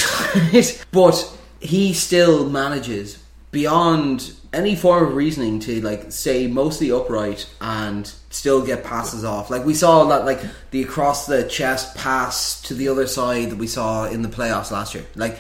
[0.93, 8.13] but he still manages beyond any form of reasoning to like stay mostly upright and
[8.31, 9.51] still get passes off.
[9.51, 13.59] Like we saw that like the across the chest pass to the other side that
[13.59, 15.05] we saw in the playoffs last year.
[15.15, 15.39] Like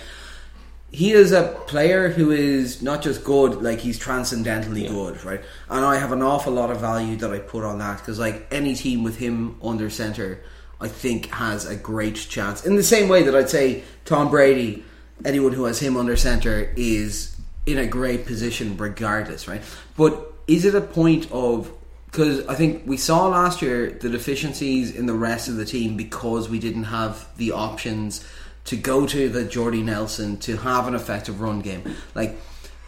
[0.92, 5.40] he is a player who is not just good, like he's transcendentally good, right?
[5.68, 8.46] And I have an awful lot of value that I put on that because, like,
[8.50, 10.42] any team with him under center,
[10.80, 12.66] I think has a great chance.
[12.66, 14.84] In the same way that I'd say Tom Brady,
[15.24, 17.36] anyone who has him under center is
[17.66, 19.62] in a great position regardless, right?
[19.96, 21.72] But is it a point of
[22.06, 25.96] because I think we saw last year the deficiencies in the rest of the team
[25.96, 28.26] because we didn't have the options
[28.70, 31.96] to go to the Jordy Nelson to have an effective run game.
[32.14, 32.38] Like,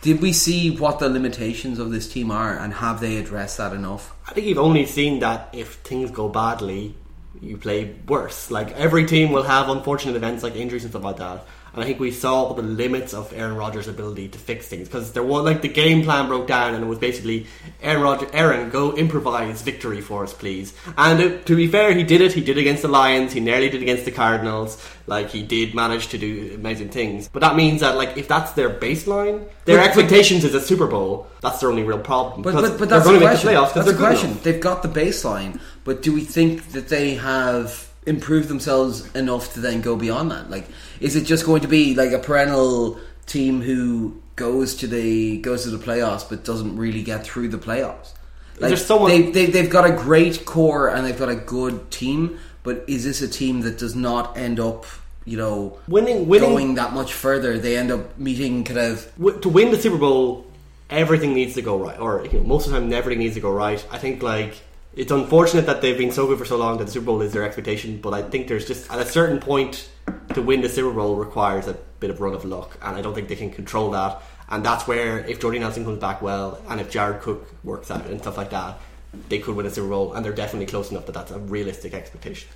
[0.01, 3.73] did we see what the limitations of this team are, and have they addressed that
[3.73, 4.15] enough?
[4.29, 6.95] I think you've only seen that if things go badly,
[7.41, 8.49] you play worse.
[8.49, 11.45] Like every team will have unfortunate events like injuries and stuff like that.
[11.75, 15.13] And I think we saw the limits of Aaron Rodgers' ability to fix things because
[15.13, 17.47] there was like the game plan broke down and it was basically
[17.83, 20.75] Aaron Rodgers, Aaron, go improvise victory for us, please.
[20.99, 22.33] And uh, to be fair, he did it.
[22.35, 23.33] He did it against the Lions.
[23.33, 24.87] He nearly did against the Cardinals.
[25.07, 27.29] Like he did manage to do amazing things.
[27.29, 30.87] But that means that like if that's their baseline, their But- expectations is a Super
[30.87, 31.27] Bowl.
[31.41, 32.43] That's their only real problem.
[32.43, 33.49] But, but, but that's the the question.
[33.49, 34.31] playoffs That's the question.
[34.33, 34.43] enough.
[34.43, 39.61] They've got the baseline, but do we think that they have improved themselves enough to
[39.61, 40.51] then go beyond that?
[40.51, 40.67] Like,
[41.03, 45.65] is it just going to be like a perennial team who goes to the goes
[45.65, 48.13] to the playoffs but doesn't really get through the playoffs?
[48.59, 52.39] Like, someone- they, they, they've got a great core and they've got a good team,
[52.63, 54.85] but is this a team that does not end up,
[55.25, 57.59] you know, Winning- winning- going that much further?
[57.59, 60.47] They end up meeting kind of w- to win the Super Bowl,
[60.91, 63.41] everything needs to go right, or you know, most of the time, everything needs to
[63.41, 63.85] go right.
[63.91, 64.61] I think like
[64.95, 67.33] it's unfortunate that they've been so good for so long that the Super Bowl is
[67.33, 69.89] their expectation, but I think there's just at a certain point
[70.35, 73.15] to win the Super Bowl requires a bit of run of luck, and I don't
[73.15, 74.23] think they can control that.
[74.51, 78.07] And that's where if Jordy Nelson comes back well, and if Jared Cook works out
[78.07, 78.79] and stuff like that,
[79.29, 81.95] they could win a Super Bowl, and they're definitely close enough that that's a realistic
[81.95, 82.49] expectation.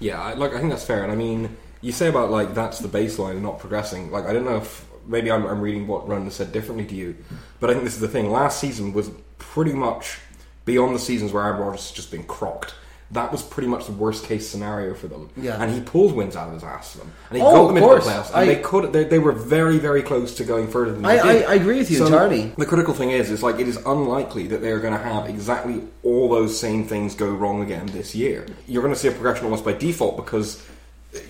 [0.00, 2.78] Yeah, I, like I think that's fair, and I mean, you say about like that's
[2.78, 4.10] the baseline and not progressing.
[4.10, 7.16] Like I don't know if maybe I'm, I'm reading what Ron said differently to you,
[7.58, 8.30] but I think this is the thing.
[8.30, 10.18] Last season was pretty much
[10.64, 12.74] beyond the seasons where Aaron Rodgers has just been crocked.
[13.10, 15.28] That was pretty much the worst case scenario for them.
[15.36, 15.62] Yeah.
[15.62, 17.12] And he pulled wins out of his ass for them.
[17.28, 18.04] And he Oh, got them into course.
[18.06, 18.28] the playoffs.
[18.28, 21.16] And I- they could they, they were very, very close to going further than I-
[21.32, 21.44] did.
[21.46, 22.52] I- I agree with you So, entirely.
[22.56, 25.28] The critical thing is, is like it is unlikely that they are going to have
[25.28, 28.46] exactly all those same things go wrong again this year.
[28.66, 30.62] You're going to see a progression almost by default because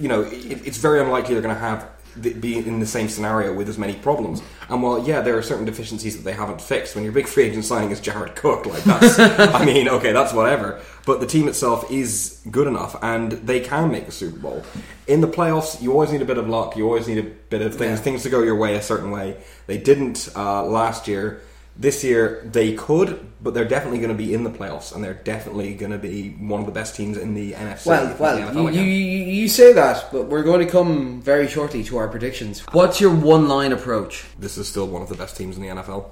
[0.00, 1.86] you know it, it's very unlikely they're going to have
[2.22, 4.42] th- be in the same scenario with as many problems.
[4.68, 6.94] And while yeah, there are certain deficiencies that they haven't fixed.
[6.94, 9.18] When your big free agent signing is Jared Cook, like that's
[9.54, 10.80] I mean, okay, that's whatever.
[11.06, 14.62] But the team itself is good enough, and they can make a Super Bowl.
[15.06, 16.76] In the playoffs, you always need a bit of luck.
[16.76, 18.04] You always need a bit of things, Yeah.
[18.04, 19.36] things to go your way a certain way.
[19.66, 21.42] They didn't uh, last year.
[21.76, 25.14] This year they could, but they're definitely going to be in the playoffs, and they're
[25.14, 27.86] definitely going to be one of the best teams in the NFC.
[27.86, 31.96] Well, well, you, you you say that, but we're going to come very shortly to
[31.96, 32.60] our predictions.
[32.72, 34.24] What's your one line approach?
[34.38, 36.10] this is still one of the best teams in the NFL.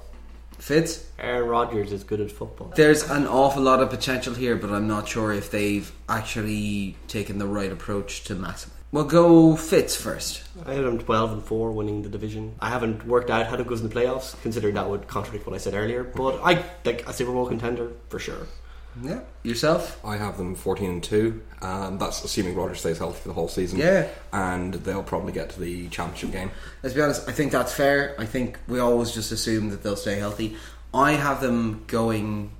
[0.63, 1.05] Fitz?
[1.19, 2.71] Aaron Rodgers is good at football.
[2.73, 7.37] There's an awful lot of potential here, but I'm not sure if they've actually taken
[7.37, 8.69] the right approach to maximize.
[8.93, 10.41] We'll go Fitz first.
[10.65, 12.55] I had them 12 and 4 winning the division.
[12.61, 15.53] I haven't worked out how to goes in the playoffs, considering that would contradict what
[15.53, 18.47] I said earlier, but I think a Super Bowl contender for sure.
[19.01, 19.21] Yeah.
[19.43, 19.99] Yourself?
[20.05, 21.41] I have them fourteen and two.
[21.61, 23.79] Um, that's assuming Rodgers stays healthy for the whole season.
[23.79, 24.07] Yeah.
[24.31, 26.51] and they'll probably get to the championship game.
[26.83, 28.15] Let's be honest, I think that's fair.
[28.19, 30.57] I think we always just assume that they'll stay healthy.
[30.93, 32.51] I have them going.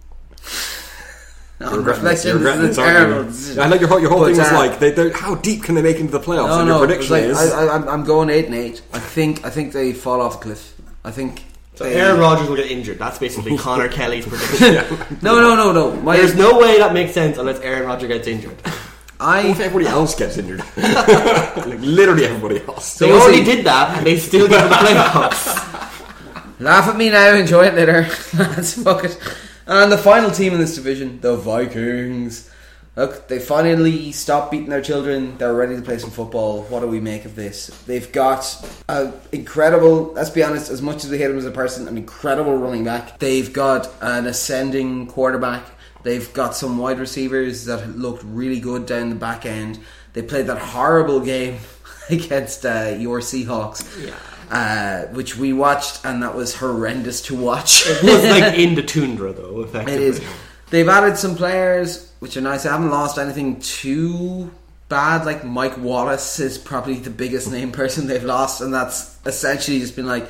[1.59, 2.25] You're regretting this.
[2.25, 3.53] You're regretting this this, is aren't you?
[3.53, 3.61] terrible.
[3.61, 5.63] I like your whole, your whole But, thing was uh, like, they, they're, how deep
[5.63, 6.47] can they make into the playoffs?
[6.47, 6.77] No, and no.
[6.81, 8.81] your it's prediction like, is I, I, I'm- I'm going eight and eight.
[8.91, 10.73] I think I think they fall off the cliff.
[11.03, 11.43] I think.
[11.75, 12.99] So Aaron Rodgers will get injured.
[12.99, 14.75] That's basically Connor Kelly's prediction.
[15.21, 15.95] No, no, no, no.
[16.01, 18.61] My, There's no way that makes sense unless Aaron Rodgers gets injured.
[18.61, 18.73] What
[19.19, 20.59] I if everybody else gets injured?
[20.77, 22.97] like literally everybody else.
[22.97, 23.55] They we'll already see.
[23.55, 26.59] did that, and they still get to the playoffs.
[26.59, 27.33] laugh at me now.
[27.33, 28.01] Enjoy it later.
[28.37, 29.17] Let's fuck it.
[29.65, 32.49] And the final team in this division, the Vikings.
[32.95, 35.35] Look, they finally stopped beating their children.
[35.39, 36.61] They're ready to play some football.
[36.63, 37.67] What do we make of this?
[37.87, 38.45] They've got
[38.87, 41.97] an incredible, let's be honest, as much as they hate him as a person, an
[41.97, 43.17] incredible running back.
[43.17, 45.65] They've got an ascending quarterback.
[46.03, 49.79] They've got some wide receivers that looked really good down the back end.
[50.13, 51.57] They played that horrible game
[52.11, 54.13] against uh, your Seahawks,
[54.51, 57.87] uh, which we watched, and that was horrendous to watch.
[57.87, 59.61] It was like in the tundra, though.
[59.61, 60.21] Effectively, It is.
[60.69, 62.65] They've added some players, which are nice.
[62.65, 64.49] I haven't lost anything too
[64.87, 65.25] bad.
[65.25, 69.97] Like Mike Wallace is probably the biggest name person they've lost, and that's essentially just
[69.97, 70.25] been like,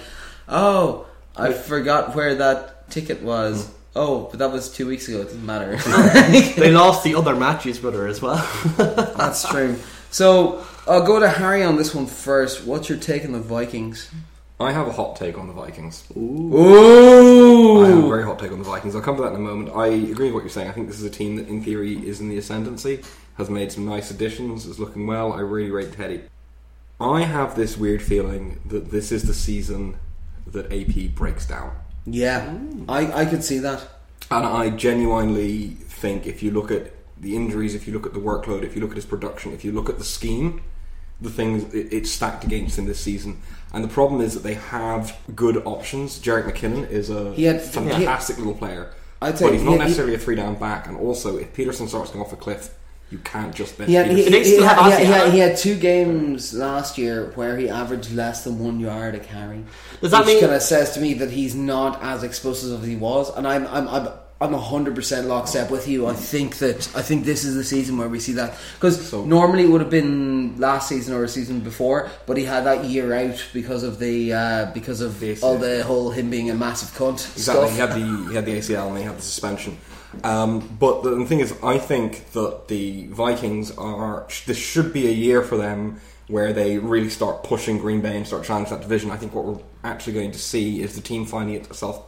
[0.50, 1.06] oh,
[1.38, 3.68] I forgot where that ticket was.
[3.68, 3.74] Hmm.
[3.96, 5.22] Oh, but that was two weeks ago.
[5.22, 5.78] It doesn't matter.
[6.60, 8.44] They lost the other Matthews brother as well.
[8.76, 9.76] that's true.
[10.10, 12.66] So I'll go to Harry on this one first.
[12.66, 14.10] What's your take on the Vikings?
[14.60, 16.06] I have a hot take on the Vikings.
[16.18, 16.50] Ooh,
[17.84, 18.96] I have a very hot take on the Vikings.
[18.96, 19.76] I'll come to that in a moment.
[19.76, 20.70] I agree with what you're saying.
[20.70, 23.04] I think this is a team that, in theory, is in the ascendancy,
[23.38, 25.34] has made some nice additions, is looking well.
[25.34, 26.22] I really rate Teddy.
[27.00, 29.98] I have this weird feeling that this is the season
[30.48, 31.76] that AP breaks down.
[32.06, 32.58] yeah,
[32.88, 33.88] I I could see that.
[34.32, 35.70] And I genuinely
[36.04, 38.82] think if you look at the injuries, if you look at the workload, if you
[38.82, 40.62] look at his production, if you look at the scheme,
[41.22, 43.42] the things it, it's stacked against him this season.
[43.74, 46.20] And the problem is that they have good options.
[46.20, 48.92] Jerick McKinnon is a He had- fantastic little player.
[49.22, 50.88] I'd say but he's not he- necessarily a three down back.
[50.88, 52.70] And also, if Peterson starts going off a cliff,
[53.10, 55.40] you can't just bench He had, he, he, he had, he, had, he, had, he
[55.40, 59.64] had two games last year where he averaged less than one yard a carry.
[60.02, 62.88] Does that which mean- kind of says to me that he's not as explosive as
[62.88, 63.36] he was?
[63.36, 64.10] And I'm I'm I'm
[64.44, 66.06] I'm hundred percent lockstep with you.
[66.08, 69.24] I think that I think this is the season where we see that because So-
[69.26, 72.84] normally it would have been last season or a season before, but he had that
[72.86, 76.56] year out because of the uh, because of The all the whole him being a
[76.56, 77.70] massive cunt Exactly.
[77.70, 77.72] stuff.
[77.72, 79.78] He had the he had the ACL and he had the suspension.
[80.24, 84.28] Um, but the, the thing is, I think that the Vikings are.
[84.46, 88.26] This should be a year for them where they really start pushing Green Bay and
[88.28, 89.10] start challenging that division.
[89.12, 92.04] I think what we're actually going to see is the team finding itself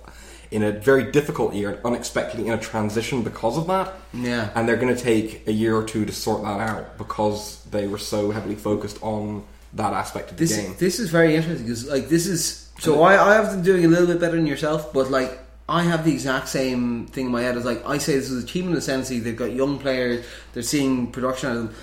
[0.51, 3.93] in a very difficult year, unexpectedly in a transition because of that.
[4.13, 4.49] Yeah.
[4.55, 7.87] And they're going to take a year or two to sort that out because they
[7.87, 9.43] were so heavily focused on
[9.73, 10.75] that aspect of the This game.
[10.79, 13.87] this is very interesting because like this is so I I have them doing a
[13.89, 17.41] little bit better than yourself, but like I have the exact same thing in my
[17.41, 19.79] head as like I say this is a team in the sense they've got young
[19.79, 21.75] players, they're seeing production out of them,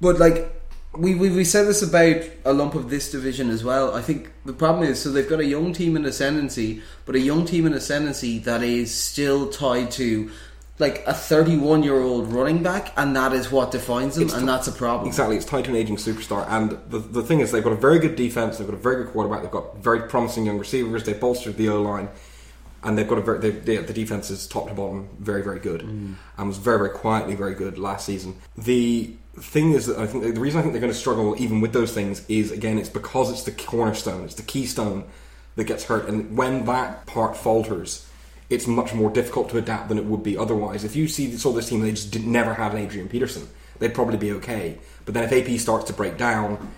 [0.00, 0.63] but like
[0.96, 3.94] we, we we said this about a lump of this division as well.
[3.94, 7.20] I think the problem is so they've got a young team in ascendancy, but a
[7.20, 10.30] young team in ascendancy that is still tied to
[10.78, 14.42] like a 31 year old running back, and that is what defines them, It's and
[14.42, 15.06] t- that's a problem.
[15.06, 16.46] Exactly, it's tied to an aging superstar.
[16.48, 19.04] And the, the thing is, they've got a very good defense, they've got a very
[19.04, 22.08] good quarterback, they've got very promising young receivers, they've bolstered the O line,
[22.82, 25.60] and they've got a very, they, they, the defense is top to bottom very, very
[25.60, 25.82] good.
[25.82, 26.14] Mm.
[26.36, 28.36] And was very, very quietly very good last season.
[28.58, 31.60] The thing is that I think the reason I think they're going to struggle even
[31.60, 35.04] with those things is, again, it's because it's the cornerstone, it's the keystone
[35.56, 36.08] that gets hurt.
[36.08, 38.06] And when that part falters,
[38.50, 40.84] it's much more difficult to adapt than it would be otherwise.
[40.84, 43.48] If you see saw this team, they just did, never had an Adrian Peterson,
[43.78, 44.78] they'd probably be okay.
[45.04, 46.72] But then if AP starts to break down,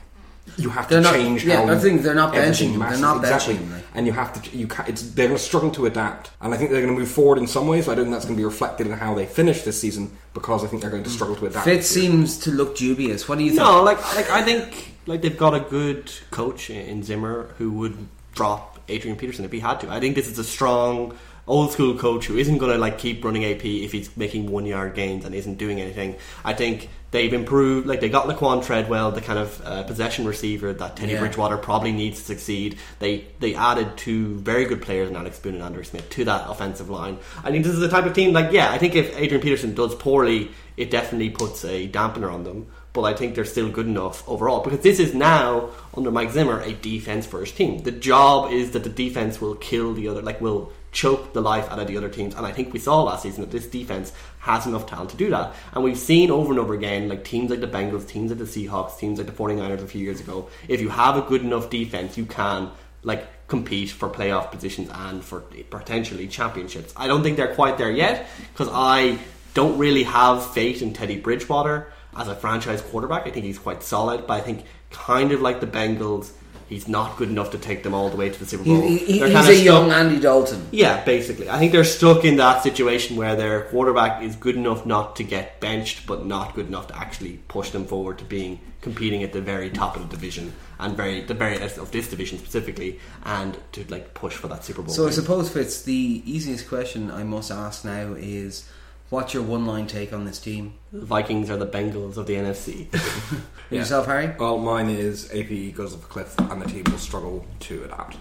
[0.57, 1.45] you have to They're not- change.
[1.45, 2.81] yeah, how I think they're not benching him.
[2.81, 3.55] They're not exactly.
[3.55, 3.85] benching him, like.
[3.95, 4.57] and you have to.
[4.57, 6.99] You ca it's they're going to struggle to adapt, and I think they're going to
[6.99, 7.87] move forward in some ways.
[7.87, 10.17] But I don't think that's going to be reflected in how they finish this season
[10.35, 11.65] because I think they're going to struggle to adapt.
[11.65, 13.29] Fitz seems to look dubious.
[13.29, 13.63] What do you think?
[13.63, 17.97] No, like like I think like they've got a good coach in Zimmer who would
[18.35, 19.91] drop Adrian Peterson if he had to.
[19.91, 21.17] I think this is a strong
[21.49, 24.67] old school coach who isn't going to like keep running AP if he's making one
[24.67, 26.17] yard gains and isn't doing anything.
[26.45, 27.87] I think they've improved.
[27.87, 31.21] Like they got Laquon Treadwell, the kind of uh, possession receiver that Teddy Yeah.
[31.21, 32.77] Bridgewater probably needs to succeed.
[32.99, 36.49] They they added two very good players in Alex Boone and Andre Smith to that
[36.51, 37.17] offensive line.
[37.43, 38.33] I think this is the type of team.
[38.35, 42.45] Like yeah, I think if Adrian Peterson does poorly, it definitely puts a dampener on
[42.45, 42.67] them.
[42.97, 46.63] But I think they're still good enough overall because this is now under Mike Zimmer
[46.63, 47.83] a defense first team.
[47.83, 51.71] The job is that the defense will kill the other, like will choke the life
[51.71, 52.35] out of the other teams.
[52.35, 55.29] And I think we saw last season that this defense has enough talent to do
[55.29, 55.55] that.
[55.75, 58.47] And we've seen over and over again, like teams like the Bengals, teams like the
[58.47, 61.69] Seahawks, teams like the 49ers a few years ago, if you have a good enough
[61.69, 62.71] defense, you can
[63.03, 66.95] like compete for playoff positions and for potentially championships.
[66.97, 69.19] I don't think they're quite there yet because I
[69.53, 73.27] don't really have faith in Teddy Bridgewater as a franchise quarterback.
[73.27, 76.33] I think he's quite solid, but I think kind of like the Bengals,
[76.69, 78.81] he's not good enough to take them all the way to the Super Bowl.
[78.83, 80.67] He- he- he's a young Andy Dalton.
[80.71, 81.49] yeah, basically.
[81.51, 85.23] I think they're stuck in that situation where their quarterback is good enough not to
[85.25, 89.33] get benched, but not good enough to actually push them forward to being competing at
[89.33, 93.57] the very top of the division and very the very of this division specifically, and
[93.73, 94.95] to like push for that Super Bowl.
[94.95, 98.65] So I suppose Fitz, the easiest question I must ask now is,
[99.11, 100.75] what's your one line take on this team?
[100.93, 102.89] the Vikings are the Bengals of the NFC.
[103.69, 103.81] Yeah.
[103.81, 104.33] Yourself, Harry?
[104.39, 108.17] Well, mine is AP goes off a cliff, and the team will struggle to adapt.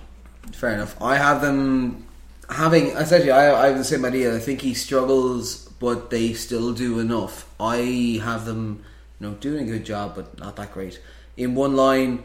[0.54, 1.00] Fair enough.
[1.00, 2.08] I have them
[2.50, 2.88] having.
[2.88, 4.36] Essentially, I, I have the same idea.
[4.36, 7.48] I think he struggles, but they still do enough.
[7.60, 8.84] I have them,
[9.20, 11.00] you know, doing a good job, but not that great.
[11.38, 12.24] In one line,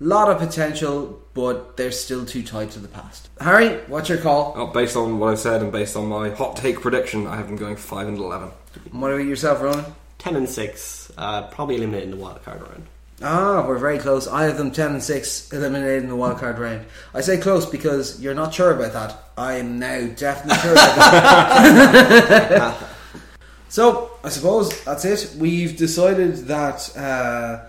[0.00, 3.28] lot of potential, but they're still too tied to the past.
[3.40, 4.54] Harry, what's your call?
[4.56, 7.46] Oh, based on what I've said and based on my hot take prediction, I have
[7.46, 8.50] them going five and eleven.
[8.92, 9.84] And What about yourself, Ronan?
[10.18, 12.86] Ten and six, uh, probably eliminating the wild card round.
[13.22, 14.26] Ah, we're very close.
[14.26, 16.86] I have them 10 and 6, eliminated in the wildcard round.
[17.12, 19.24] I say close because you're not sure about that.
[19.36, 22.88] I am now definitely sure about that.
[23.68, 25.34] so, I suppose that's it.
[25.38, 27.66] We've decided that uh,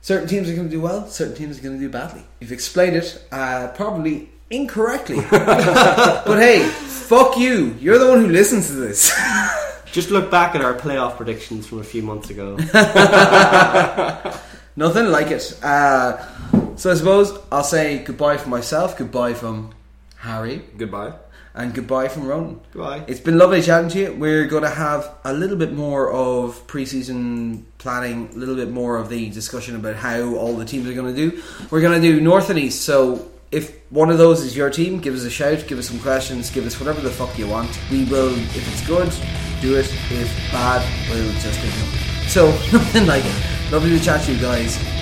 [0.00, 2.22] certain teams are going to do well, certain teams are going to do badly.
[2.40, 5.24] You've explained it uh, probably incorrectly.
[5.30, 7.76] but hey, fuck you.
[7.80, 9.12] You're the one who listens to this.
[9.92, 12.56] Just look back at our playoff predictions from a few months ago.
[14.76, 15.58] Nothing like it.
[15.62, 19.74] Uh, so I suppose I'll say goodbye for myself, goodbye from
[20.16, 21.14] Harry, Goodbye.
[21.60, 22.60] And goodbye from Ronan.
[22.72, 23.04] Goodbye.
[23.06, 24.12] It's been lovely chatting to you.
[24.14, 28.96] We're going to have a little bit more of preseason planning, a little bit more
[28.96, 31.42] of the discussion about how all the teams are going to do.
[31.70, 32.82] We're going to do North and East.
[32.82, 36.00] So if one of those is your team, give us a shout, give us some
[36.00, 37.78] questions, give us whatever the fuck you want.
[37.90, 39.12] We will, if it's good,
[39.60, 39.92] do it.
[40.10, 40.80] If bad,
[41.10, 42.28] we'll just ignore it.
[42.28, 43.72] So nothing like it.
[43.72, 44.99] Lovely to chat to you guys.